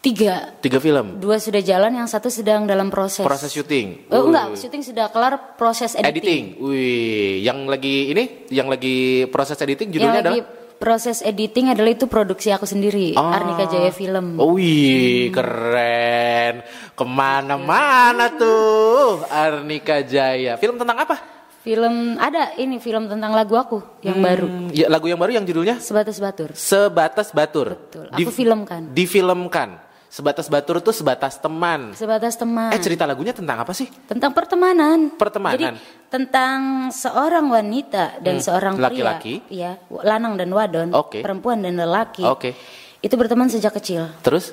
Tiga. 0.00 0.56
Tiga 0.64 0.80
film. 0.80 1.20
Dua 1.20 1.36
sudah 1.36 1.60
jalan, 1.60 1.92
yang 1.92 2.08
satu 2.08 2.32
sedang 2.32 2.64
dalam 2.64 2.88
proses. 2.88 3.20
Proses 3.20 3.52
syuting. 3.52 4.08
Oh 4.08 4.32
enggak, 4.32 4.56
syuting 4.56 4.80
sudah 4.80 5.12
kelar, 5.12 5.60
proses 5.60 5.92
editing. 5.92 6.56
editing. 6.56 6.64
Wih, 6.64 7.44
yang 7.44 7.68
lagi 7.68 8.08
ini, 8.08 8.48
yang 8.48 8.72
lagi 8.72 9.28
proses 9.28 9.60
editing 9.60 9.92
Yang 9.92 10.00
judulnya 10.00 10.20
lagi 10.24 10.40
adalah 10.40 10.58
proses 10.80 11.20
editing 11.20 11.76
adalah 11.76 11.92
itu 11.92 12.08
produksi 12.08 12.48
aku 12.48 12.64
sendiri, 12.64 13.12
Ah. 13.12 13.36
Arnika 13.36 13.68
Jaya 13.68 13.92
Film. 13.92 14.40
Oh, 14.40 14.56
Wih, 14.56 15.28
keren. 15.28 16.64
Ke 16.96 17.04
mana-mana 17.04 18.32
tuh 18.32 19.20
Arnika 19.28 20.00
Jaya. 20.00 20.56
Film 20.56 20.80
tentang 20.80 20.96
apa? 20.96 21.16
Film 21.60 22.16
ada 22.16 22.56
ini 22.56 22.80
film 22.80 23.04
tentang 23.04 23.36
lagu 23.36 23.52
aku 23.52 24.00
yang 24.00 24.16
baru. 24.24 24.48
Hmm, 24.48 24.72
ya, 24.72 24.88
lagu 24.88 25.12
yang 25.12 25.20
baru 25.20 25.36
yang 25.36 25.44
judulnya 25.44 25.76
Sebatas 25.76 26.16
Batur. 26.16 26.56
Sebatas 26.56 27.36
Batur. 27.36 27.76
Betul. 27.76 28.08
Aku 28.16 28.32
filmkan. 28.32 28.96
Difilmkan. 28.96 29.89
Sebatas 30.10 30.50
Batur 30.50 30.82
tuh 30.82 30.90
sebatas 30.90 31.38
teman. 31.38 31.94
Sebatas 31.94 32.34
teman. 32.34 32.74
Eh 32.74 32.82
cerita 32.82 33.06
lagunya 33.06 33.30
tentang 33.30 33.62
apa 33.62 33.70
sih? 33.70 33.86
Tentang 34.10 34.34
pertemanan. 34.34 35.14
Pertemanan. 35.14 35.78
Jadi 35.78 36.10
tentang 36.10 36.90
seorang 36.90 37.46
wanita 37.46 38.18
dan 38.18 38.42
seorang 38.42 38.74
pria, 38.74 38.90
Laki-laki. 38.90 39.34
iya, 39.46 39.78
lanang 40.02 40.34
dan 40.34 40.50
wadon, 40.50 40.90
Oke. 40.90 41.22
perempuan 41.22 41.62
dan 41.62 41.78
lelaki. 41.78 42.26
Oke. 42.26 42.58
Itu 42.98 43.14
berteman 43.14 43.46
sejak 43.46 43.70
kecil. 43.78 44.10
Terus? 44.26 44.50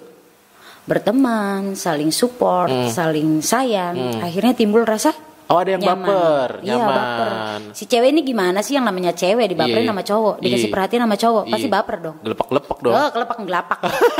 Berteman, 0.85 1.73
saling 1.73 2.13
support, 2.13 2.69
saling 2.93 3.41
sayang. 3.41 4.21
Akhirnya 4.21 4.53
timbul 4.53 4.85
rasa 4.85 5.11
Oh 5.47 5.57
ada 5.57 5.69
yang 5.69 5.79
nyaman. 5.79 6.03
baper, 6.03 6.49
Iya, 6.59 6.75
nyaman. 6.75 6.91
baper. 6.91 7.31
Si 7.71 7.83
cewek 7.83 8.09
ini 8.09 8.21
gimana 8.21 8.59
sih 8.59 8.75
yang 8.75 8.83
namanya 8.83 9.11
cewek 9.11 9.47
dibaperin 9.47 9.81
Iya. 9.81 9.89
sama 9.89 10.03
cowok, 10.03 10.35
dikasih 10.37 10.59
Iya. 10.61 10.73
perhatian 10.75 11.01
sama 11.01 11.15
cowok, 11.15 11.43
pasti 11.47 11.63
Iya. 11.63 11.73
baper 11.73 11.95
dong. 11.97 12.15
Gelepek-gelepek 12.19 12.77
dong. 12.81 12.93
Oh, 12.93 13.09
kelepak 13.09 13.37
gelapak. 13.39 13.79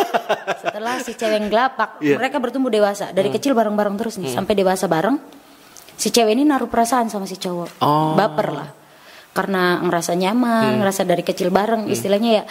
Setelah 0.63 0.95
si 0.99 1.11
cewek 1.13 1.41
gelapak, 1.45 1.89
Iya. 1.99 2.15
Hmm. 2.15 2.19
mereka 2.19 2.37
bertumbuh 2.37 2.69
dewasa. 2.69 3.11
Dari 3.11 3.27
kecil 3.29 3.51
bareng-bareng 3.53 3.95
terus 3.95 4.15
nih, 4.15 4.29
sampai 4.29 4.53
dewasa 4.53 4.87
bareng. 4.87 5.19
si 5.95 6.07
cewek 6.07 6.31
ini 6.31 6.45
naruh 6.45 6.65
perasaan 6.65 7.09
sama 7.09 7.25
si 7.25 7.35
cowok 7.35 7.81
Oh. 7.81 8.13
baper 8.13 8.53
lah 8.53 8.69
karena 9.33 9.81
ngerasa 9.81 10.13
nyaman 10.13 10.77
ngerasa 10.77 11.01
dari 11.03 11.21
kecil 11.21 11.49
bareng 11.49 11.89
istilahnya 11.89 12.31
ya 12.31 12.43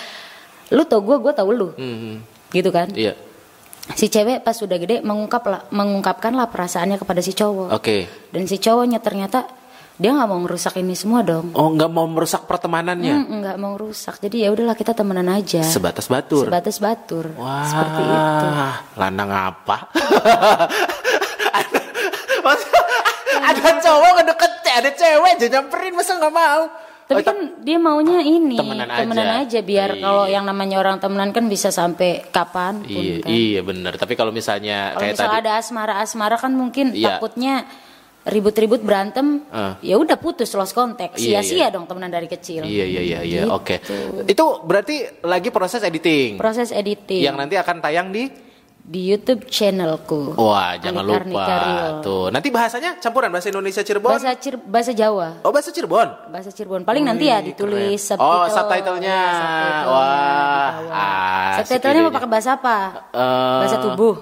lu 0.69 0.83
tau 0.83 0.99
gue 0.99 1.15
gue 1.17 1.31
tau 1.31 1.47
lu 1.47 1.71
Hmm, 1.73 2.27
gitu 2.51 2.71
kan 2.71 2.91
Iya. 2.91 3.15
Si 3.93 4.09
cewek 4.09 4.41
pas 4.41 4.53
sudah 4.53 4.75
gede 4.75 4.99
mengungkap 5.01 5.43
lah 5.45 5.61
mengungkapkan 5.71 6.33
lah 6.33 6.47
perasaannya 6.47 6.97
kepada 6.97 7.21
si 7.21 7.31
cowok 7.31 7.71
Oke. 7.71 8.11
dan 8.29 8.45
si 8.45 8.57
cowoknya 8.57 8.99
ternyata 8.99 9.47
dia 9.97 10.13
nggak 10.13 10.27
mau 10.27 10.37
ngerusak 10.39 10.77
ini 10.77 10.93
semua 10.93 11.23
dong 11.23 11.57
Oh, 11.57 11.73
nggak 11.73 11.89
mau 11.89 12.05
merusak 12.05 12.45
pertemanannya. 12.45 13.17
Hmm, 13.17 13.41
nggak 13.41 13.57
mau 13.57 13.75
rusak 13.75 14.21
jadi 14.21 14.45
ya 14.45 14.49
udahlah 14.51 14.77
kita 14.77 14.93
temenan 14.93 15.25
aja 15.27 15.65
Sebatas 15.65 16.05
batur. 16.07 16.45
sebatas 16.45 16.77
batur 16.77 17.33
Wah, 17.33 17.65
seperti 17.65 18.03
itu 18.05 18.47
Lanang 18.95 19.31
apa? 19.33 19.89
Masa 22.45 22.69
ada 23.49 23.71
cowok 23.81 24.11
ngedeket, 24.21 24.53
ada 24.69 24.91
cewek 24.93 25.31
aja 25.33 25.47
nyamperin 25.49 25.95
masa 25.95 26.13
nggak 26.15 26.35
mau? 26.35 26.63
Tapi 27.07 27.23
Oh, 27.23 27.27
kan 27.27 27.39
dia 27.63 27.79
maunya 27.79 28.19
ini 28.19 28.59
Temenan 28.59 29.47
aja. 29.47 29.63
biar 29.63 29.95
Iya. 29.95 30.03
kalau 30.03 30.25
yang 30.27 30.43
namanya 30.43 30.83
orang 30.83 30.99
temenan 30.99 31.31
kan 31.31 31.47
bisa 31.47 31.71
sampai 31.71 32.27
kapan 32.29 32.83
pun 32.83 32.99
Iya, 32.99 33.15
kan. 33.23 33.31
iya 33.31 33.61
bener. 33.63 33.93
Tapi 33.95 34.19
kalau 34.19 34.35
misalnya 34.35 34.91
Kalau 34.91 35.01
kayak 35.01 35.13
misalnya 35.15 35.31
tadi, 35.33 35.43
ada 35.47 35.53
asmara-asmara 35.57 36.35
kan 36.35 36.51
mungkin 36.51 36.91
Iya. 36.91 37.23
takutnya 37.23 37.63
ribut-ribut 38.27 38.83
berantem, 38.83 39.39
Eh. 39.47 39.87
ya 39.87 40.03
udah 40.03 40.19
putus 40.19 40.51
lost 40.51 40.75
kontak. 40.75 41.15
Iya, 41.15 41.39
Sia-sia 41.39 41.57
iya. 41.57 41.67
dong 41.71 41.87
temenan 41.87 42.11
dari 42.11 42.27
kecil. 42.27 42.67
Iya 42.67 42.83
iya 42.83 43.01
iya 43.01 43.19
iya 43.23 43.43
Gitu. 43.47 43.55
oke. 43.55 43.77
Itu 44.27 44.67
berarti 44.67 45.23
lagi 45.23 45.55
proses 45.55 45.87
editing. 45.87 46.35
Proses 46.35 46.75
editing 46.75 47.23
Yang 47.23 47.37
nanti 47.39 47.55
akan 47.55 47.77
tayang 47.79 48.11
di 48.11 48.27
di 48.87 49.03
YouTube 49.03 49.51
channelku. 49.51 50.39
Wah, 50.39 50.79
jangan 50.79 51.03
Anik 51.03 51.27
lupa. 51.27 51.47
Tuh, 52.07 52.31
nanti 52.31 52.55
bahasanya 52.55 53.03
campuran 53.03 53.35
bahasa 53.35 53.51
Indonesia 53.51 53.83
Cirebon. 53.83 54.15
Bahasa 54.15 54.31
Cir- 54.39 54.63
bahasa 54.63 54.95
Jawa. 54.95 55.43
Oh, 55.43 55.51
bahasa 55.51 55.75
Cirebon. 55.75 56.07
Bahasa 56.31 56.55
Cirebon. 56.55 56.87
Paling 56.87 57.03
nanti 57.03 57.27
ya 57.27 57.43
ditulis 57.43 57.99
keren. 57.99 58.15
subtitle. 58.15 58.31
Oh, 58.31 58.47
subtitle-nya. 58.47 59.11
Ya, 59.11 59.27
subtitle-nya 59.35 59.91
Wah, 59.91 60.71
Subtitle-nya 61.59 62.01
mau 62.07 62.15
pakai 62.15 62.31
bahasa 62.31 62.51
apa? 62.55 62.77
Eh, 63.11 63.59
Bahasa 63.67 63.77
tubuh. 63.83 64.15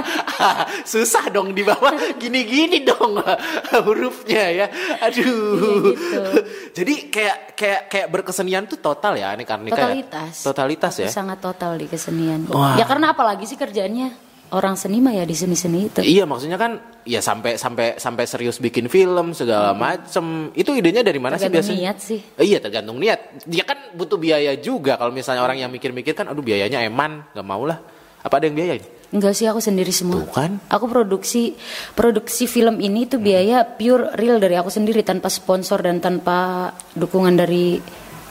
Susah 0.90 1.26
dong 1.28 1.50
di 1.50 1.66
bawah 1.66 1.90
gini-gini 2.16 2.86
dong 2.86 3.18
hurufnya 3.86 4.44
ya. 4.54 4.66
Aduh. 5.02 5.90
gitu. 5.90 6.22
Jadi 6.78 6.94
kayak 7.10 7.36
kayak 7.58 7.80
kayak 7.90 8.06
berkesenian 8.08 8.64
tuh 8.64 8.78
total 8.78 9.18
ya 9.18 9.34
Anik 9.34 9.50
Arnika. 9.50 9.74
ya? 9.74 9.82
Totalitas. 9.82 10.34
Totalitas 10.46 10.94
ya. 10.96 11.08
Sangat 11.10 11.42
total 11.42 11.74
di 11.74 11.90
kesenian. 11.90 12.46
Wah. 12.48 12.78
Ya 12.78 12.86
karena 12.86 13.12
apalagi 13.12 13.44
sih 13.44 13.58
kerjaannya 13.80 14.08
orang 14.50 14.74
seni 14.74 14.98
mah 14.98 15.14
ya 15.14 15.24
di 15.24 15.32
seni-seni 15.32 15.88
itu. 15.88 16.02
Iya 16.02 16.26
maksudnya 16.26 16.58
kan 16.58 16.76
ya 17.06 17.22
sampai 17.22 17.54
sampai 17.54 17.96
sampai 17.96 18.24
serius 18.26 18.58
bikin 18.58 18.90
film 18.90 19.32
segala 19.32 19.72
macem 19.72 20.50
itu 20.52 20.74
idenya 20.74 21.00
dari 21.00 21.22
mana 21.22 21.38
sih 21.38 21.46
Hmm. 21.48 21.54
Tergantung 21.54 21.72
biasanya? 21.72 21.80
niat 21.80 21.98
sih. 22.02 22.20
Eh, 22.36 22.44
Iya 22.44 22.58
tergantung 22.58 22.98
niat. 22.98 23.20
Dia 23.46 23.64
kan 23.64 23.78
butuh 23.94 24.18
biaya 24.18 24.52
juga 24.58 24.98
kalau 24.98 25.14
misalnya 25.14 25.40
orang 25.40 25.56
yang 25.56 25.70
mikir-mikir 25.70 26.12
kan 26.12 26.28
aduh 26.28 26.42
biayanya 26.42 26.82
eman 26.82 27.24
nggak 27.32 27.46
mau 27.46 27.62
lah. 27.64 27.78
Apa 28.20 28.36
ada 28.36 28.52
yang 28.52 28.58
biayain? 28.58 28.84
Enggak 29.16 29.32
sih 29.32 29.48
aku 29.48 29.64
sendiri 29.64 29.94
semua. 29.94 30.20
Tuh 30.20 30.28
kan. 30.28 30.60
Aku 30.68 30.90
produksi 30.90 31.56
produksi 31.94 32.44
film 32.44 32.82
ini 32.82 33.08
tuh 33.08 33.16
biaya 33.16 33.64
pure 33.64 34.12
real 34.18 34.36
dari 34.36 34.60
aku 34.60 34.68
sendiri 34.68 35.00
tanpa 35.00 35.32
sponsor 35.32 35.80
dan 35.80 36.02
tanpa 36.02 36.68
dukungan 36.92 37.32
dari 37.38 37.80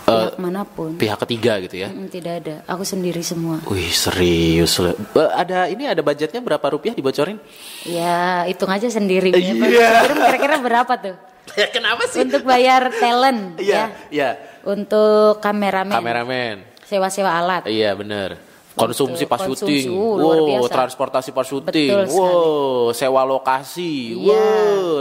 pihak 0.10 0.34
mana 0.38 0.62
pun. 0.66 0.92
Pihak 0.98 1.18
ketiga 1.22 1.62
gitu 1.62 1.76
ya. 1.78 1.90
Mm, 1.90 2.08
tidak 2.10 2.34
ada. 2.42 2.56
Aku 2.66 2.82
sendiri 2.82 3.22
semua. 3.22 3.62
Wih 3.66 3.90
serius 3.90 4.78
loh. 4.78 4.98
Eh, 5.14 5.30
Ada 5.32 5.70
ini 5.70 5.86
ada 5.86 6.02
budgetnya 6.02 6.40
berapa 6.40 6.66
rupiah 6.70 6.92
dibocorin? 6.92 7.38
Ya, 7.84 8.44
hitung 8.46 8.68
aja 8.68 8.90
sendiri. 8.90 9.30
Iya. 9.32 10.06
Film 10.06 10.18
Kira-kira 10.20 10.56
berapa 10.60 10.94
tuh? 10.98 11.16
Ya 11.58 11.66
kenapa 11.66 12.06
sih? 12.06 12.22
Untuk 12.22 12.46
bayar 12.46 12.94
talent 12.94 13.58
Iya, 13.62 13.74
ya. 13.74 13.86
iya. 14.14 14.30
Untuk 14.62 15.40
kameramen, 15.40 15.98
Kameramen. 15.98 16.56
sewa-sewa 16.86 17.32
alat. 17.32 17.66
Iya 17.66 17.94
bener. 17.94 18.38
Konsumsi 18.70 19.28
pas 19.28 19.44
syuting, 19.44 19.92
uh, 19.92 20.16
wow, 20.16 20.64
transportasi 20.64 21.36
pas 21.36 21.44
syuting, 21.44 21.92
wow, 22.08 22.94
sewa 22.94 23.28
lokasi, 23.28 24.16
Iya. 24.16 24.40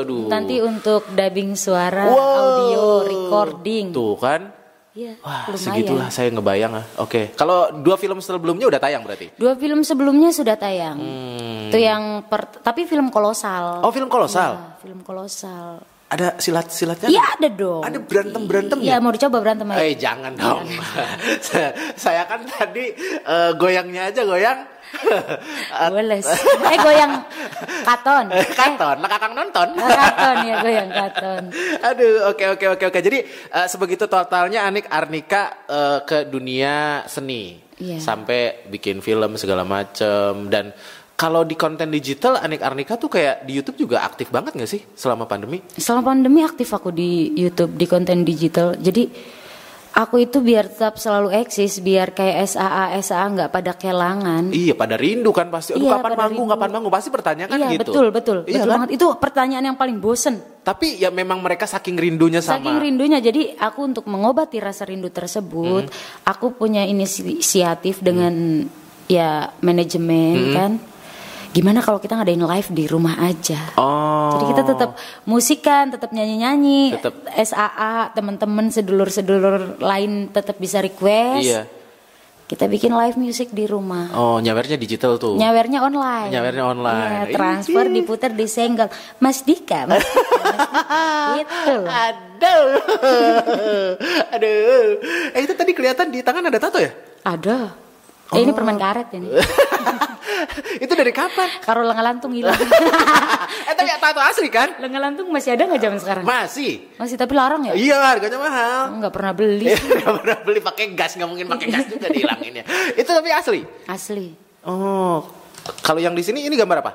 waduh. 0.02 0.26
Nanti 0.26 0.58
untuk 0.58 1.06
dubbing 1.06 1.54
suara, 1.54 2.10
Wow. 2.10 2.18
audio, 2.18 2.82
recording. 3.06 3.94
Tuh 3.94 4.18
kan, 4.18 4.50
Iya, 4.98 5.14
wah 5.22 5.46
lumayan. 5.46 5.62
segitulah 5.62 6.08
saya 6.10 6.26
ngebayang 6.28 6.72
ah. 6.74 6.84
Oke, 6.98 7.30
kalau 7.32 7.70
dua 7.70 7.94
film 7.94 8.18
sebelumnya 8.18 8.66
udah 8.66 8.82
tayang 8.82 9.06
berarti? 9.06 9.30
Dua 9.38 9.54
film 9.54 9.86
sebelumnya 9.86 10.34
sudah 10.34 10.58
tayang. 10.58 10.98
Hmm. 10.98 11.70
Itu 11.70 11.78
yang 11.78 12.26
per, 12.26 12.50
tapi 12.58 12.82
film 12.82 13.06
kolosal. 13.08 13.78
Oh 13.86 13.94
film 13.94 14.10
kolosal, 14.10 14.58
Ya, 14.58 14.74
film 14.82 15.06
kolosal. 15.06 15.78
ada 16.08 16.34
silat-silatnya? 16.34 17.06
Iya 17.06 17.22
ada 17.30 17.48
dong. 17.48 17.84
Ada 17.84 17.98
berantem-berantem 18.00 18.78
Iya 18.80 18.96
ya? 18.96 18.98
mau 18.98 19.12
dicoba 19.12 19.38
berantem 19.38 19.68
aja. 19.68 19.78
Eh 19.78 19.94
jangan 19.94 20.32
dong. 20.34 20.66
saya, 21.38 21.70
saya 22.02 22.22
kan 22.24 22.42
tadi 22.42 22.90
eh, 23.22 23.50
goyangnya 23.54 24.08
aja 24.08 24.24
goyang. 24.24 24.66
Boleh. 25.94 26.20
eh 26.72 26.78
goyang 26.80 27.12
katon. 27.84 28.26
Eh, 28.32 28.46
Katon, 28.58 28.96
lah 29.00 29.10
kakang 29.10 29.34
nonton. 29.36 29.68
katon 29.78 30.36
ya 30.44 30.54
goyang 30.60 30.90
katon. 30.90 31.42
Aduh, 31.88 32.32
oke 32.32 32.44
oke 32.58 32.66
oke 32.78 32.84
oke. 32.92 32.98
Jadi 33.00 33.18
eh, 33.26 33.66
sebegitu 33.70 34.10
totalnya 34.10 34.66
Anik 34.66 34.90
Arnika 34.90 35.66
eh, 35.68 35.98
ke 36.04 36.26
dunia 36.28 37.04
seni. 37.06 37.58
Iya. 37.78 38.02
Sampai 38.02 38.66
bikin 38.66 38.98
film 38.98 39.38
segala 39.38 39.62
macem 39.62 40.50
dan 40.50 40.74
kalau 41.18 41.42
di 41.42 41.58
konten 41.58 41.90
digital 41.90 42.38
Anik 42.38 42.62
Arnika 42.62 42.94
tuh 42.94 43.10
kayak 43.10 43.42
di 43.42 43.58
YouTube 43.58 43.86
juga 43.86 44.06
aktif 44.06 44.30
banget 44.30 44.54
gak 44.54 44.70
sih 44.70 44.82
selama 44.94 45.26
pandemi? 45.26 45.58
Selama 45.74 46.14
pandemi 46.14 46.46
aktif 46.46 46.70
aku 46.70 46.94
di 46.94 47.34
YouTube 47.34 47.74
di 47.74 47.86
konten 47.90 48.22
digital. 48.22 48.78
Jadi 48.78 49.10
aku 49.98 50.22
itu 50.22 50.38
biar 50.38 50.70
tetap 50.70 50.94
selalu 50.94 51.34
eksis, 51.34 51.82
biar 51.82 52.14
kayak 52.14 52.46
SAA 52.46 52.94
SAA 53.02 53.26
nggak 53.34 53.50
pada 53.50 53.72
kelangan. 53.74 54.54
Iya, 54.54 54.78
pada 54.78 54.94
rindu 54.94 55.34
kan 55.34 55.50
pasti. 55.50 55.74
Aduh, 55.74 55.90
Iya, 55.90 55.98
kapan 55.98 56.12
manggung, 56.14 56.46
rindu. 56.46 56.54
kapan 56.54 56.70
manggung 56.70 56.92
pasti 56.94 57.08
pertanyaan 57.10 57.50
iya 57.50 57.68
gitu. 57.74 57.82
betul 57.82 58.06
betul 58.14 58.38
Iya 58.46 58.62
betul 58.62 58.62
kan? 58.62 58.74
banget. 58.78 58.88
Itu 58.94 59.06
pertanyaan 59.18 59.64
yang 59.66 59.76
paling 59.76 59.98
bosen. 59.98 60.38
Tapi 60.62 61.02
ya 61.02 61.10
memang 61.10 61.42
mereka 61.42 61.66
saking 61.66 61.98
rindunya 61.98 62.38
sama 62.38 62.62
Saking 62.62 62.78
rindunya, 62.78 63.18
jadi 63.18 63.58
aku 63.58 63.80
untuk 63.82 64.04
mengobati 64.06 64.62
rasa 64.62 64.86
rindu 64.86 65.10
tersebut, 65.10 65.90
Hmm. 65.90 66.22
aku 66.22 66.54
punya 66.54 66.86
inisiatif 66.86 67.98
dengan 67.98 68.62
ya 69.08 69.50
manajemen 69.58 70.36
Hmm. 70.38 70.54
kan. 70.54 70.72
Gimana 71.48 71.80
kalau 71.80 71.96
kita 71.98 72.14
ngadain 72.14 72.38
live 72.38 72.68
di 72.70 72.84
rumah 72.84 73.16
aja? 73.18 73.58
Oh. 73.74 74.36
Jadi 74.36 74.44
kita 74.52 74.62
tetap 74.68 74.90
musikan, 75.24 75.88
tetap 75.88 76.12
nyanyi-nyanyi, 76.12 77.00
Tetap. 77.00 77.14
SAA, 77.32 78.12
teman-teman 78.12 78.68
sedulur-sedulur 78.68 79.80
lain 79.80 80.28
tetap 80.28 80.60
bisa 80.60 80.78
request. 80.78 81.44
Iya. 81.44 81.62
Kita 82.48 82.64
bikin 82.64 82.96
live 82.96 83.20
music 83.20 83.52
di 83.52 83.68
rumah. 83.68 84.08
Oh, 84.16 84.40
nyawernya 84.40 84.80
digital 84.80 85.20
tuh. 85.20 85.36
Nyawernya 85.36 85.84
online. 85.84 86.32
Nyawernya 86.32 86.64
online. 86.64 87.28
Iya, 87.28 87.36
transfer 87.36 87.84
diputar 87.92 88.32
di 88.32 88.48
senggol. 88.48 88.88
Mas 89.20 89.44
Dika. 89.44 89.84
Mas 89.84 90.00
Dika, 90.00 90.32
Mas 90.40 90.48
Dika. 90.56 91.36
Gitu 91.36 91.72
loh. 91.76 91.84
Aduh. 91.92 92.68
Aduh. 94.36 94.86
Eh 95.36 95.40
itu 95.44 95.52
tadi 95.52 95.76
kelihatan 95.76 96.08
di 96.08 96.24
tangan 96.24 96.48
ada 96.48 96.56
tato 96.56 96.80
ya? 96.80 96.88
Ada. 97.20 97.87
Eh, 98.28 98.44
ini 98.44 98.52
permen 98.52 98.76
karet 98.76 99.08
ini. 99.16 99.32
itu 100.84 100.92
dari 100.92 101.12
kapan? 101.16 101.48
Karo 101.64 101.80
lengan 101.80 102.04
lantung 102.12 102.36
hilang. 102.36 102.60
eh 103.68 103.72
tapi 103.72 103.88
tato 103.96 104.20
asli 104.20 104.52
kan? 104.52 104.76
lengan 104.84 105.00
lantung 105.10 105.32
masih 105.32 105.56
ada 105.56 105.64
nggak 105.64 105.80
zaman 105.80 105.98
sekarang? 105.98 106.24
Masih. 106.28 106.92
Masih 107.00 107.16
tapi 107.16 107.32
larang 107.32 107.64
ya? 107.64 107.72
Iya 107.72 107.96
harganya 108.04 108.36
mahal. 108.36 109.00
Nggak 109.00 109.12
pernah 109.16 109.32
beli. 109.32 109.72
Nggak 109.98 110.14
pernah 110.20 110.38
beli 110.44 110.60
pakai 110.60 110.84
gas 110.92 111.16
nggak 111.16 111.28
mungkin 111.28 111.46
pakai 111.48 111.66
gas 111.72 111.86
juga 111.88 112.06
dihilanginnya. 112.12 112.64
Itu 113.00 113.10
tapi 113.16 113.28
asli. 113.32 113.60
Asli. 113.88 114.28
Oh, 114.68 115.24
kalau 115.80 116.00
yang 116.02 116.12
di 116.12 116.20
sini 116.20 116.44
ini 116.44 116.52
gambar 116.52 116.78
apa? 116.84 116.92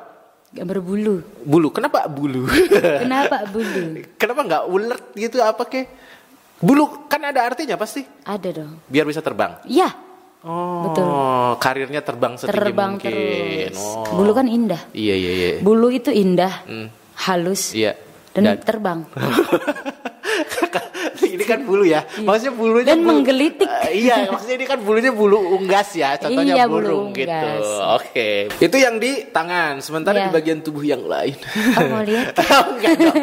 Gambar 0.53 0.77
bulu. 0.85 1.15
Bulu. 1.41 1.73
Kenapa 1.73 2.05
bulu? 2.05 2.45
Kenapa 3.01 3.49
bulu? 3.49 4.05
Kenapa 4.21 4.41
nggak 4.45 4.63
ulet 4.69 5.01
gitu 5.17 5.41
apa 5.41 5.65
kek? 5.65 5.89
Bulu 6.61 7.09
kan 7.09 7.25
ada 7.25 7.41
artinya 7.41 7.73
pasti. 7.73 8.05
Ada 8.21 8.49
dong. 8.61 8.85
Biar 8.85 9.09
bisa 9.09 9.25
terbang. 9.25 9.57
Iya, 9.65 9.89
Oh, 10.43 10.85
Betul. 10.85 11.07
karirnya 11.57 11.99
terbang 11.99 12.35
setinggi 12.35 12.51
terbang 12.51 12.89
mungkin. 12.93 13.11
terus. 13.71 13.79
Oh. 13.79 14.03
Bulu 14.13 14.31
kan 14.31 14.45
indah. 14.45 14.79
Iya 14.91 15.13
iya 15.15 15.31
iya. 15.31 15.49
Bulu 15.59 15.87
itu 15.87 16.09
indah, 16.09 16.63
halus, 17.23 17.71
Iya. 17.71 17.95
dan, 18.31 18.41
Dan- 18.45 18.59
terbang. 18.59 18.99
ini 21.23 21.43
kan 21.43 21.59
bulu 21.63 21.83
ya. 21.83 22.03
Maksudnya 22.19 22.51
bulunya 22.51 22.85
Dan 22.85 23.01
bulu- 23.01 23.09
menggelitik. 23.15 23.67
Eh, 23.87 24.03
iya, 24.03 24.27
maksudnya 24.27 24.55
ini 24.55 24.65
kan 24.65 24.77
bulunya 24.77 25.09
bulu 25.09 25.37
unggas 25.55 25.93
ya. 25.93 26.17
Contohnya 26.17 26.53
Iya, 26.55 26.63
bulu 26.67 26.83
burung 26.83 27.05
gitu. 27.13 27.29
unggas. 27.31 27.65
Oke. 27.97 28.29
Itu 28.53 28.75
yang 28.75 28.97
di 28.97 29.23
tangan, 29.25 29.79
sementara 29.79 30.15
Iya. 30.17 30.23
di 30.25 30.29
bagian 30.33 30.57
tubuh 30.59 30.83
yang 30.83 31.01
lain. 31.01 31.33
Oh, 31.73 31.81
mau 31.89 32.01
lihat? 32.01 32.33
Oh, 32.53 32.75
Enggak 32.75 32.93
dong. 32.99 33.15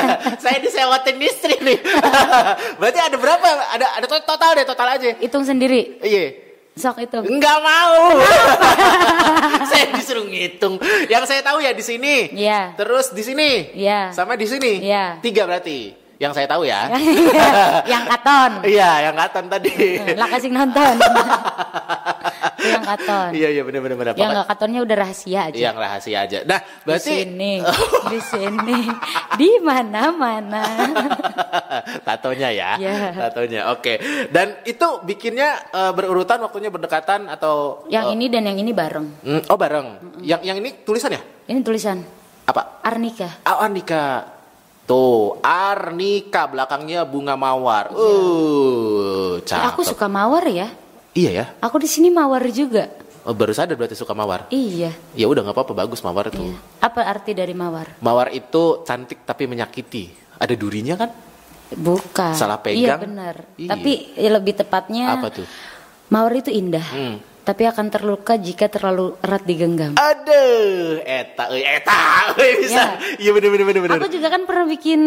Saya 0.42 0.58
disewatin 0.60 1.16
istri 1.18 1.54
nih. 1.58 1.78
Berarti 2.76 2.98
ada 3.00 3.16
berapa? 3.16 3.46
Ada 3.72 3.86
ada 3.94 4.06
to- 4.06 4.24
total 4.24 4.50
deh, 4.54 4.64
total 4.64 4.88
aja. 4.92 5.06
Hitung 5.16 5.42
sendiri. 5.42 5.98
Iya. 6.00 6.45
Sok 6.76 7.08
itu. 7.08 7.18
Enggak 7.24 7.56
mau. 7.64 8.20
Saya 9.72 9.96
disuruh 9.96 10.28
ngitung. 10.28 10.76
Yang 11.08 11.24
saya 11.32 11.40
tahu 11.40 11.64
ya 11.64 11.72
di 11.72 11.80
sini. 11.80 12.28
Iya. 12.36 12.76
Terus 12.76 13.16
di 13.16 13.24
sini. 13.24 13.72
Iya. 13.72 14.12
Sama 14.12 14.36
di 14.36 14.44
sini. 14.44 14.84
Iya. 14.84 15.16
Tiga 15.24 15.48
berarti. 15.48 15.96
Yang 16.20 16.32
saya 16.36 16.46
tahu 16.48 16.68
ya. 16.68 16.88
yang 17.92 18.04
katon. 18.08 18.64
Iya, 18.64 19.08
yang 19.08 19.16
katon 19.16 19.52
tadi. 19.52 19.72
Lah 20.16 20.28
kasih 20.28 20.48
nonton. 20.52 20.96
Itu 22.66 22.74
yang 22.74 22.82
katon. 22.84 23.30
Iya, 23.30 23.48
iya 23.54 23.62
benar 23.62 23.80
benar 23.80 23.96
benar. 23.96 24.12
Yang 24.14 24.30
nggak 24.34 24.48
katonnya 24.50 24.80
udah 24.82 24.96
rahasia 24.98 25.40
aja. 25.46 25.54
yang 25.56 25.76
rahasia 25.78 26.18
aja. 26.20 26.38
Nah, 26.42 26.58
berarti 26.82 27.06
Di 27.06 27.18
sini, 27.22 27.52
di 28.12 28.18
sini, 28.20 28.78
di 29.38 29.50
mana-mana. 29.62 30.62
tatonya 32.06 32.48
ya. 32.50 32.70
Iya. 32.76 33.14
Tatonya. 33.30 33.60
Oke. 33.70 34.02
Dan 34.28 34.66
itu 34.66 34.86
bikinnya 35.00 35.70
eh, 35.70 35.92
berurutan 35.94 36.42
waktunya 36.42 36.68
berdekatan 36.68 37.30
atau 37.30 37.86
Yang 37.86 38.04
eh, 38.10 38.14
ini 38.14 38.24
dan 38.26 38.42
yang 38.44 38.58
ini 38.58 38.72
bareng. 38.74 39.06
mm, 39.22 39.40
oh 39.46 39.56
bareng. 39.56 39.86
Yang 40.20 40.40
yang 40.42 40.56
ini 40.58 40.82
tulisannya 40.82 41.20
Ini 41.46 41.62
tulisan 41.62 42.02
apa? 42.42 42.82
Arnika. 42.82 43.46
Oh, 43.46 43.62
Arnika. 43.62 44.34
Tuh, 44.86 45.42
Arnika 45.42 46.46
belakangnya 46.46 47.02
bunga 47.02 47.34
mawar. 47.34 47.90
Uh, 47.90 49.34
Eh, 49.36 49.42
cakep. 49.42 49.74
Aku 49.74 49.82
suka 49.82 50.06
mawar 50.06 50.46
ya. 50.46 50.70
Iya 51.16 51.30
ya. 51.32 51.44
Aku 51.58 51.80
di 51.80 51.88
sini 51.88 52.12
mawar 52.12 52.44
juga. 52.52 52.92
Oh, 53.24 53.32
baru 53.32 53.50
sadar 53.50 53.74
berarti 53.74 53.96
suka 53.96 54.12
mawar. 54.12 54.46
Iya. 54.52 54.92
Ya 55.16 55.26
udah 55.26 55.42
nggak 55.42 55.56
apa-apa 55.56 55.72
bagus 55.74 55.98
mawar 55.98 56.28
itu. 56.28 56.38
Iya. 56.38 56.58
Apa 56.78 57.00
arti 57.02 57.32
dari 57.32 57.56
mawar? 57.56 57.96
Mawar 57.98 58.30
itu 58.30 58.84
cantik 58.84 59.24
tapi 59.24 59.48
menyakiti. 59.48 60.12
Ada 60.36 60.52
durinya 60.54 60.94
kan? 60.94 61.10
Bukan. 61.72 62.36
Salah 62.36 62.60
Iya 62.62 62.94
pegang. 62.94 63.00
benar. 63.02 63.36
Iya. 63.56 63.70
Tapi 63.72 63.92
ya 64.14 64.30
lebih 64.30 64.54
tepatnya 64.54 65.16
Apa 65.16 65.32
tuh? 65.32 65.48
mawar 66.06 66.36
itu 66.36 66.52
indah. 66.52 66.86
Hmm. 66.86 67.16
Tapi 67.42 67.62
akan 67.64 67.86
terluka 67.88 68.34
jika 68.36 68.66
terlalu 68.66 69.14
erat 69.20 69.42
digenggam. 69.42 69.94
Aduh, 69.94 70.98
eta, 71.00 71.46
eta, 71.48 71.98
bisa. 72.58 72.98
Iya 73.16 73.30
bener 73.32 73.48
bener 73.48 73.64
bener 73.64 73.80
bener. 73.86 73.98
Aku 73.98 74.10
juga 74.10 74.28
kan 74.28 74.42
pernah 74.44 74.66
bikin 74.66 75.00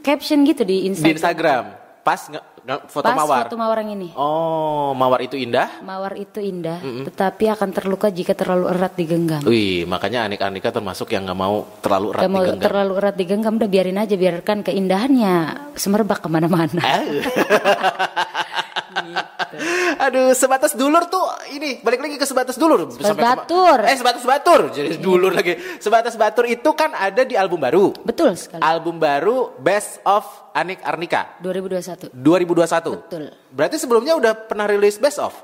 caption 0.00 0.42
gitu 0.42 0.64
di 0.64 0.88
Instagram. 0.88 1.04
Di 1.06 1.14
Instagram, 1.14 1.64
pas 2.00 2.20
nge- 2.26 2.46
foto 2.66 3.06
Pas 3.06 3.14
mawar. 3.14 3.46
foto 3.46 3.54
mawar 3.54 3.78
yang 3.80 3.94
ini. 3.94 4.10
Oh, 4.18 4.90
mawar 4.92 5.22
itu 5.22 5.38
indah. 5.38 5.80
Mawar 5.80 6.18
itu 6.18 6.42
indah, 6.42 6.82
tetapi 6.82 7.46
akan 7.46 7.70
terluka 7.70 8.10
jika 8.10 8.34
terlalu 8.34 8.68
erat 8.68 8.92
digenggam. 8.92 9.40
Wih, 9.46 9.86
makanya 9.86 10.26
Anika-Anika 10.26 10.74
termasuk 10.74 11.14
yang 11.14 11.24
nggak 11.24 11.38
mau 11.38 11.62
terlalu 11.78 12.06
erat 12.10 12.22
Gak 12.22 12.32
mau 12.32 12.42
digenggam. 12.42 12.66
terlalu 12.66 12.92
erat 12.98 13.14
digenggam, 13.14 13.52
udah 13.54 13.70
biarin 13.70 13.96
aja, 13.96 14.14
biarkan 14.14 14.58
keindahannya 14.62 15.34
semerbak 15.78 16.18
ke 16.18 16.28
mana-mana. 16.28 16.82
Ah. 16.82 17.06
Aduh, 20.06 20.32
sebatas 20.36 20.72
dulur 20.76 21.08
tuh 21.08 21.24
ini 21.52 21.80
balik 21.80 22.04
lagi 22.04 22.16
ke 22.20 22.26
sebatas 22.28 22.56
dulur. 22.56 22.88
Sebatas 22.92 23.10
Sampai 23.12 23.24
batur. 23.24 23.78
Eh, 23.84 23.96
sebatas 23.96 24.22
batur. 24.22 24.60
Jadi 24.70 25.00
dulur 25.00 25.32
lagi. 25.32 25.56
Sebatas 25.78 26.14
batur 26.14 26.44
itu 26.48 26.70
kan 26.76 26.92
ada 26.92 27.22
di 27.24 27.34
album 27.34 27.60
baru. 27.62 27.92
Betul 28.04 28.36
sekali. 28.36 28.60
Album 28.60 29.00
baru 29.00 29.56
Best 29.60 30.00
of 30.04 30.24
Anik 30.52 30.80
Arnika 30.84 31.38
2021 31.40 32.12
2021. 32.12 32.96
Betul. 33.04 33.24
Berarti 33.52 33.76
sebelumnya 33.80 34.14
udah 34.16 34.32
pernah 34.36 34.66
rilis 34.68 35.00
Best 35.00 35.20
of? 35.20 35.34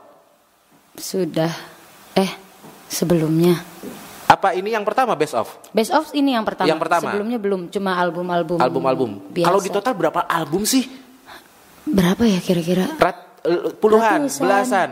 sudah 0.92 1.48
eh 2.12 2.28
sebelumnya 2.84 3.56
Apa 4.28 4.52
ini 4.52 4.72
yang 4.72 4.84
pertama 4.84 5.12
Best 5.12 5.36
of? 5.36 5.48
Best 5.72 5.92
of 5.92 6.08
ini 6.16 6.32
yang 6.32 6.44
pertama. 6.44 6.68
Yang 6.68 6.80
pertama. 6.80 7.08
Sebelumnya 7.12 7.36
belum, 7.36 7.68
cuma 7.68 8.00
album-album. 8.00 8.56
Album-album. 8.64 9.10
Kalau 9.36 9.60
di 9.60 9.68
total 9.68 9.92
berapa 9.92 10.24
album 10.24 10.64
sih? 10.64 10.88
berapa 11.82 12.22
ya 12.24 12.40
kira-kira? 12.40 12.96
Rat, 12.96 13.31
puluhan, 13.76 14.26
Ratusan. 14.26 14.40
belasan. 14.40 14.90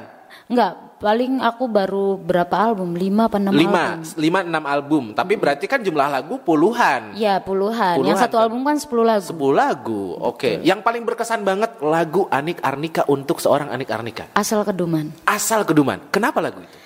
Enggak, 0.50 0.72
paling 0.98 1.38
aku 1.38 1.64
baru 1.66 2.18
berapa 2.18 2.50
album? 2.50 2.98
Lima 2.98 3.30
apa 3.30 3.38
enam 3.38 3.54
Lima, 3.54 4.02
album? 4.02 4.18
lima 4.18 4.38
enam 4.42 4.64
album. 4.66 5.04
Tapi 5.14 5.38
berarti 5.38 5.66
kan 5.66 5.78
jumlah 5.78 6.10
lagu 6.10 6.42
puluhan. 6.42 7.14
Ya 7.14 7.38
puluhan. 7.38 8.02
Puluhan, 8.02 8.10
Yang 8.10 8.18
satu 8.26 8.36
album 8.38 8.66
kan 8.66 8.74
10 8.74 8.90
lagu. 9.06 9.26
Sepuluh 9.30 9.54
lagu. 9.54 10.02
Oke. 10.18 10.58
Yang 10.60 10.82
paling 10.82 11.02
berkesan 11.06 11.42
banget 11.42 11.78
lagu 11.80 12.26
Anik 12.28 12.58
Arnika 12.60 13.06
untuk 13.06 13.38
seorang 13.38 13.70
Anik 13.70 13.90
Arnika. 13.90 14.34
Asal 14.34 14.66
keduman. 14.66 15.14
Asal 15.22 15.62
Keduman. 15.62 16.10
Kenapa 16.10 16.42
lagu 16.42 16.58
itu? 16.58 16.78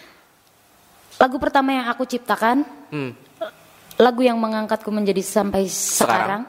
Lagu 1.16 1.37
pertama 1.40 1.72
yang 1.72 1.87
aku 1.88 2.05
ciptakan, 2.05 2.68
Hmm. 2.92 3.16
lagu 3.96 4.20
yang 4.20 4.37
mengangkatku 4.37 4.90
menjadi 4.90 5.24
sampai 5.24 5.64
sekarang. 5.64 6.44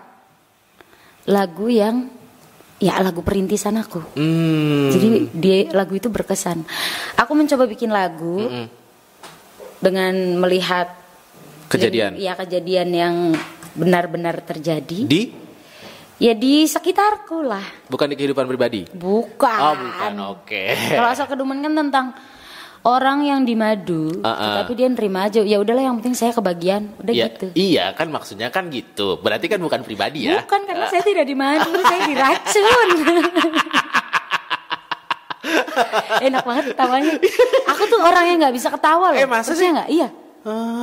Lagu 1.26 1.72
yang 1.72 2.12
ya 2.78 3.00
lagu 3.00 3.24
perintisan 3.24 3.80
aku. 3.80 4.04
Hmm. 4.16 4.92
Jadi 4.92 5.08
dia 5.36 5.58
lagu 5.72 5.96
itu 5.96 6.12
berkesan. 6.12 6.64
Aku 7.16 7.32
mencoba 7.34 7.66
bikin 7.66 7.92
lagu 7.92 8.44
Mm-mm. 8.44 8.68
dengan 9.80 10.14
melihat 10.40 10.92
Kejadian. 11.66 12.14
Ya 12.22 12.38
kejadian 12.38 12.90
yang 12.94 13.16
benar-benar 13.74 14.40
terjadi. 14.46 15.10
Di 15.10 15.22
Ya 16.16 16.32
di 16.32 16.64
sekitarku 16.64 17.44
lah. 17.44 17.92
bukan 17.92 18.08
di 18.08 18.16
kehidupan 18.16 18.48
pribadi. 18.48 18.88
Bukan. 18.88 19.60
Oh, 19.60 19.76
bukan. 19.76 20.12
Oke. 20.32 20.72
Kalau 20.96 21.12
asal 21.12 21.28
keduman 21.28 21.60
kan 21.60 21.76
tentang 21.76 22.16
orang 22.86 23.26
yang 23.26 23.42
di 23.42 23.58
madu, 23.58 24.22
Uh-uh. 24.22 24.62
tapi 24.62 24.78
dia 24.78 24.86
nerima 24.86 25.26
aja. 25.26 25.42
Ya 25.42 25.58
udahlah 25.58 25.82
yang 25.82 25.98
penting 26.00 26.14
saya 26.14 26.32
kebagian, 26.32 26.94
udah 27.02 27.14
Ya, 27.14 27.26
gitu. 27.28 27.50
Iya 27.58 27.86
kan 27.98 28.14
maksudnya 28.14 28.54
kan 28.54 28.70
gitu. 28.70 29.18
Berarti 29.20 29.50
kan 29.50 29.58
bukan 29.58 29.82
pribadi 29.82 30.30
ya. 30.30 30.46
Bukan 30.46 30.70
karena 30.70 30.86
saya 30.88 31.02
tidak 31.02 31.26
di 31.26 31.34
madu, 31.34 31.74
saya 31.90 32.02
diracun. 32.06 32.90
Enak 36.22 36.44
banget 36.46 36.66
ketawanya. 36.72 37.14
Aku 37.74 37.84
tuh 37.90 38.00
orang 38.00 38.24
yang 38.30 38.38
nggak 38.40 38.56
bisa 38.56 38.70
ketawa 38.70 39.12
loh. 39.12 39.20
Eh, 39.20 39.28
masa 39.28 39.52
sih? 39.58 39.68
nggak? 39.68 39.90
Iya. 39.90 40.08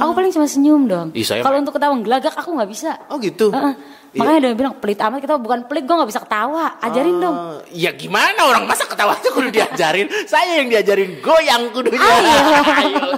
Aku 0.02 0.10
paling 0.10 0.34
cuma 0.34 0.50
senyum 0.50 0.90
dong. 0.90 1.14
Kalau 1.14 1.56
untuk 1.62 1.78
ketawa 1.78 1.94
gelagak 2.02 2.34
aku 2.34 2.50
nggak 2.50 2.70
bisa. 2.70 2.98
Oh 3.06 3.22
gitu. 3.22 3.54
Heeh. 3.54 3.74
Iya. 3.78 4.01
Makanya 4.12 4.38
ada 4.44 4.48
yang 4.53 4.59
bilang 4.61 4.75
pelit 4.77 5.01
amat 5.01 5.18
kita 5.25 5.40
bukan 5.40 5.64
pelit 5.64 5.88
gue 5.88 5.96
nggak 5.96 6.11
bisa 6.12 6.20
ketawa. 6.20 6.77
Ajarin 6.85 7.16
dong. 7.16 7.37
Eh, 7.72 7.88
Ya 7.88 7.90
gimana 7.96 8.44
orang 8.44 8.68
masa 8.68 8.85
ketawa 8.85 9.16
aja 9.16 9.33
kudu 9.33 9.48
diajarin. 9.48 10.07
Saya 10.29 10.61
yang 10.61 10.68
diajarin 10.68 11.25
goyang 11.25 11.72
kudunya. 11.72 11.96
Ayo. 12.85 13.16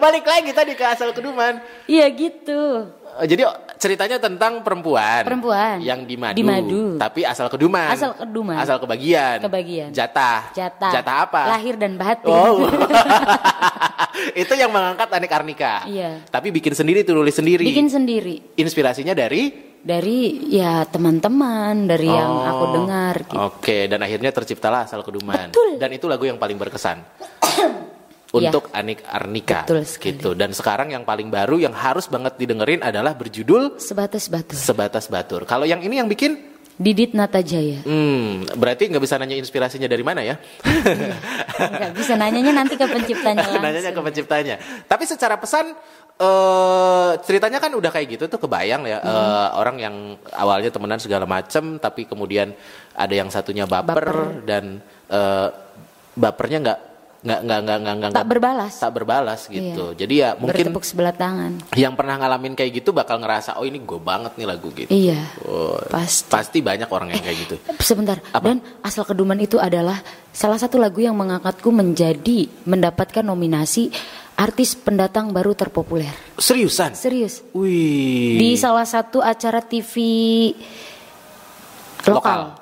Balik 0.00 0.24
lagi 0.24 0.50
tadi 0.56 0.72
ke 0.72 0.84
asal 0.88 1.12
keduman. 1.12 1.60
Iya 1.84 2.08
gitu. 2.16 2.88
Eh, 3.20 3.26
Jadi 3.28 3.44
ceritanya 3.76 4.16
tentang 4.16 4.64
perempuan. 4.64 5.28
Perempuan. 5.28 5.84
Yang 5.84 6.00
di 6.08 6.16
madu. 6.16 6.36
Di 6.40 6.44
madu. 6.48 6.82
Tapi 6.96 7.20
asal 7.28 7.52
keduman. 7.52 7.92
Asal 7.92 8.16
keduman. 8.16 8.56
Asal 8.56 8.76
kebagian. 8.80 9.36
Kebagian. 9.44 9.90
Jatah. 9.92 10.48
Jatah. 10.56 10.92
Jatah 10.96 11.16
apa? 11.28 11.42
Lahir 11.52 11.76
dan 11.76 12.00
batin. 12.00 12.32
Oh. 12.32 12.64
Itu 14.42 14.56
yang 14.56 14.72
mengangkat 14.72 15.08
Anik 15.12 15.32
Arnika. 15.32 15.84
Iya. 15.84 16.24
Tapi 16.28 16.48
bikin 16.48 16.72
sendiri, 16.72 17.04
tulis 17.04 17.32
sendiri. 17.36 17.64
Bikin 17.64 17.88
sendiri 17.88 18.56
Inspirasinya 18.56 19.12
dari 19.16 19.69
dari 19.80 20.50
ya 20.52 20.84
teman-teman, 20.84 21.88
dari 21.88 22.08
yang 22.08 22.30
Oh, 22.30 22.46
aku 22.46 22.64
dengar 22.80 23.14
gitu. 23.24 23.36
Oke, 23.40 23.78
dan 23.88 24.00
akhirnya 24.04 24.30
terciptalah 24.30 24.84
Asal 24.84 25.00
Keduman. 25.00 25.50
Betul. 25.50 25.80
Dan 25.80 25.90
itu 25.96 26.04
lagu 26.06 26.24
yang 26.28 26.36
paling 26.36 26.60
berkesan. 26.60 27.00
untuk 28.30 28.70
Anik 28.70 29.02
Arnika 29.10 29.66
Betul 29.66 29.82
sekali. 29.82 30.14
gitu. 30.14 30.38
Dan 30.38 30.54
sekarang 30.54 30.94
yang 30.94 31.02
paling 31.02 31.28
baru 31.28 31.58
yang 31.58 31.74
harus 31.74 32.06
banget 32.06 32.38
didengerin 32.38 32.78
adalah 32.78 33.18
berjudul 33.18 33.82
Sebatas 33.82 34.30
batu. 34.30 34.54
Sebatas 34.54 35.10
Batur. 35.10 35.42
Kalau 35.46 35.66
yang 35.66 35.82
ini 35.82 35.98
yang 35.98 36.06
bikin 36.06 36.38
Didit 36.80 37.12
Natajaya. 37.12 37.84
hmm, 37.84 38.56
berarti 38.56 38.88
nggak 38.88 39.04
bisa 39.04 39.20
nanya 39.20 39.36
inspirasinya 39.36 39.84
dari 39.84 40.00
mana 40.00 40.24
ya? 40.24 40.40
Enggak 41.60 41.92
bisa 41.92 42.16
nanyanya 42.16 42.56
nanti 42.56 42.80
ke 42.80 42.88
penciptanya 42.88 43.44
langsung. 43.52 43.60
Nanyanya 43.60 43.92
ke 43.92 44.00
penciptanya. 44.00 44.56
Tapi 44.88 45.04
secara 45.04 45.36
pesan 45.36 45.76
eh 46.20 47.10
ceritanya 47.18 47.56
kan 47.56 47.72
udah 47.72 47.88
kayak 47.88 48.08
gitu 48.10 48.24
tuh 48.26 48.38
kebayang 48.38 48.84
ya 48.84 49.00
Hmm. 49.00 49.08
eh, 49.08 49.48
orang 49.56 49.76
yang 49.78 49.96
awalnya 50.30 50.68
temenan 50.68 51.00
segala 51.00 51.24
macem 51.24 51.76
tapi 51.76 52.04
kemudian 52.04 52.52
ada 52.92 53.14
yang 53.14 53.28
satunya 53.28 53.64
baper, 53.64 54.04
Baper. 54.04 54.16
dan 54.44 54.64
eh, 55.08 55.48
bapernya 56.12 56.58
nggak 56.60 56.78
nggak 57.20 57.40
nggak 57.42 57.58
nggak 57.60 57.76
nggak 57.78 57.94
nggak 57.98 58.10
Tak 58.14 58.26
berbalas. 58.26 58.72
tak 58.74 58.92
berbalas 58.94 59.40
gitu. 59.46 59.92
Iya. 59.92 59.98
Jadi 59.98 60.14
ya 60.18 60.30
mungkin 60.34 60.72
Bertepuk 60.72 60.84
sebelah 60.84 61.12
tangan. 61.12 61.52
yang 61.74 61.92
pernah 61.92 62.16
ngalamin 62.16 62.56
kayak 62.56 62.80
gitu 62.80 62.92
bakal 62.92 63.20
ngerasa 63.20 63.60
oh 63.60 63.64
ini 63.64 63.76
gue 63.78 64.00
banget 64.00 64.32
nih 64.36 64.46
lagu 64.46 64.72
gitu. 64.72 64.88
Iya. 64.88 65.20
Oh, 65.44 65.76
Pasti. 65.86 66.32
pasti 66.32 66.58
banyak 66.60 66.88
orang 66.88 67.12
yang 67.12 67.20
kayak 67.20 67.38
gitu. 67.44 67.54
Sebentar. 67.82 68.24
Apa? 68.26 68.40
Dan 68.46 68.64
asal 68.80 69.04
keduman 69.04 69.36
itu 69.36 69.60
adalah 69.60 70.00
salah 70.32 70.56
satu 70.56 70.76
lagu 70.76 70.96
yang 70.98 71.12
mengangkatku 71.12 71.68
menjadi 71.68 72.48
mendapatkan 72.64 73.20
nominasi 73.22 73.92
artis 74.40 74.72
pendatang 74.72 75.36
baru 75.36 75.52
terpopuler. 75.52 76.16
Seriusan? 76.40 76.96
Serius. 76.96 77.44
Wih. 77.52 78.40
Di 78.40 78.56
salah 78.56 78.88
satu 78.88 79.20
acara 79.20 79.60
TV 79.60 79.94
lokal. 82.08 82.56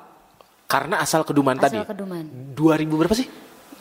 Karena 0.67 0.99
asal 0.99 1.23
keduman 1.23 1.55
tadi. 1.55 1.79
Asal 1.79 1.87
keduman. 1.87 2.27
2000 2.53 2.99
berapa 2.99 3.15
sih? 3.15 3.27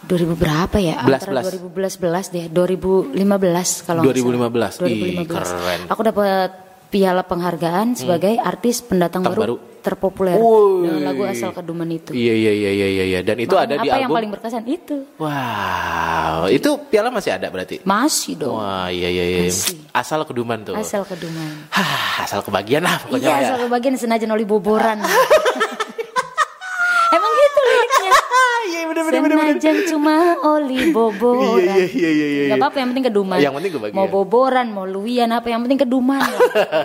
2000 0.07 0.39
berapa 0.39 0.77
ya? 0.79 1.03
Belas, 1.03 1.27
Antara 1.27 1.43
belas. 1.43 1.45
2011 1.59 2.31
deh, 2.31 2.47
2015 2.55 3.83
kalau 3.83 4.01
nggak 4.07 4.15
2015. 4.15 4.79
salah. 4.79 4.89
Ih, 4.89 5.27
keren. 5.27 5.81
Aku 5.91 6.01
dapat 6.07 6.51
piala 6.89 7.21
penghargaan 7.21 7.93
sebagai 7.95 8.37
artis 8.37 8.81
pendatang 8.81 9.21
baru, 9.21 9.37
baru. 9.39 9.57
terpopuler 9.79 10.35
Woi. 10.35 10.85
dengan 10.85 11.01
lagu 11.05 11.23
asal 11.23 11.51
keduman 11.51 11.85
itu. 11.87 12.11
Iya 12.11 12.33
iya 12.35 12.53
iya 12.55 12.71
iya 12.73 12.89
iya 12.89 13.05
iya. 13.07 13.21
dan 13.21 13.37
itu 13.37 13.53
Makanya 13.53 13.69
ada 13.69 13.75
di 13.77 13.81
apa 13.83 13.95
yang 13.95 14.03
album. 14.03 14.17
paling 14.17 14.31
berkesan 14.33 14.65
itu 14.67 14.97
Wow, 15.19 16.49
itu 16.49 16.71
piala 16.85 17.09
masih 17.09 17.31
ada 17.31 17.47
berarti. 17.47 17.81
masih 17.83 18.33
dong 18.35 18.57
Wah 18.57 18.89
iya 18.89 19.07
iya 19.07 19.25
iya. 19.27 19.41
Masih. 19.47 19.77
Asal 19.91 20.25
keduman 20.25 20.59
tuh. 20.63 20.75
asal 20.75 21.03
keduman. 21.03 21.69
Hah, 21.71 22.23
asal 22.23 22.41
kebagian 22.41 22.83
lah 22.83 22.97
pokoknya 22.99 23.21
Iya 23.23 23.35
ya. 23.35 23.45
asal 23.47 23.59
kebagian 23.63 23.95
senajan 23.95 24.31
oli 24.31 24.45
boboran. 24.45 25.05
bener 28.91 29.03
bener 29.05 29.21
bener. 29.23 29.37
bener. 29.37 29.47
Senajan 29.59 29.77
cuma 29.93 30.17
oli 30.43 30.91
boboran. 30.91 31.61
Iya, 31.63 31.87
iya, 31.87 31.87
iya, 31.87 32.11
iya, 32.11 32.27
iya. 32.29 32.45
Gak 32.55 32.59
apa-apa 32.59 32.77
yang 32.81 32.89
penting 32.93 33.07
keduman. 33.13 33.37
Yang 33.39 33.55
penting 33.61 33.73
kebagian. 33.77 33.97
Mau 33.97 34.07
boboran, 34.09 34.67
mau 34.73 34.87
luian 34.89 35.31
apa 35.31 35.49
yang 35.53 35.61
penting 35.63 35.81
keduman. 35.85 36.21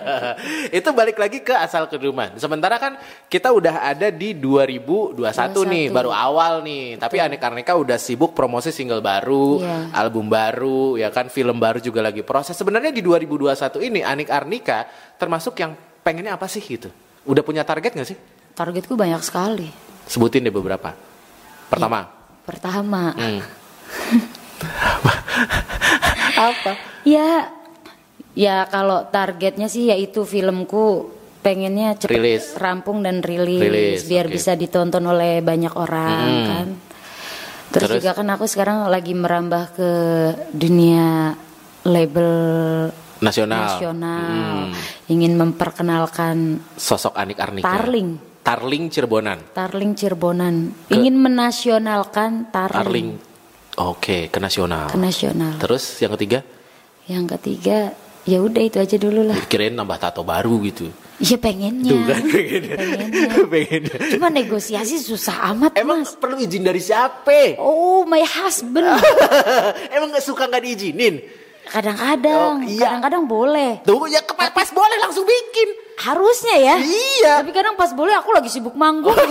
itu 0.78 0.90
balik 0.92 1.18
lagi 1.18 1.40
ke 1.42 1.54
asal 1.56 1.88
keduman. 1.88 2.36
Sementara 2.38 2.78
kan 2.78 3.00
kita 3.32 3.50
udah 3.50 3.88
ada 3.88 4.12
di 4.12 4.36
2021 4.36 5.20
nih, 5.68 5.86
21. 5.90 5.98
baru 5.98 6.12
awal 6.12 6.54
nih. 6.66 7.00
Tapi 7.00 7.16
Anik 7.20 7.42
Arnika 7.42 7.74
udah 7.78 7.98
sibuk 7.98 8.36
promosi 8.36 8.70
single 8.70 9.02
baru, 9.02 9.64
Iya. 9.64 9.94
album 9.96 10.28
baru, 10.28 11.00
ya 11.00 11.10
kan 11.10 11.30
film 11.32 11.58
baru 11.58 11.80
juga 11.80 12.04
lagi 12.04 12.22
proses. 12.26 12.58
Sebenarnya 12.58 12.92
di 12.92 13.00
2021 13.00 13.80
ini 13.84 14.04
Anik 14.04 14.30
Arnika 14.30 14.86
termasuk 15.16 15.56
yang 15.62 15.74
pengennya 16.04 16.36
apa 16.36 16.50
sih 16.52 16.60
gitu? 16.60 16.92
Udah 17.24 17.40
punya 17.46 17.64
target 17.64 17.96
gak 17.96 18.08
sih? 18.08 18.18
Targetku 18.54 18.94
banyak 19.00 19.22
sekali. 19.24 19.72
Sebutin 20.04 20.44
deh 20.44 20.52
beberapa. 20.52 21.13
Pertama. 21.70 22.00
Pertama, 22.44 23.14
Hmm. 23.14 23.40
apa? 26.36 26.72
ya 27.04 27.48
ya 28.34 28.66
kalau 28.66 29.06
targetnya 29.06 29.68
sih 29.68 29.86
yaitu 29.86 30.24
filmku 30.24 31.12
pengennya 31.40 31.94
cepet 31.94 32.14
Rilis. 32.14 32.44
rampung 32.56 33.00
dan 33.00 33.20
rilis, 33.20 33.60
Rilis, 33.60 34.00
biar 34.04 34.26
oke. 34.26 34.32
bisa 34.34 34.52
ditonton 34.56 35.04
oleh 35.04 35.40
banyak 35.40 35.72
orang 35.74 36.24
Hmm. 36.24 36.48
kan. 36.48 36.68
Terus, 37.70 37.90
Terus? 37.90 37.96
juga 38.00 38.10
kan 38.14 38.28
aku 38.30 38.46
sekarang 38.46 38.86
lagi 38.86 39.12
merambah 39.12 39.64
ke 39.74 39.90
dunia 40.52 41.34
label 41.84 42.32
Nasional. 43.20 43.76
nasional, 43.76 44.70
Hmm. 44.70 44.72
ingin 45.08 45.34
memperkenalkan 45.34 46.60
Sosok 46.74 47.14
Anik 47.14 47.38
Arnika. 47.38 47.66
Tarling. 47.66 48.33
Tarling 48.44 48.92
Cirebonan. 48.92 49.40
Tarling 49.56 49.96
Cirebonan, 49.96 50.56
ingin 50.92 51.16
menasionalkan 51.16 52.52
Tarling, 52.52 52.76
Tarling. 52.76 53.10
Oke, 53.80 54.28
ke 54.28 54.40
nasional. 54.44 54.92
ke 54.92 55.00
nasional. 55.00 55.56
Terus 55.64 56.04
yang 56.04 56.12
ketiga? 56.20 56.44
Yang 57.08 57.26
ketiga, 57.40 57.96
ya 58.28 58.44
udah 58.44 58.60
itu 58.60 58.84
aja 58.84 59.00
dulu 59.00 59.32
lah. 59.32 59.40
Kirain 59.48 59.72
nambah 59.72 59.96
tato 59.96 60.28
baru 60.28 60.60
gitu. 60.68 60.92
Iya 61.24 61.40
pengennya. 61.40 61.88
Tuh 61.88 62.04
kan 62.04 62.24
pengennya. 62.28 62.76
Pengennya. 62.76 63.28
pengennya. 63.48 63.98
Cuma 64.12 64.28
negosiasi 64.28 65.00
susah 65.00 65.56
amat 65.56 65.72
Emang 65.80 66.04
mas. 66.04 66.20
perlu 66.20 66.36
izin 66.36 66.68
dari 66.68 66.84
siapa? 66.84 67.56
Oh 67.64 68.04
my 68.04 68.28
husband. 68.28 69.00
Emang 69.96 70.12
nggak 70.12 70.26
suka 70.26 70.52
nggak 70.52 70.64
diizinin? 70.68 71.43
Kadang-kadang, 71.66 72.54
Oh, 72.60 72.68
iya. 72.68 72.92
kadang-kadang 72.92 73.24
boleh. 73.24 73.72
Tuh 73.82 74.06
ya 74.06 74.20
ke- 74.20 74.36
pas 74.36 74.70
boleh 74.70 74.98
langsung 74.98 75.24
bikin. 75.24 75.70
Harusnya 75.96 76.56
ya. 76.56 76.76
Iya. 76.78 77.34
Tapi 77.40 77.52
kadang 77.52 77.74
pas 77.74 77.90
boleh 77.90 78.14
aku 78.14 78.30
lagi 78.32 78.50
sibuk 78.50 78.74
manggung. 78.74 79.16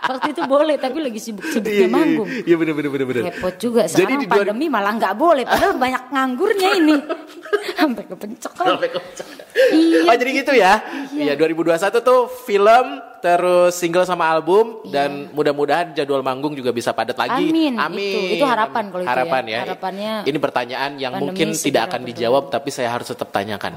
Waktu 0.00 0.34
itu 0.34 0.42
boleh 0.42 0.74
tapi 0.74 0.98
lagi 0.98 1.22
sibuk-sibuknya 1.22 1.86
manggung. 1.86 2.26
Iya 2.26 2.56
bener 2.56 2.74
bener 2.74 2.90
bener 2.90 3.06
bener. 3.06 3.22
Repot 3.30 3.54
juga 3.54 3.86
Jadi 3.86 3.94
sekarang 3.94 4.18
di 4.18 4.26
dua- 4.26 4.34
pandemi 4.42 4.66
malah 4.66 4.92
nggak 4.92 5.14
boleh 5.14 5.44
padahal 5.44 5.78
banyak 5.78 6.02
nganggurnya 6.10 6.68
ini. 6.74 6.96
Sampai 7.78 8.04
kepencok 8.04 8.52
kan. 8.52 8.66
Sampai 8.74 8.88
kocak. 8.90 9.26
Iya. 9.70 10.00
Oh 10.04 10.14
jadi 10.14 10.30
gitu 10.34 10.52
ya? 10.52 10.72
Iya 11.20 11.34
2021 11.36 11.76
tuh 12.00 12.20
film 12.26 12.86
terus 13.20 13.76
single 13.76 14.02
sama 14.02 14.24
album 14.26 14.80
dan 14.88 15.28
mudah-mudahan 15.30 15.92
jadwal 15.92 16.20
manggung 16.20 16.52
juga 16.52 16.70
bisa 16.70 16.90
padat 16.90 17.14
lagi. 17.14 17.46
Amin, 17.46 17.76
Amin. 17.76 18.00
itu- 18.00 18.40
itu 18.40 18.44
harapan 18.44 18.88
kalau 18.88 19.02
itu 19.02 19.06
ya. 19.06 19.12
Harapan 19.12 19.42
ya. 19.44 19.58
Harapannya 19.62 20.12
Ini 20.24 20.38
pertanyaan 20.38 20.90
yang 20.96 21.12
mungkin 21.14 21.52
tidak 21.52 21.82
akan 21.86 22.00
berakhir. 22.00 22.16
dijawab 22.16 22.44
tapi 22.48 22.68
saya 22.70 22.88
harus 22.88 23.06
tetap 23.06 23.28
tanyakan. 23.28 23.76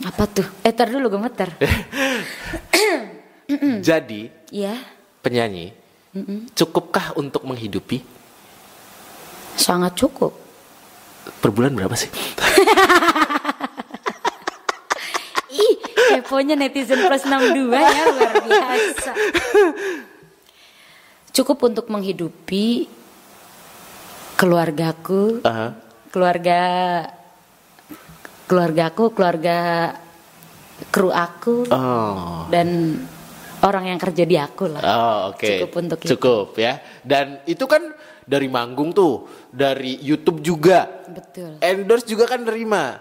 Apa 0.00 0.24
tuh? 0.24 0.46
Eh 0.62 0.70
tar 0.70 0.88
dulu 0.88 1.10
gemeter. 1.10 1.50
Jadi 3.82 4.30
Iya. 4.50 4.74
penyanyi 5.20 5.74
cukupkah 6.52 7.12
untuk 7.14 7.42
menghidupi? 7.42 8.00
Sangat 9.52 9.94
cukup. 9.94 10.32
Per 11.38 11.50
bulan 11.50 11.72
berapa 11.72 11.94
sih? 11.94 12.08
Keponya 16.12 16.54
netizen 16.54 17.00
plus 17.00 17.24
62 17.24 17.72
ya 17.72 18.04
luar 18.12 18.34
biasa. 18.44 19.12
Cukup 21.32 21.58
untuk 21.64 21.88
menghidupi 21.88 22.84
keluargaku, 24.36 25.40
Aha. 25.46 25.72
keluarga 26.12 26.60
keluargaku, 28.44 29.16
keluarga 29.16 29.56
kru 30.92 31.08
aku 31.08 31.64
Oh. 31.72 32.44
dan 32.52 32.98
orang 33.64 33.94
yang 33.94 33.98
kerja 34.02 34.26
di 34.26 34.36
aku 34.36 34.66
lah. 34.68 34.82
Oh, 34.82 35.18
oke. 35.32 35.46
Cukup 35.46 35.72
untuk 35.78 35.98
itu. 36.04 36.10
Cukup 36.18 36.58
ya. 36.58 36.82
Dan 37.00 37.40
itu 37.48 37.64
kan 37.64 37.94
dari 38.26 38.50
manggung 38.50 38.92
tuh, 38.92 39.24
dari 39.48 39.96
YouTube 40.02 40.42
juga. 40.42 41.06
Betul. 41.08 41.62
Endorse 41.62 42.04
juga 42.04 42.26
kan 42.28 42.42
nerima. 42.44 42.98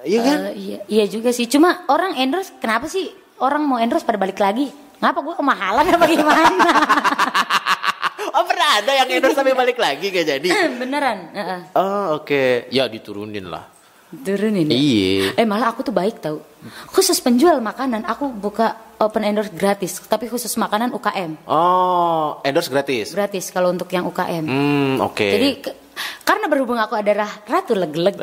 Iya 0.00 0.18
kan? 0.20 0.36
Eh, 0.50 0.54
iya, 0.56 0.78
iya 0.86 1.04
juga 1.06 1.30
sih. 1.30 1.44
Cuma 1.44 1.84
orang 1.86 2.16
endorse, 2.16 2.56
kenapa 2.56 2.88
sih 2.88 3.08
orang 3.38 3.62
mau 3.62 3.76
endorse 3.76 4.04
pada 4.04 4.16
balik 4.16 4.40
lagi? 4.40 4.68
Ngapa 5.00 5.20
gue 5.20 5.34
kemahalan 5.34 5.84
apa 5.86 6.04
gimana? 6.06 6.42
oh, 8.36 8.44
pernah 8.44 8.68
ada 8.80 8.92
yang 8.94 9.08
endorse 9.08 9.36
sampai 9.36 9.56
balik 9.56 9.76
lagi 9.76 10.08
gak 10.08 10.26
jadi? 10.28 10.48
Beneran. 10.76 11.18
heeh. 11.32 11.60
Oh, 11.74 12.20
oke. 12.20 12.68
Ya 12.68 12.84
diturunin 12.86 13.48
lah. 13.48 13.64
Turunin 14.10 14.66
ya? 14.66 14.74
Iya. 14.74 15.38
Eh 15.38 15.46
malah 15.46 15.70
aku 15.70 15.86
tuh 15.86 15.94
baik 15.94 16.18
tau. 16.18 16.42
Khusus 16.90 17.22
penjual 17.22 17.62
makanan, 17.62 18.04
aku 18.04 18.28
buka 18.28 18.76
open 18.98 19.22
endorse 19.22 19.54
gratis. 19.54 20.02
Tapi 20.02 20.26
khusus 20.26 20.50
makanan 20.58 20.90
UKM. 20.92 21.46
Oh, 21.46 22.42
endorse 22.42 22.68
gratis. 22.68 23.14
Gratis 23.14 23.48
kalau 23.48 23.70
untuk 23.70 23.88
yang 23.88 24.04
UKM. 24.04 24.44
Hmm, 24.44 24.94
oke. 25.00 25.24
Jadi 25.24 25.48
ke- 25.62 25.76
karena 26.22 26.46
berhubung 26.46 26.76
aku 26.76 26.94
adalah 26.94 27.26
ratu 27.42 27.74
leg-leg. 27.74 28.14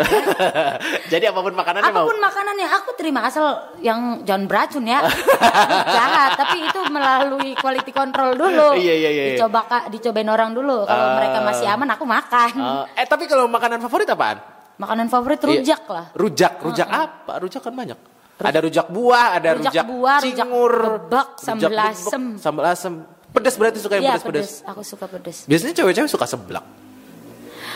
Jadi 1.11 1.25
apa 1.25 1.39
pun 1.39 1.51
makanannya 1.51 1.87
mau. 1.87 2.03
Apa 2.03 2.07
pun 2.07 2.17
makanannya 2.17 2.67
aku 2.71 2.89
terima 2.93 3.19
asal 3.23 3.45
yang 3.79 4.23
jangan 4.23 4.45
beracun 4.45 4.83
ya. 4.83 5.03
Jahat, 5.97 6.35
tapi 6.35 6.57
itu 6.61 6.79
melalui 6.87 7.51
quality 7.53 7.91
control 7.91 8.33
dulu. 8.33 8.73
Iya, 8.73 8.93
iya, 8.95 9.09
iya, 9.09 9.23
iya. 9.25 9.35
Dicoba 9.35 9.61
Kak, 9.63 9.83
dicobain 9.89 10.25
orang 10.25 10.51
dulu. 10.51 10.83
Kalau 10.83 11.05
Ah. 11.05 11.15
mereka 11.15 11.37
masih 11.41 11.65
aman 11.65 11.89
aku 11.89 12.03
makan. 12.03 12.51
Oh, 12.57 12.85
eh 12.89 13.05
tapi 13.05 13.25
kalau 13.25 13.45
makanan 13.45 13.79
favorit 13.79 14.07
apaan? 14.07 14.39
Makanan 14.77 15.07
favorit 15.07 15.39
rujak 15.39 15.81
Iya. 15.83 15.91
lah. 15.91 16.05
Rujak, 16.13 16.53
rujak 16.61 16.87
apa? 16.87 17.33
Rujak 17.37 17.61
kan 17.61 17.73
banyak. 17.73 17.97
Ada 18.37 18.61
rujak 18.61 18.87
buah, 18.87 19.27
ada 19.33 19.49
Rujak 19.51 19.73
rujak, 19.73 19.83
buah, 19.83 20.17
rujak 20.21 20.29
cingur, 20.37 20.73
bebek, 21.01 21.27
sambal 21.35 21.57
rujak 21.59 21.71
bebek, 21.73 21.97
asem. 21.97 22.23
sambal 22.37 22.65
asem. 22.67 22.93
Pedas 23.27 23.55
berarti 23.57 23.77
suka 23.81 23.93
yang 23.97 24.05
Iya 24.05 24.13
pedas-pedas. 24.15 24.45
pedes. 24.61 24.69
Aku 24.69 24.81
suka 24.81 25.05
pedes. 25.05 25.37
Biasanya 25.43 25.73
cewek-cewek 25.75 26.07
suka 26.07 26.25
seblak. 26.25 26.65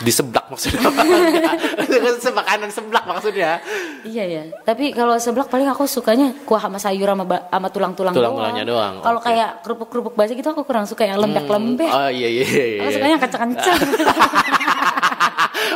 Di 0.02 0.12
seblak 0.12 0.50
maksudnya. 0.50 0.82
Makanan 2.42 2.70
seblak 2.74 3.04
maksudnya. 3.06 3.62
Iya 4.02 4.24
ya. 4.26 4.42
Tapi 4.66 4.90
kalau 4.90 5.14
seblak 5.22 5.46
paling 5.46 5.68
aku 5.70 5.86
sukanya 5.86 6.34
kuah 6.42 6.58
sama 6.58 6.78
sayur 6.82 7.06
sama, 7.06 7.24
sama 7.24 7.68
tulang-tulang 7.70 8.14
Tulang-tulangnya 8.14 8.64
doang, 8.66 8.94
Kalau 9.04 9.18
oke. 9.22 9.26
kayak 9.30 9.62
kerupuk-kerupuk 9.62 10.14
basi 10.18 10.34
gitu 10.34 10.50
aku 10.50 10.66
kurang 10.66 10.88
suka 10.90 11.06
yang 11.06 11.22
lembek-lembek. 11.22 11.90
Oh 11.90 12.10
iya 12.10 12.28
iya 12.28 12.44
iya. 12.44 12.64
iya. 12.66 12.80
Aku 12.82 12.90
sukanya 12.98 13.12
yang 13.14 13.22
kencang-kencang. 13.22 13.80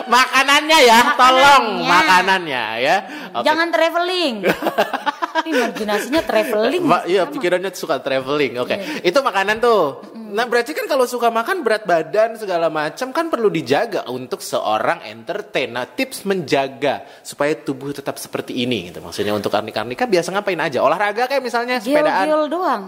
Makanannya 0.06 0.78
ya, 0.86 0.98
tolong 1.18 1.64
makanannya 1.82 2.62
ya. 2.78 2.96
Oke. 3.34 3.42
Jangan 3.46 3.68
traveling. 3.74 4.34
Imajinasinya 5.44 6.22
traveling. 6.24 6.82
Mbak, 6.86 7.02
iya 7.10 7.22
Sama. 7.26 7.32
pikirannya 7.36 7.70
suka 7.74 7.96
traveling. 8.00 8.52
Oke, 8.56 8.74
Iya. 8.78 9.04
itu 9.04 9.18
makanan 9.20 9.56
tuh. 9.60 9.82
Nah 10.26 10.44
berarti 10.44 10.72
kan 10.72 10.84
kalau 10.84 11.04
suka 11.04 11.28
makan 11.28 11.60
berat 11.60 11.84
badan 11.84 12.34
segala 12.36 12.66
macam 12.68 13.12
kan 13.12 13.28
perlu 13.28 13.46
dijaga 13.48 14.08
untuk 14.08 14.40
seorang 14.40 15.04
entertain. 15.04 15.70
Nah 15.70 15.86
tips 15.86 16.24
menjaga 16.24 17.04
supaya 17.20 17.52
tubuh 17.54 17.92
tetap 17.92 18.16
seperti 18.16 18.56
ini 18.56 18.90
gitu. 18.90 19.00
Maksudnya 19.00 19.32
untuk 19.32 19.52
Arnika-Arnika 19.52 20.04
biasa 20.04 20.32
ngapain 20.32 20.58
aja? 20.58 20.82
Olahraga 20.82 21.28
kayak 21.28 21.42
misalnya 21.42 21.78
sepedaan. 21.78 22.26
Gel-gel 22.26 22.44
doang. 22.48 22.84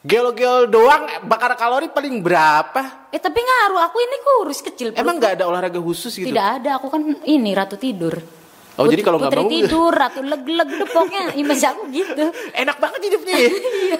Gel-gel 0.00 0.64
doang 0.72 1.28
bakar 1.28 1.52
kalori 1.60 1.92
paling 1.92 2.24
berapa? 2.24 3.12
Eh 3.12 3.20
tapi 3.20 3.36
ngaruh 3.36 3.84
aku 3.84 4.00
ini 4.00 4.16
kurus 4.24 4.64
kecil. 4.64 4.96
Emang 4.96 5.20
nggak 5.20 5.36
ada 5.36 5.44
olahraga 5.44 5.76
khusus 5.76 6.16
gitu? 6.16 6.32
Tidak 6.32 6.46
ada, 6.62 6.80
aku 6.80 6.88
kan 6.88 7.04
ini 7.28 7.52
ratu 7.52 7.76
tidur. 7.76 8.39
Oh, 8.80 8.88
jadi 8.88 9.02
kalau 9.04 9.20
nggak 9.20 9.28
Putri 9.30 9.44
mau- 9.44 9.52
tidur, 9.52 9.92
ratu 9.92 10.20
leg-leg 10.24 10.68
udah 10.72 10.88
pokoknya 10.88 11.22
image 11.36 11.64
aku 11.68 11.82
gitu. 11.92 12.24
Enak 12.64 12.76
banget 12.80 13.00
hidupnya 13.04 13.34
ya. 13.44 13.50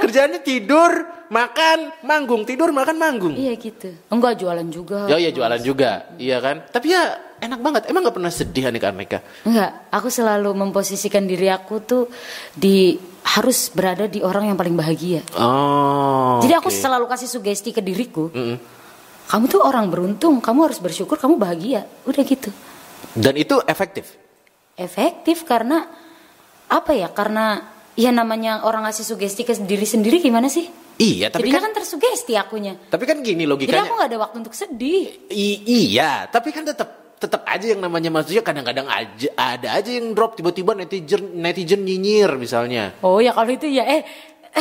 Kerjaannya 0.01 0.41
tidur, 0.41 0.93
makan, 1.29 1.79
manggung, 2.01 2.49
tidur, 2.49 2.73
makan, 2.73 2.97
manggung. 2.97 3.35
Iya 3.37 3.53
gitu. 3.55 3.93
Enggak 4.09 4.41
jualan 4.41 4.65
juga. 4.67 5.05
Ya 5.05 5.21
iya 5.21 5.31
jualan 5.31 5.61
juga, 5.61 6.09
iya 6.17 6.41
kan. 6.41 6.65
Tapi 6.65 6.87
ya 6.89 7.03
enak 7.39 7.61
banget. 7.61 7.83
Emang 7.87 8.01
nggak 8.03 8.17
pernah 8.17 8.33
sedih 8.33 8.73
Anika-Anika? 8.73 9.21
Enggak, 9.45 9.93
aku 9.93 10.09
selalu 10.09 10.57
memposisikan 10.57 11.29
diri 11.29 11.53
aku 11.53 11.85
tuh 11.85 12.09
di 12.51 12.97
harus 13.21 13.69
berada 13.69 14.09
di 14.09 14.25
orang 14.25 14.49
yang 14.49 14.57
paling 14.57 14.73
bahagia. 14.73 15.21
Oh. 15.37 16.41
Jadi 16.41 16.57
aku 16.57 16.73
oke. 16.73 16.81
selalu 16.81 17.05
kasih 17.05 17.29
sugesti 17.29 17.69
ke 17.69 17.85
diriku. 17.85 18.33
Mm-mm. 18.33 18.57
Kamu 19.29 19.45
tuh 19.47 19.61
orang 19.61 19.87
beruntung, 19.87 20.41
kamu 20.41 20.67
harus 20.67 20.81
bersyukur, 20.81 21.15
kamu 21.15 21.37
bahagia. 21.37 21.85
Udah 22.03 22.25
gitu. 22.25 22.49
Dan 23.13 23.37
itu 23.37 23.61
efektif. 23.63 24.17
Efektif 24.77 25.43
karena 25.45 25.87
apa 26.67 26.93
ya? 26.93 27.11
Karena 27.11 27.59
ya 27.95 28.11
namanya 28.11 28.63
orang 28.65 28.87
ngasih 28.87 29.05
sugesti 29.05 29.43
ke 29.43 29.55
diri 29.61 29.85
sendiri 29.85 30.19
gimana 30.19 30.47
sih? 30.47 30.69
Iya, 31.01 31.33
tapi 31.33 31.49
Jadinya 31.49 31.65
kan, 31.65 31.73
kan 31.73 31.79
tersugesti 31.81 32.33
akunya. 32.37 32.77
tapi 32.93 33.09
kan 33.09 33.25
gini 33.25 33.49
Jadi 33.49 33.51
logikanya. 33.51 33.89
aku 33.89 33.95
nggak 33.97 34.11
ada 34.13 34.19
waktu 34.21 34.37
untuk 34.45 34.53
sedih. 34.53 35.33
I- 35.33 35.65
iya, 35.97 36.29
tapi 36.29 36.53
kan 36.53 36.61
tetap 36.63 37.17
tetap 37.17 37.45
aja 37.45 37.69
yang 37.69 37.81
namanya 37.81 38.09
maksudnya 38.09 38.41
kadang-kadang 38.41 38.85
aja 38.89 39.29
ada 39.37 39.77
aja 39.77 39.91
yang 39.93 40.13
drop 40.13 40.37
tiba-tiba 40.37 40.73
netizen 40.73 41.37
netizen 41.37 41.85
nyinyir 41.85 42.37
misalnya. 42.37 42.97
Oh 43.01 43.21
ya 43.21 43.33
kalau 43.33 43.49
itu 43.49 43.65
ya 43.65 43.85
eh 43.85 44.05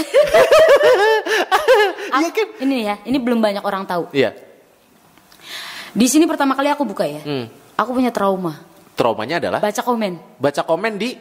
Iya 2.09 2.29
aku- 2.29 2.35
kan? 2.35 2.47
ini 2.63 2.77
ya, 2.87 2.95
ini 3.03 3.17
belum 3.19 3.39
banyak 3.39 3.63
orang 3.63 3.83
tahu. 3.85 4.11
Iya. 4.11 4.31
Di 5.89 6.05
sini 6.07 6.23
pertama 6.23 6.53
kali 6.53 6.69
aku 6.69 6.83
buka 6.85 7.03
ya. 7.03 7.21
Hmm. 7.23 7.47
Aku 7.75 7.91
punya 7.91 8.11
trauma. 8.11 8.59
Traumanya 8.99 9.39
adalah 9.39 9.63
Baca 9.63 9.79
komen 9.79 10.13
baca 10.35 10.61
komen 10.61 10.93
di 10.93 11.15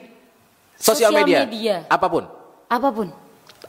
sosial 0.74 1.08
Sosial 1.08 1.12
media. 1.14 1.38
media. 1.40 1.76
Apa 1.86 2.06
pun. 2.06 2.26
apa 2.66 2.88
pun. 2.90 3.08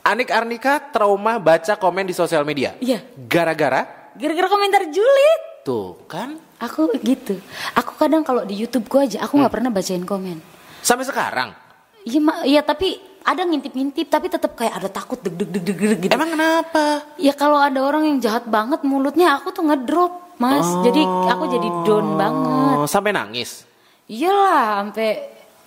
Anik 0.01 0.30
Arnika 0.30 0.82
trauma 0.84 1.38
baca 1.38 1.74
komen 1.74 2.03
di 2.03 2.12
sosial 2.12 2.41
media. 2.41 2.74
Iya. 2.80 3.05
Gara-gara 3.24 4.12
Gara-gara 4.12 4.49
komentar 4.49 4.89
julid. 4.89 5.41
tuh 5.62 6.01
kan 6.05 6.41
Aku 6.57 6.89
gitu. 6.97 7.38
Aku 7.72 7.93
kadang 7.95 8.20
kalau 8.20 8.43
di 8.43 8.57
YouTube 8.57 8.84
gua 8.86 9.05
aja 9.05 9.22
aku 9.22 9.38
Hmm. 9.38 9.45
nggak 9.45 9.53
pernah 9.53 9.70
bacain 9.70 10.03
komen. 10.03 10.38
sampai 10.82 11.05
sekarang. 11.05 11.53
Iya, 12.01 12.20
ma- 12.20 12.41
iya 12.41 12.60
tapi 12.60 12.97
ada 13.22 13.43
ngintip-ngintip 13.43 14.07
tapi 14.07 14.26
tetap 14.26 14.55
kayak 14.55 14.74
ada 14.74 14.89
takut 14.89 15.20
deg 15.20 15.36
deg 15.36 15.49
deg 15.49 15.62
deg 15.62 15.78
deg 15.78 15.99
gitu. 16.01 16.12
Emang 16.12 16.32
kenapa? 16.32 17.03
Ya 17.16 17.32
kalau 17.32 17.60
ada 17.60 17.78
orang 17.78 18.07
yang 18.07 18.18
jahat 18.18 18.47
banget 18.47 18.82
mulutnya 18.82 19.36
aku 19.36 19.51
tuh 19.51 19.64
ngedrop, 19.64 20.34
Mas. 20.36 20.66
Jadi 20.82 20.99
aku 21.03 21.43
jadi 21.47 21.68
down 21.86 22.16
banget. 22.16 22.76
Oh, 22.76 22.88
sampai 22.88 23.12
nangis. 23.12 23.68
Iyalah, 24.10 24.82
sampai 24.82 25.10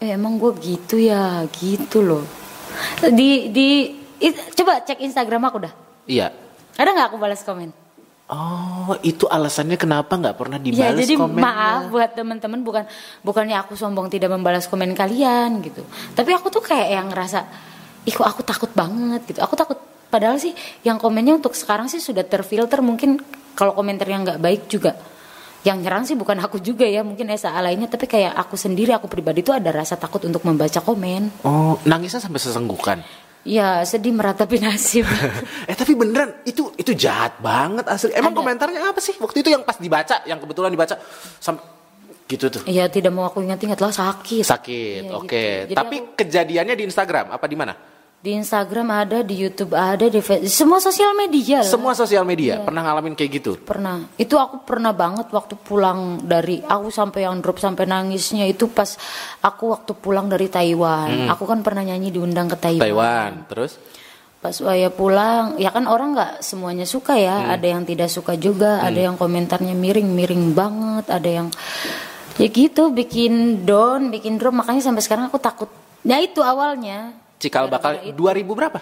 eh, 0.02 0.10
emang 0.12 0.34
gue 0.34 0.50
gitu 0.58 0.98
ya, 0.98 1.46
gitu 1.48 2.02
loh. 2.02 2.26
Di 2.98 3.54
di 3.54 3.68
it- 4.18 4.50
coba 4.58 4.82
cek 4.82 4.98
Instagram 4.98 5.46
aku 5.46 5.58
dah. 5.62 5.72
Iya. 6.04 6.34
Ada 6.74 6.90
nggak 6.90 7.06
aku 7.14 7.18
balas 7.22 7.46
komen? 7.46 7.70
Oh, 8.32 8.96
itu 9.04 9.28
alasannya 9.28 9.76
kenapa 9.76 10.16
nggak 10.16 10.34
pernah 10.34 10.56
Ya 10.56 10.64
dibalas 10.88 11.04
jadi 11.04 11.14
komennya? 11.20 11.44
maaf 11.44 11.80
buat 11.92 12.10
teman-teman 12.16 12.64
bukan 12.64 12.84
bukannya 13.20 13.60
aku 13.60 13.76
sombong 13.76 14.08
tidak 14.08 14.32
membalas 14.32 14.64
komen 14.66 14.96
kalian 14.96 15.60
gitu. 15.60 15.84
Tapi 16.16 16.30
aku 16.32 16.48
tuh 16.48 16.64
kayak 16.64 16.88
yang 16.96 17.06
ngerasa, 17.12 17.44
ih 18.02 18.14
kok 18.16 18.24
aku 18.24 18.40
takut 18.42 18.72
banget 18.72 19.20
gitu. 19.28 19.38
Aku 19.38 19.54
takut. 19.54 19.76
Padahal 20.08 20.40
sih 20.40 20.56
yang 20.80 20.96
komennya 20.96 21.38
untuk 21.38 21.52
sekarang 21.52 21.86
sih 21.86 22.00
sudah 22.00 22.24
terfilter. 22.24 22.80
Mungkin 22.80 23.20
kalau 23.52 23.76
komentar 23.76 24.08
yang 24.08 24.24
nggak 24.24 24.40
baik 24.40 24.62
juga, 24.64 24.96
yang 25.62 25.78
nyerang 25.78 26.02
sih 26.02 26.18
bukan 26.18 26.38
aku 26.38 26.58
juga 26.58 26.82
ya. 26.82 27.02
Mungkin 27.02 27.30
Esa 27.30 27.54
lainnya. 27.58 27.86
Tapi 27.86 28.06
kayak 28.06 28.34
aku 28.34 28.58
sendiri, 28.58 28.90
aku 28.94 29.06
pribadi 29.06 29.42
tuh 29.42 29.54
ada 29.54 29.70
rasa 29.70 29.94
takut 29.94 30.22
untuk 30.26 30.42
membaca 30.42 30.82
komen. 30.82 31.42
Oh, 31.46 31.78
nangisnya 31.86 32.18
sampai 32.18 32.42
sesenggukan. 32.42 32.98
Ya 33.42 33.82
sedih 33.82 34.14
meratapi 34.14 34.62
nasib. 34.62 35.02
eh 35.70 35.74
tapi 35.74 35.98
beneran 35.98 36.30
itu 36.46 36.70
itu 36.78 36.94
jahat 36.94 37.42
banget 37.42 37.86
asli. 37.90 38.14
Emang 38.14 38.30
Ada. 38.34 38.38
komentarnya 38.38 38.80
apa 38.86 39.02
sih? 39.02 39.18
Waktu 39.18 39.42
itu 39.42 39.50
yang 39.50 39.66
pas 39.66 39.78
dibaca, 39.78 40.22
yang 40.26 40.38
kebetulan 40.38 40.70
dibaca 40.70 40.94
sampai 41.42 41.62
gitu 42.22 42.48
tuh. 42.48 42.62
ya 42.64 42.88
tidak 42.88 43.12
mau 43.12 43.28
aku 43.28 43.42
ingat-ingat 43.44 43.76
lah 43.76 43.92
sakit. 43.92 44.46
Sakit. 44.46 45.02
Iya, 45.04 45.12
Oke. 45.18 45.26
gitu. 45.26 45.68
Jadi 45.68 45.74
Tapi 45.74 45.96
aku- 46.00 46.10
kejadiannya 46.16 46.74
di 46.78 46.84
Instagram 46.86 47.26
apa 47.34 47.44
di 47.44 47.56
mana? 47.58 47.74
Di 48.22 48.38
Instagram 48.38 48.86
ada, 48.86 49.26
di 49.26 49.34
YouTube 49.34 49.74
ada, 49.74 50.06
di 50.06 50.22
Facebook, 50.22 50.46
semua 50.46 50.78
sosial 50.78 51.10
media 51.18 51.58
lah. 51.58 51.66
Semua 51.66 51.90
sosial 51.90 52.22
media 52.22 52.54
Iya. 52.54 52.62
pernah 52.62 52.86
ngalamin 52.86 53.18
kayak 53.18 53.30
gitu. 53.42 53.58
Pernah. 53.58 54.14
Itu 54.14 54.38
aku 54.38 54.62
pernah 54.62 54.94
banget 54.94 55.26
waktu 55.34 55.58
pulang 55.58 56.22
dari 56.22 56.62
aku 56.62 56.86
sampai 56.86 57.26
yang 57.26 57.42
drop 57.42 57.58
sampai 57.58 57.82
nangisnya 57.82 58.46
itu 58.46 58.70
pas 58.70 58.94
aku 59.42 59.74
waktu 59.74 59.98
pulang 59.98 60.30
dari 60.30 60.46
Taiwan. 60.46 61.34
Aku 61.34 61.50
kan 61.50 61.66
pernah 61.66 61.82
nyanyi 61.82 62.14
diundang 62.14 62.46
ke 62.46 62.62
Taiwan. 62.62 62.78
Hmm. 62.78 62.86
Taiwan. 62.86 63.30
Terus? 63.50 63.72
Pas 64.38 64.54
saya 64.54 64.90
pulang, 64.94 65.58
ya 65.58 65.74
kan 65.74 65.90
orang 65.90 66.14
nggak 66.14 66.46
semuanya 66.46 66.86
suka 66.86 67.18
ya. 67.18 67.42
Hmm. 67.42 67.54
Ada 67.58 67.66
yang 67.74 67.82
tidak 67.82 68.06
suka 68.06 68.38
juga, 68.38 68.86
ada 68.86 69.02
yang 69.02 69.18
komentarnya 69.18 69.74
miring-miring 69.74 70.54
banget, 70.54 71.10
ada 71.10 71.26
yang 71.26 71.50
ya 72.38 72.46
gitu 72.46 72.94
bikin 72.94 73.66
down, 73.66 74.14
bikin 74.14 74.38
drop. 74.38 74.54
Makanya 74.54 74.78
sampai 74.78 75.02
sekarang 75.02 75.26
aku 75.26 75.42
takut. 75.42 75.66
Ya 76.06 76.22
itu 76.22 76.38
awalnya. 76.38 77.21
Cikal 77.42 77.66
bakal 77.66 77.98
itu. 78.06 78.14
2000 78.14 78.46
berapa? 78.54 78.78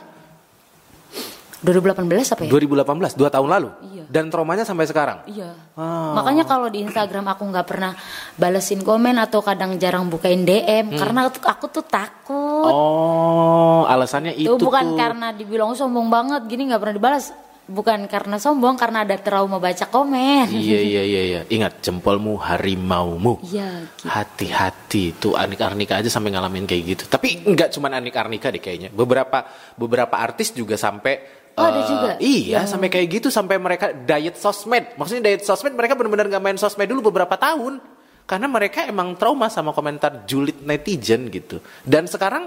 2018 1.61 2.09
apa 2.33 2.43
ya? 2.49 2.51
2018, 2.57 3.21
dua 3.21 3.29
tahun 3.29 3.49
lalu. 3.53 3.69
Iya. 3.93 4.05
Dan 4.09 4.33
traumanya 4.33 4.65
sampai 4.65 4.89
sekarang. 4.89 5.21
Iya. 5.29 5.53
Ah. 5.77 6.17
Makanya 6.17 6.49
kalau 6.49 6.73
di 6.73 6.81
Instagram 6.81 7.29
aku 7.37 7.45
nggak 7.53 7.67
pernah 7.69 7.93
balesin 8.41 8.81
komen 8.81 9.21
atau 9.21 9.45
kadang 9.45 9.77
jarang 9.77 10.09
bukain 10.09 10.49
DM 10.49 10.97
karena 10.97 11.29
aku, 11.29 11.65
tuh 11.69 11.85
takut. 11.85 12.65
Hmm. 12.65 12.73
Oh, 12.73 13.83
alasannya 13.85 14.33
itu 14.41 14.57
Tuh 14.57 14.73
bukan 14.73 14.97
tuh. 14.97 14.97
karena 14.97 15.37
dibilang 15.37 15.73
"Oh, 15.73 15.77
sombong 15.77 16.09
banget 16.09 16.49
gini 16.49 16.73
nggak 16.73 16.81
pernah 16.81 16.97
dibalas. 16.97 17.33
Bukan 17.71 18.11
karena 18.11 18.35
sombong 18.35 18.75
karena 18.75 19.07
ada 19.07 19.15
trauma 19.15 19.63
baca 19.63 19.87
komen. 19.87 20.51
Iya 20.51 20.81
iya 20.83 21.03
iya 21.07 21.23
iya. 21.23 21.41
Ingat 21.47 21.79
jempolmu 21.87 22.35
harimaumu. 22.35 23.39
Iya, 23.47 23.87
gitu. 23.95 24.11
Hati-hati 24.11 25.15
tuh 25.15 25.39
Anik 25.39 25.63
Arnika 25.63 26.03
aja 26.03 26.11
sampai 26.11 26.35
ngalamin 26.35 26.67
kayak 26.67 26.83
gitu. 26.83 27.03
Tapi 27.07 27.47
nggak 27.47 27.71
cuma 27.71 27.87
Anik 27.95 28.19
Arnika 28.19 28.51
deh 28.51 28.59
kayaknya. 28.59 28.91
Beberapa 28.91 29.47
beberapa 29.79 30.19
artis 30.19 30.51
juga 30.51 30.75
sampai 30.75 31.39
Oh, 31.59 31.67
ada 31.67 31.83
eh, 31.83 31.87
juga? 31.87 32.11
Iya, 32.23 32.63
Yang- 32.63 32.71
sampai 32.75 32.89
kayak 32.89 33.07
gitu 33.11 33.29
sampai 33.29 33.59
mereka 33.59 33.91
diet 33.91 34.39
sosmed. 34.39 34.95
Maksudnya 34.95 35.31
diet 35.31 35.43
sosmed 35.43 35.75
mereka 35.75 35.99
benar-benar 35.99 36.31
nggak 36.31 36.43
main 36.43 36.59
sosmed 36.59 36.87
dulu 36.87 37.11
beberapa 37.11 37.35
tahun. 37.35 37.83
Karena 38.25 38.47
mereka 38.47 38.87
emang 38.87 39.19
trauma 39.19 39.51
sama 39.51 39.75
komentar 39.75 40.23
julid 40.27 40.63
netizen 40.63 41.27
gitu. 41.27 41.59
Dan 41.83 42.07
sekarang 42.07 42.47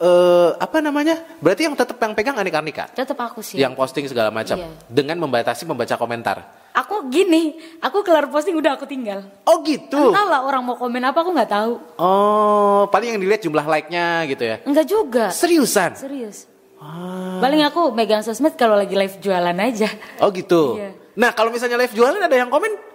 eh 0.00 0.50
apa 0.56 0.80
namanya? 0.80 1.20
Berarti 1.44 1.68
yang 1.68 1.76
tetap 1.76 2.00
yang 2.00 2.16
pegang 2.16 2.36
Anik 2.40 2.56
Arnika. 2.56 2.88
Tetap 2.88 3.20
aku 3.20 3.44
sih. 3.44 3.60
Yang 3.60 3.76
posting 3.76 4.08
segala 4.08 4.32
macam 4.32 4.56
Iya. 4.56 4.72
dengan 4.88 5.20
membatasi 5.20 5.68
membaca 5.68 5.94
komentar. 5.94 6.40
Aku 6.72 7.12
gini, 7.12 7.60
aku 7.84 8.00
kelar 8.00 8.30
posting 8.32 8.56
udah 8.56 8.80
aku 8.80 8.88
tinggal. 8.88 9.20
Oh 9.44 9.60
gitu. 9.60 10.10
Entahlah 10.10 10.48
orang 10.48 10.64
mau 10.64 10.78
komen 10.78 11.02
apa 11.04 11.20
aku 11.20 11.30
nggak 11.36 11.50
tahu. 11.50 11.72
Oh, 12.00 12.88
paling 12.88 13.12
yang 13.12 13.20
dilihat 13.20 13.44
jumlah 13.44 13.66
like-nya 13.66 14.24
gitu 14.24 14.40
ya. 14.48 14.56
Enggak 14.64 14.86
juga. 14.88 15.28
Seriusan? 15.28 15.98
Serius. 15.98 16.48
Ah. 16.80 17.36
Paling 17.44 17.60
aku 17.68 17.92
megang 17.92 18.24
sosmed 18.24 18.56
kalau 18.56 18.80
lagi 18.80 18.96
live 18.96 19.20
jualan 19.20 19.52
aja. 19.52 19.90
Oh 20.24 20.32
gitu. 20.32 20.80
Iya. 20.80 20.96
Nah, 21.20 21.36
kalau 21.36 21.52
misalnya 21.52 21.76
live 21.76 21.92
jualan 21.92 22.16
ada 22.16 22.32
yang 22.32 22.48
komen? 22.48 22.89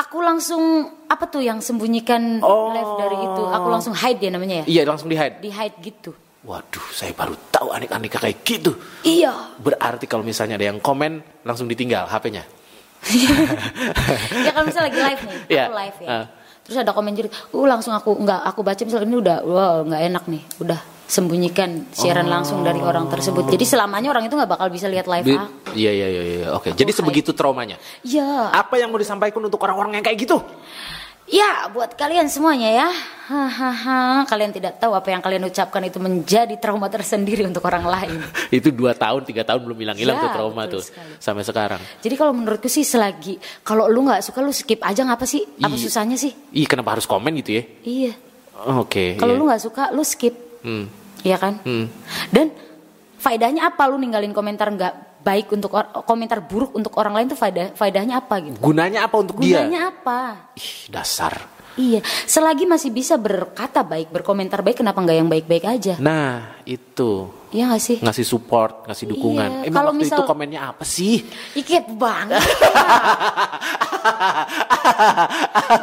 Aku 0.00 0.24
langsung 0.24 0.62
apa 1.06 1.28
tuh 1.28 1.44
yang 1.44 1.60
sembunyikan 1.60 2.40
Oh. 2.40 2.72
live 2.72 2.92
dari 2.96 3.16
itu? 3.20 3.42
Aku 3.44 3.68
langsung 3.68 3.92
hide 3.92 4.20
ya 4.20 4.30
namanya 4.32 4.64
ya. 4.64 4.80
Iya, 4.80 4.82
langsung 4.88 5.12
di 5.12 5.16
hide. 5.18 5.44
Di 5.44 5.52
hide 5.52 5.76
gitu. 5.84 6.16
Waduh, 6.40 6.86
saya 6.96 7.12
baru 7.12 7.36
tahu 7.52 7.68
anik-anika 7.68 8.16
kayak 8.16 8.40
gitu. 8.40 8.72
Iya. 9.04 9.52
Berarti 9.60 10.08
kalau 10.08 10.24
misalnya 10.24 10.56
ada 10.56 10.72
yang 10.72 10.80
komen 10.80 11.20
langsung 11.44 11.68
ditinggal 11.68 12.08
HP-nya. 12.08 12.48
ya 14.44 14.50
kalau 14.52 14.64
misalnya 14.68 14.88
lagi 14.88 15.00
live 15.00 15.22
nih, 15.24 15.38
Iya. 15.52 15.64
aku 15.68 15.74
live 15.76 15.98
ya. 16.00 16.08
Ah. 16.08 16.24
Terus 16.64 16.76
ada 16.80 16.92
komen 16.92 17.12
jadi, 17.12 17.28
uh 17.28 17.66
langsung 17.68 17.92
aku 17.92 18.16
nggak 18.16 18.40
aku 18.44 18.60
baca 18.64 18.80
misalnya 18.84 19.08
ini 19.08 19.16
udah, 19.20 19.36
wow 19.44 19.76
nggak 19.84 20.02
enak 20.12 20.24
nih, 20.28 20.42
udah 20.60 20.80
sembunyikan 21.10 21.90
siaran 21.90 22.24
langsung 22.24 22.62
dari 22.62 22.78
orang 22.78 23.10
tersebut. 23.10 23.50
Jadi 23.50 23.66
selamanya 23.66 24.08
orang 24.08 24.24
itu 24.24 24.34
nggak 24.34 24.46
bakal 24.48 24.70
bisa 24.70 24.86
lihat 24.86 25.10
live 25.10 25.26
Bi- 25.26 25.34
aku. 25.34 25.74
Iya, 25.74 25.90
iya, 25.90 26.06
iya, 26.08 26.22
iya. 26.22 26.46
Oke. 26.54 26.70
Jadi 26.70 26.86
hide. 26.86 26.94
sebegitu 26.96 27.30
traumanya. 27.32 27.74
Ya, 28.00 28.46
Apa 28.48 28.78
yang 28.78 28.88
mau 28.88 28.96
disampaikan 28.96 29.42
untuk 29.42 29.58
orang-orang 29.58 29.98
yang 29.98 30.04
kayak 30.04 30.18
gitu? 30.20 30.38
ya 31.30 31.70
buat 31.70 31.94
kalian 31.94 32.26
semuanya 32.26 32.74
ya, 32.74 32.88
hahaha. 33.30 34.26
Kalian 34.26 34.50
tidak 34.50 34.76
tahu 34.76 34.92
apa 34.92 35.08
yang 35.08 35.22
kalian 35.22 35.46
ucapkan 35.46 35.78
itu 35.80 35.96
menjadi 35.96 36.58
trauma 36.58 36.90
tersendiri 36.90 37.46
untuk 37.46 37.62
orang 37.62 37.86
lain. 37.86 38.18
Itu 38.50 38.74
dua 38.74 38.92
tahun, 38.92 39.22
tiga 39.22 39.46
tahun 39.46 39.62
belum 39.62 39.78
hilang-hilang 39.78 40.18
Ya, 40.18 40.22
tuh 40.26 40.30
trauma 40.34 40.66
tuh 40.66 40.82
sekali. 40.82 41.22
sampai 41.22 41.44
sekarang. 41.46 41.80
Jadi 42.02 42.14
kalau 42.14 42.34
menurutku 42.34 42.66
sih 42.66 42.82
selagi 42.82 43.38
kalau 43.62 43.86
lu 43.86 44.02
nggak 44.02 44.26
suka 44.26 44.42
lu 44.42 44.50
skip 44.50 44.82
aja 44.82 45.06
ngapa 45.06 45.22
sih? 45.22 45.46
Apa 45.62 45.70
Iya. 45.70 45.82
susahnya 45.86 46.18
sih? 46.18 46.34
Ih, 46.50 46.66
kenapa 46.66 46.98
harus 46.98 47.06
komen 47.06 47.30
gitu 47.38 47.58
ya? 47.58 47.64
Iya. 47.86 48.12
Oke. 48.76 49.14
Kalau 49.14 49.32
iya. 49.32 49.38
lu 49.38 49.44
nggak 49.46 49.62
suka 49.62 49.94
lu 49.94 50.02
skip. 50.02 50.34
Hmm. 50.66 50.90
Iya 51.20 51.36
kan? 51.36 51.60
Hmm. 51.62 51.86
Dan 52.28 52.52
faedahnya 53.16 53.68
apa 53.68 53.84
lu 53.86 53.96
ninggalin 53.96 54.32
komentar 54.32 54.68
nggak 54.68 54.94
baik 55.20 55.52
untuk 55.52 55.68
komentar 56.08 56.40
buruk 56.40 56.72
untuk 56.72 56.96
orang 56.96 57.12
lain 57.12 57.28
tuh 57.28 57.36
faedah 57.36 57.76
faedahnya 57.76 58.18
apa 58.18 58.40
gitu? 58.40 58.56
Gunanya 58.56 59.04
apa 59.04 59.16
untuk 59.16 59.36
dia? 59.36 59.60
Gunanya 59.60 59.92
apa? 59.92 60.48
Ih, 60.56 60.88
dasar. 60.88 61.60
Iya, 61.78 62.02
selagi 62.26 62.66
masih 62.66 62.90
bisa 62.90 63.14
berkata 63.14 63.80
baik, 63.80 64.10
berkomentar 64.10 64.60
baik, 64.60 64.82
kenapa 64.82 65.00
nggak 65.00 65.16
yang 65.16 65.30
baik-baik 65.30 65.64
aja? 65.64 65.94
Nah, 65.96 66.58
itu 66.66 67.30
Iya 67.54 67.70
gak 67.72 67.80
sih? 67.80 67.96
ngasih 68.02 68.26
support, 68.26 68.84
ngasih 68.84 69.06
dukungan. 69.06 69.48
Iya, 69.62 69.70
Emang 69.70 69.76
kalau 69.78 69.90
waktu 69.94 70.02
itu 70.02 70.12
misal- 70.12 70.28
komennya 70.28 70.60
apa 70.66 70.84
sih? 70.84 71.22
Iket 71.54 71.94
banget. 71.94 72.42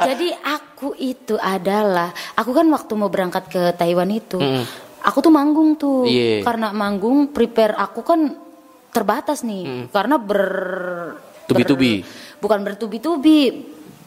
Jadi 0.07 0.27
aku 0.35 0.93
itu 0.97 1.35
adalah, 1.35 2.11
aku 2.35 2.51
kan 2.51 2.67
waktu 2.67 2.93
mau 2.93 3.09
berangkat 3.09 3.47
ke 3.47 3.61
Taiwan 3.73 4.11
itu, 4.11 4.37
aku 5.07 5.17
tuh 5.19 5.31
manggung 5.31 5.73
tuh, 5.73 6.03
Iya. 6.03 6.43
karena 6.43 6.69
manggung 6.69 7.31
prepare 7.31 7.71
aku 7.73 8.03
kan 8.03 8.27
terbatas 8.89 9.41
nih, 9.41 9.87
karena 9.87 10.19
ber 10.19 10.43
Tubi-tubi. 11.45 12.03
ber- 12.03 12.07
bukan 12.37 12.59
bertubi-tubi, 12.61 13.39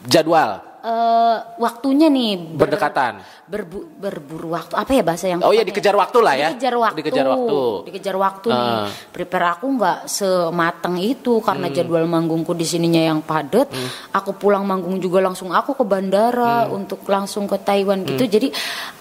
Jadwal 0.02 0.60
eh, 0.80 1.36
waktunya 1.56 2.08
nih 2.08 2.56
ber- 2.56 2.68
berdekatan. 2.72 3.20
berbu- 3.44 3.98
berburu 3.98 4.54
waktu 4.54 4.72
apa 4.72 4.90
ya 4.90 5.02
bahasa 5.02 5.26
yang 5.26 5.42
Oh 5.42 5.50
iya 5.50 5.60
dikejar 5.60 5.92
waktu 5.92 6.18
lah 6.22 6.32
ya. 6.32 6.48
Dikejar 6.54 6.74
waktu. 6.78 6.96
Dikejar 6.96 7.26
waktu. 7.28 7.58
Dikejar 7.84 8.16
waktu 8.16 8.48
nih. 8.48 8.72
Ah. 8.78 8.88
Prepare 9.10 9.46
aku 9.50 9.66
nggak 9.74 9.98
sematang 10.06 10.96
itu 10.96 11.42
karena 11.42 11.66
Hmm. 11.66 11.74
jadwal 11.74 12.06
manggungku 12.06 12.54
di 12.54 12.62
sininya 12.62 13.02
yang 13.02 13.20
padat. 13.20 13.68
Aku 14.14 14.32
pulang 14.32 14.62
manggung 14.62 14.96
juga 14.96 15.20
langsung 15.20 15.50
aku 15.50 15.74
ke 15.74 15.82
bandara 15.82 16.64
Hmm. 16.64 16.78
untuk 16.78 17.04
langsung 17.04 17.44
ke 17.44 17.58
Taiwan 17.58 18.06
gitu. 18.06 18.24
Jadi 18.24 18.48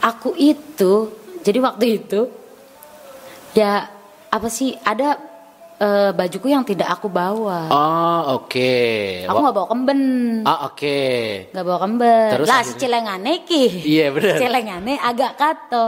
aku 0.02 0.34
itu 0.34 1.19
jadi 1.46 1.60
waktu 1.64 1.86
itu 2.04 2.28
ya 3.56 3.88
apa 4.30 4.48
sih 4.52 4.76
ada 4.86 5.29
eh, 5.80 6.12
bajuku 6.12 6.48
yang 6.48 6.62
tidak 6.62 6.92
aku 6.92 7.08
bawa. 7.08 7.72
Oh, 7.72 8.22
oke. 8.38 8.76
Aku 9.26 9.38
nggak 9.40 9.56
bawa 9.56 9.68
kemben. 9.68 10.02
Ah, 10.44 10.68
oke. 10.68 11.00
Nggak 11.50 11.66
bawa 11.66 11.80
kemben. 11.80 12.30
Terus 12.36 12.48
lah 12.48 12.60
akhirnya? 12.60 12.76
si 12.76 12.82
celengane 12.82 13.34
ki. 13.44 13.64
Iya, 13.88 14.06
bener. 14.12 14.36
Celengane 14.38 14.94
agak 15.00 15.32
kato. 15.34 15.86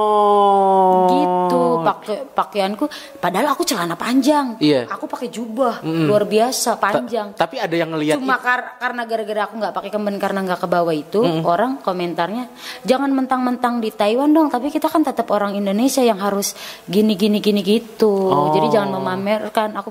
Oh. 0.00 1.06
gitu 1.10 1.58
pakai 1.80 2.16
pakaianku 2.28 2.84
padahal 3.18 3.52
aku 3.52 3.62
celana 3.64 3.96
panjang 3.96 4.56
Iya. 4.60 4.86
aku 4.86 5.04
pakai 5.06 5.28
jubah 5.28 5.80
luar 5.82 6.24
biasa 6.24 6.76
panjang 6.76 7.32
Tapi 7.34 7.56
ada 7.56 7.72
yang 7.72 7.90
ngelihat 7.90 8.16
cuma 8.20 8.36
kar- 8.38 8.76
karena 8.78 9.02
gara-gara 9.04 9.40
aku 9.48 9.54
nggak 9.58 9.74
pakai 9.74 9.90
kemben 9.90 10.16
karena 10.16 10.40
nggak 10.44 10.60
ke 10.60 10.68
bawah 10.68 10.94
itu 10.94 11.20
orang 11.42 11.80
komentarnya 11.80 12.46
jangan 12.84 13.10
mentang-mentang 13.10 13.80
di 13.80 13.90
Taiwan 13.90 14.30
dong 14.30 14.48
tapi 14.48 14.68
kita 14.68 14.86
kan 14.86 15.02
tetap 15.02 15.26
orang 15.30 15.56
Indonesia 15.56 16.00
yang 16.00 16.20
harus 16.20 16.52
gini 16.84 17.16
gini 17.16 17.40
gini 17.40 17.60
gitu 17.60 18.30
jadi 18.54 18.68
jangan 18.70 18.90
memamerkan 18.94 19.70
aku 19.72 19.90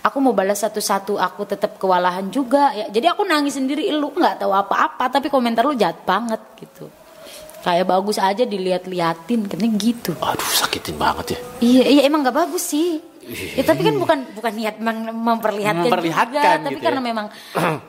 aku 0.00 0.16
mau 0.18 0.32
balas 0.32 0.60
satu-satu 0.60 1.16
aku 1.16 1.42
tetap 1.44 1.76
kewalahan 1.76 2.26
juga 2.26 2.70
ya 2.72 2.88
jadi 2.88 3.12
aku 3.12 3.22
nangis 3.22 3.54
sendiri 3.54 3.86
lu 3.90 4.10
nggak 4.10 4.38
tahu 4.38 4.50
apa-apa 4.50 5.10
tapi 5.10 5.26
komentar 5.26 5.62
lu 5.62 5.74
jahat 5.74 6.00
banget 6.02 6.40
gitu 6.56 6.86
kayak 7.60 7.86
bagus 7.86 8.18
aja 8.18 8.42
dilihat-liatin 8.42 9.46
katanya 9.46 9.70
gitu 9.76 10.12
Aduh, 10.18 10.50
sakitin 10.52 10.98
banget 10.98 11.26
ya. 11.34 11.40
Iya, 11.60 11.82
iya 11.88 12.02
emang 12.04 12.26
nggak 12.26 12.34
bagus 12.36 12.74
sih. 12.74 12.98
Ya 13.54 13.62
tapi 13.62 13.86
kan 13.86 13.94
bukan 13.94 14.34
bukan 14.34 14.50
niat 14.50 14.82
mem- 14.82 15.14
memperlihatkan, 15.14 15.86
Memperlihatkan 15.86 16.58
juga, 16.58 16.66
tapi 16.66 16.74
gitu 16.74 16.82
karena 16.82 16.98
ya. 16.98 17.06
memang 17.06 17.26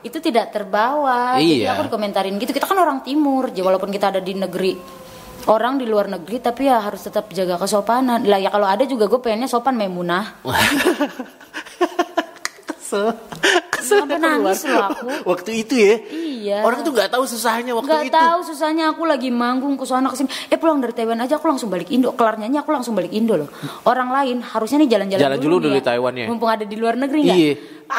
itu 0.00 0.18
tidak 0.22 0.54
terbawa. 0.54 1.42
Jadi 1.42 1.66
Iya. 1.66 1.74
aku 1.74 1.90
dikomentarin 1.90 2.38
gitu. 2.38 2.54
Kita 2.54 2.70
kan 2.70 2.78
orang 2.78 3.02
timur, 3.02 3.50
jadi 3.50 3.66
walaupun 3.66 3.90
kita 3.90 4.14
ada 4.14 4.22
di 4.22 4.38
negeri 4.38 4.78
orang 5.46 5.76
di 5.76 5.84
luar 5.84 6.08
negeri, 6.08 6.38
tapi 6.38 6.64
ya 6.64 6.78
harus 6.78 7.00
tetap 7.00 7.28
jaga 7.30 7.56
kesopanan. 7.56 8.22
Lah 8.22 8.38
ya 8.38 8.48
kalau 8.48 8.64
ada 8.64 8.82
juga 8.82 9.04
gue 9.04 9.18
pengennya 9.18 9.46
sopan 9.46 9.74
memunah. 9.74 10.38
Kesel. 12.64 13.16
Kesel 13.70 14.00
Sampai 14.04 14.16
nangis 14.16 14.64
loh 14.64 14.80
aku. 14.86 15.04
Waktu 15.26 15.50
itu 15.58 15.74
ya. 15.74 15.94
Iya. 16.08 16.58
Orang 16.62 16.80
tuh 16.80 16.92
nggak 16.92 17.10
tahu 17.10 17.24
susahnya 17.24 17.72
waktu 17.72 17.88
Gak 17.90 18.04
itu. 18.08 18.14
tahu 18.14 18.38
susahnya 18.44 18.84
aku 18.88 19.02
lagi 19.04 19.28
manggung 19.28 19.74
ke 19.74 19.84
sana 19.84 20.08
ke 20.08 20.16
sini. 20.16 20.28
Eh 20.48 20.56
pulang 20.56 20.80
dari 20.80 20.92
Taiwan 20.92 21.16
aja 21.18 21.36
aku 21.36 21.48
langsung 21.48 21.68
balik 21.68 21.88
Indo. 21.88 22.12
Kelar 22.12 22.36
nyanyi 22.36 22.60
aku 22.60 22.70
langsung 22.70 22.92
balik 22.92 23.10
Indo 23.10 23.36
loh. 23.36 23.48
Orang 23.84 24.08
lain 24.08 24.40
harusnya 24.40 24.78
nih 24.78 24.88
jalan-jalan 24.90 25.20
Jalan 25.22 25.38
dulu 25.38 25.56
dulu 25.58 25.72
ya. 25.72 25.80
di 25.80 25.82
Taiwan 25.82 26.14
ya. 26.14 26.26
Mumpung 26.28 26.48
ada 26.48 26.64
di 26.64 26.76
luar 26.76 26.94
negeri 26.94 27.20
nggak? 27.24 27.36
Iya. 27.36 27.52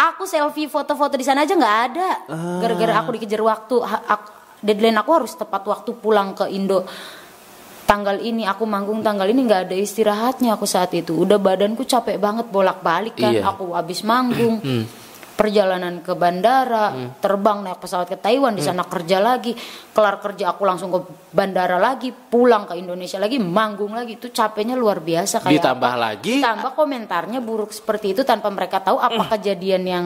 Aku 0.09 0.25
selfie 0.25 0.65
foto-foto 0.65 1.13
di 1.13 1.25
sana 1.25 1.45
aja 1.45 1.53
nggak 1.53 1.77
ada. 1.91 2.09
Ah. 2.25 2.57
Gara-gara 2.61 2.93
aku 3.01 3.09
dikejar 3.17 3.41
waktu. 3.41 3.75
Ha- 3.81 4.05
aku- 4.07 4.33
deadline 4.61 4.97
aku 4.97 5.11
harus 5.13 5.33
tepat 5.33 5.61
waktu 5.61 5.93
pulang 5.93 6.33
ke 6.33 6.49
Indo. 6.49 6.85
Tanggal 7.85 8.17
ini 8.17 8.43
aku 8.43 8.65
manggung 8.65 9.05
tanggal 9.05 9.29
ini 9.29 9.45
nggak 9.45 9.69
ada 9.69 9.75
istirahatnya 9.77 10.57
aku 10.57 10.65
saat 10.65 10.89
itu. 10.91 11.13
Udah 11.13 11.37
badanku 11.37 11.85
capek 11.85 12.17
banget 12.17 12.49
bolak-balik 12.49 13.13
kan. 13.13 13.29
Iya. 13.29 13.45
Aku 13.53 13.73
habis 13.73 14.01
manggung. 14.01 14.57
Perjalanan 15.35 15.99
ke 15.99 16.15
bandara, 16.15 16.95
terbang 17.19 17.59
naik 17.59 17.83
pesawat 17.83 18.07
ke 18.07 18.15
Taiwan, 18.15 18.55
di 18.55 18.63
sana 18.63 18.87
kerja 18.87 19.19
lagi, 19.19 19.51
kelar 19.91 20.23
kerja 20.23 20.55
aku 20.55 20.63
langsung 20.63 20.87
ke 20.87 21.03
bandara 21.27 21.75
lagi, 21.75 22.15
pulang 22.15 22.63
ke 22.63 22.79
Indonesia 22.79 23.19
lagi, 23.19 23.35
manggung 23.35 23.91
lagi, 23.91 24.15
itu 24.15 24.31
capeknya 24.31 24.79
luar 24.79 25.03
biasa 25.03 25.43
kayak 25.43 25.59
Ditambah 25.59 25.91
apa. 25.91 25.99
lagi- 25.99 26.39
ditambah 26.39 26.71
komentarnya 26.71 27.43
buruk 27.43 27.75
seperti 27.75 28.15
itu 28.15 28.23
tanpa 28.23 28.47
mereka 28.47 28.79
tahu 28.79 28.95
apa 28.95 29.35
kejadian 29.35 29.83
yang 29.83 30.05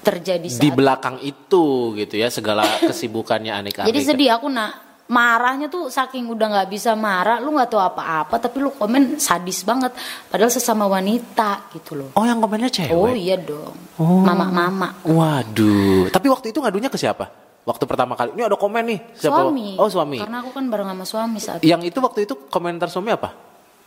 terjadi 0.00 0.48
saat 0.48 0.64
Di 0.64 0.72
belakang 0.72 1.20
itu 1.20 1.92
gitu 1.92 2.16
ya 2.16 2.32
segala 2.32 2.64
kesibukannya 2.80 3.52
aneka 3.52 3.84
jadi 3.84 4.00
sedih 4.00 4.40
aku 4.40 4.48
nak 4.48 4.85
marahnya 5.06 5.66
tuh 5.66 5.86
saking 5.86 6.26
udah 6.26 6.46
nggak 6.48 6.68
bisa 6.68 6.92
marah 6.92 7.38
lu 7.38 7.50
nggak 7.50 7.68
tahu 7.68 7.78
apa-apa 7.78 8.36
tapi 8.38 8.58
lu 8.58 8.70
komen 8.70 9.16
sadis 9.16 9.62
banget 9.62 9.94
padahal 10.26 10.48
sesama 10.48 10.84
wanita 10.84 11.70
gitu 11.70 11.94
loh 11.96 12.10
Oh 12.12 12.22
yang 12.22 12.36
komennya 12.36 12.66
cewek. 12.66 12.90
oh 12.90 13.08
iya 13.08 13.36
dong 13.36 13.74
Oh. 13.96 14.20
mama-mama 14.20 14.92
Waduh. 15.02 16.10
Tapi 16.10 16.26
waktu 16.26 16.50
itu 16.50 16.58
ngadunya 16.58 16.86
ke 16.86 16.96
siapa? 16.96 17.32
Waktu 17.62 17.82
pertama 17.82 18.12
kali. 18.12 18.30
Ini 18.30 18.44
ada 18.44 18.54
komen 18.54 18.84
nih. 18.84 19.00
Siapa? 19.16 19.42
suami 19.42 19.74
Oh 19.74 19.88
suami. 19.88 20.18
karena 20.18 20.38
aku 20.38 20.50
kan 20.50 20.64
bareng 20.66 20.86
sama 20.86 21.04
suami 21.04 21.38
saat 21.38 21.58
Yang 21.60 21.88
itu 21.88 21.98
waktu 21.98 22.20
itu 22.22 22.34
komentar 22.46 22.86
suami 22.86 23.10
apa? 23.10 23.30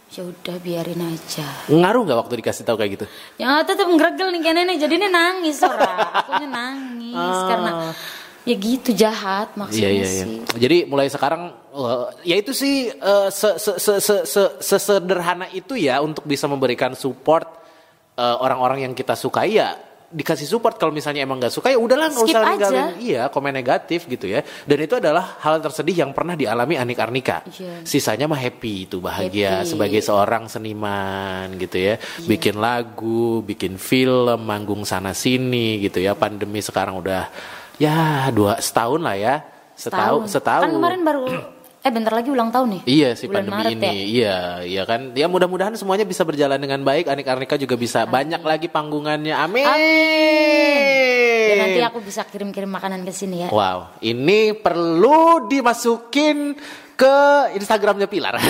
ya 0.10 0.26
udah 0.26 0.58
biarin 0.58 1.06
aja 1.06 1.46
Ngaruh 1.70 2.02
nggak 2.02 2.18
waktu 2.18 2.34
dikasih 2.38 2.66
tahu 2.66 2.76
kayak 2.76 2.92
gitu? 2.92 3.06
ya 3.38 3.62
tetap 3.62 3.86
ngeregel 3.86 4.32
nih 4.32 4.42
kayaknya 4.42 4.64
nih 4.66 4.78
jadi 4.80 4.94
ini 4.96 5.08
nangis 5.08 5.62
ora 5.62 5.86
akunya 6.18 6.48
nangis 6.50 7.14
Ah. 7.14 7.46
karena 7.46 7.72
ya 8.50 8.58
gitu 8.58 8.90
jahat 8.98 9.54
maksudnya 9.54 9.94
iya 9.94 10.02
iya. 10.02 10.26
sih. 10.26 10.42
Jadi 10.58 10.78
mulai 10.90 11.06
sekarang 11.06 11.54
eh, 11.70 12.06
ya 12.26 12.36
itu 12.42 12.50
sih 12.50 12.90
eh, 12.90 13.30
se, 13.30 13.62
se, 13.62 13.78
se, 13.78 13.94
se, 14.02 14.16
se- 14.26 14.56
sesederhana 14.58 15.46
itu 15.54 15.78
ya 15.78 16.02
untuk 16.02 16.26
bisa 16.26 16.50
memberikan 16.50 16.98
support 16.98 17.46
eh, 18.18 18.38
orang-orang 18.42 18.90
yang 18.90 18.94
kita 18.98 19.14
sukai 19.14 19.62
ya. 19.62 19.78
Dikasih 20.10 20.50
support 20.50 20.82
kalau 20.82 20.90
misalnya 20.90 21.22
emang 21.22 21.38
nggak 21.38 21.54
suka 21.54 21.70
ya 21.70 21.78
udahlah 21.78 22.10
nggak 22.10 22.26
usah 22.26 22.42
ninggalin. 22.42 22.98
Iya 22.98 23.30
komen 23.30 23.54
negatif 23.54 24.10
gitu 24.10 24.26
ya. 24.26 24.42
Dan 24.66 24.82
itu 24.82 24.98
adalah 24.98 25.38
hal 25.38 25.62
tersedih 25.62 26.02
yang 26.02 26.18
pernah 26.18 26.34
dialami 26.34 26.82
Anik 26.82 26.98
Arnika. 26.98 27.46
Iya. 27.46 27.86
sisanya 27.86 28.26
mah 28.26 28.42
happy 28.42 28.90
itu 28.90 28.98
bahagia 28.98 29.62
Happy. 29.62 29.70
sebagai 29.70 30.02
seorang 30.02 30.50
seniman 30.50 31.54
gitu 31.62 31.78
ya. 31.78 32.02
Bikin 32.26 32.58
lagu 32.58 33.46
bikin 33.46 33.78
film 33.78 34.42
manggung 34.50 34.82
sana 34.82 35.14
sini 35.14 35.78
gitu 35.86 36.02
ya. 36.02 36.18
Pandemi 36.18 36.58
sekarang 36.58 36.98
udah 36.98 37.30
ya 37.80 38.28
dua 38.36 38.60
setahun 38.60 39.00
lah 39.00 39.16
ya 39.16 39.36
setahun 39.80 40.28
setahun 40.28 40.68
kan 40.68 40.72
kemarin 40.76 41.02
baru 41.02 41.24
eh 41.88 41.92
bentar 41.96 42.12
lagi 42.12 42.28
ulang 42.28 42.52
tahun 42.52 42.68
nih 42.76 42.82
Iya 42.84 43.10
si 43.16 43.32
Bulan 43.32 43.48
pandemi 43.48 43.56
Maret 43.56 43.72
ini, 43.72 43.88
ya? 43.88 43.94
iya, 43.96 44.38
iya 44.68 44.84
kan. 44.84 45.16
Ya 45.16 45.32
mudah-mudahan 45.32 45.80
semuanya 45.80 46.04
bisa 46.04 46.28
berjalan 46.28 46.60
dengan 46.60 46.84
baik. 46.84 47.08
Anik 47.08 47.24
Arnika 47.24 47.56
juga 47.56 47.80
bisa 47.80 48.04
banyak 48.04 48.44
lagi 48.44 48.68
panggungannya. 48.68 49.32
Amin. 49.32 49.64
Ya 51.48 51.56
nanti 51.56 51.80
aku 51.80 52.04
bisa 52.04 52.28
kirim-kirim 52.28 52.68
makanan 52.68 53.08
ke 53.08 53.16
sini 53.16 53.48
ya. 53.48 53.50
Wow, 53.50 53.96
ini 54.04 54.52
perlu 54.60 55.48
dimasukin 55.48 56.60
ke 57.00 57.16
Instagramnya 57.56 58.12
Pilar 58.12 58.36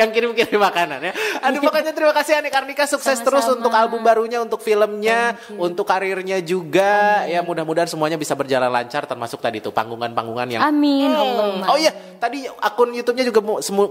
yang 0.00 0.14
kirim-kirim 0.14 0.54
makanan 0.54 1.02
ya. 1.02 1.12
Aduh 1.42 1.58
pokoknya 1.58 1.90
terima 1.90 2.14
kasih 2.14 2.38
Anik 2.38 2.54
Arnika 2.54 2.86
sukses 2.86 3.18
Sama-sama. 3.18 3.26
terus 3.26 3.44
untuk 3.50 3.72
album 3.74 4.00
barunya, 4.00 4.38
untuk 4.38 4.62
filmnya, 4.62 5.34
untuk 5.58 5.82
karirnya 5.82 6.38
juga. 6.38 7.26
Ya 7.26 7.42
mudah-mudahan 7.42 7.90
semuanya 7.90 8.14
bisa 8.14 8.32
berjalan 8.32 8.70
lancar 8.70 9.04
termasuk 9.04 9.42
tadi 9.42 9.58
tuh 9.58 9.74
panggungan-panggungan 9.74 10.48
yang 10.48 10.62
Amin, 10.62 11.10
Hmm. 11.12 11.66
Oh 11.66 11.74
iya, 11.74 11.90
tadi 12.16 12.46
akun 12.46 12.94
YouTube-nya 12.94 13.24
juga 13.26 13.40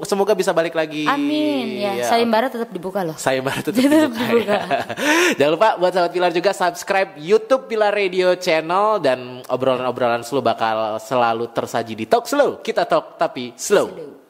semoga 0.05 0.31
bisa 0.31 0.51
balik 0.51 0.71
lagi. 0.71 1.03
Amin 1.05 1.77
ya. 1.77 1.91
Iya. 1.99 2.03
Sayembara 2.07 2.47
tetap 2.47 2.71
dibuka 2.71 3.03
loh. 3.03 3.13
Saya 3.17 3.43
baru 3.43 3.59
tetap 3.65 3.77
Tetap 3.77 4.11
dibuka. 4.15 4.31
dibuka. 4.31 4.57
Jangan 5.37 5.51
lupa 5.51 5.67
buat 5.75 5.91
sahabat 5.91 6.11
Pilar 6.11 6.31
juga 6.31 6.49
subscribe 6.53 7.09
YouTube 7.17 7.67
Pilar 7.67 7.91
Radio 7.91 8.33
Channel 8.33 9.01
dan 9.03 9.19
obrolan-obrolan 9.47 10.23
slow 10.23 10.39
bakal 10.39 10.97
selalu 10.97 11.49
tersaji 11.51 11.93
di 11.93 12.05
Talk 12.05 12.25
Slow. 12.25 12.60
Kita 12.61 12.85
talk 12.85 13.17
tapi 13.17 13.57
slow. 13.57 13.89
Slow. 13.89 14.20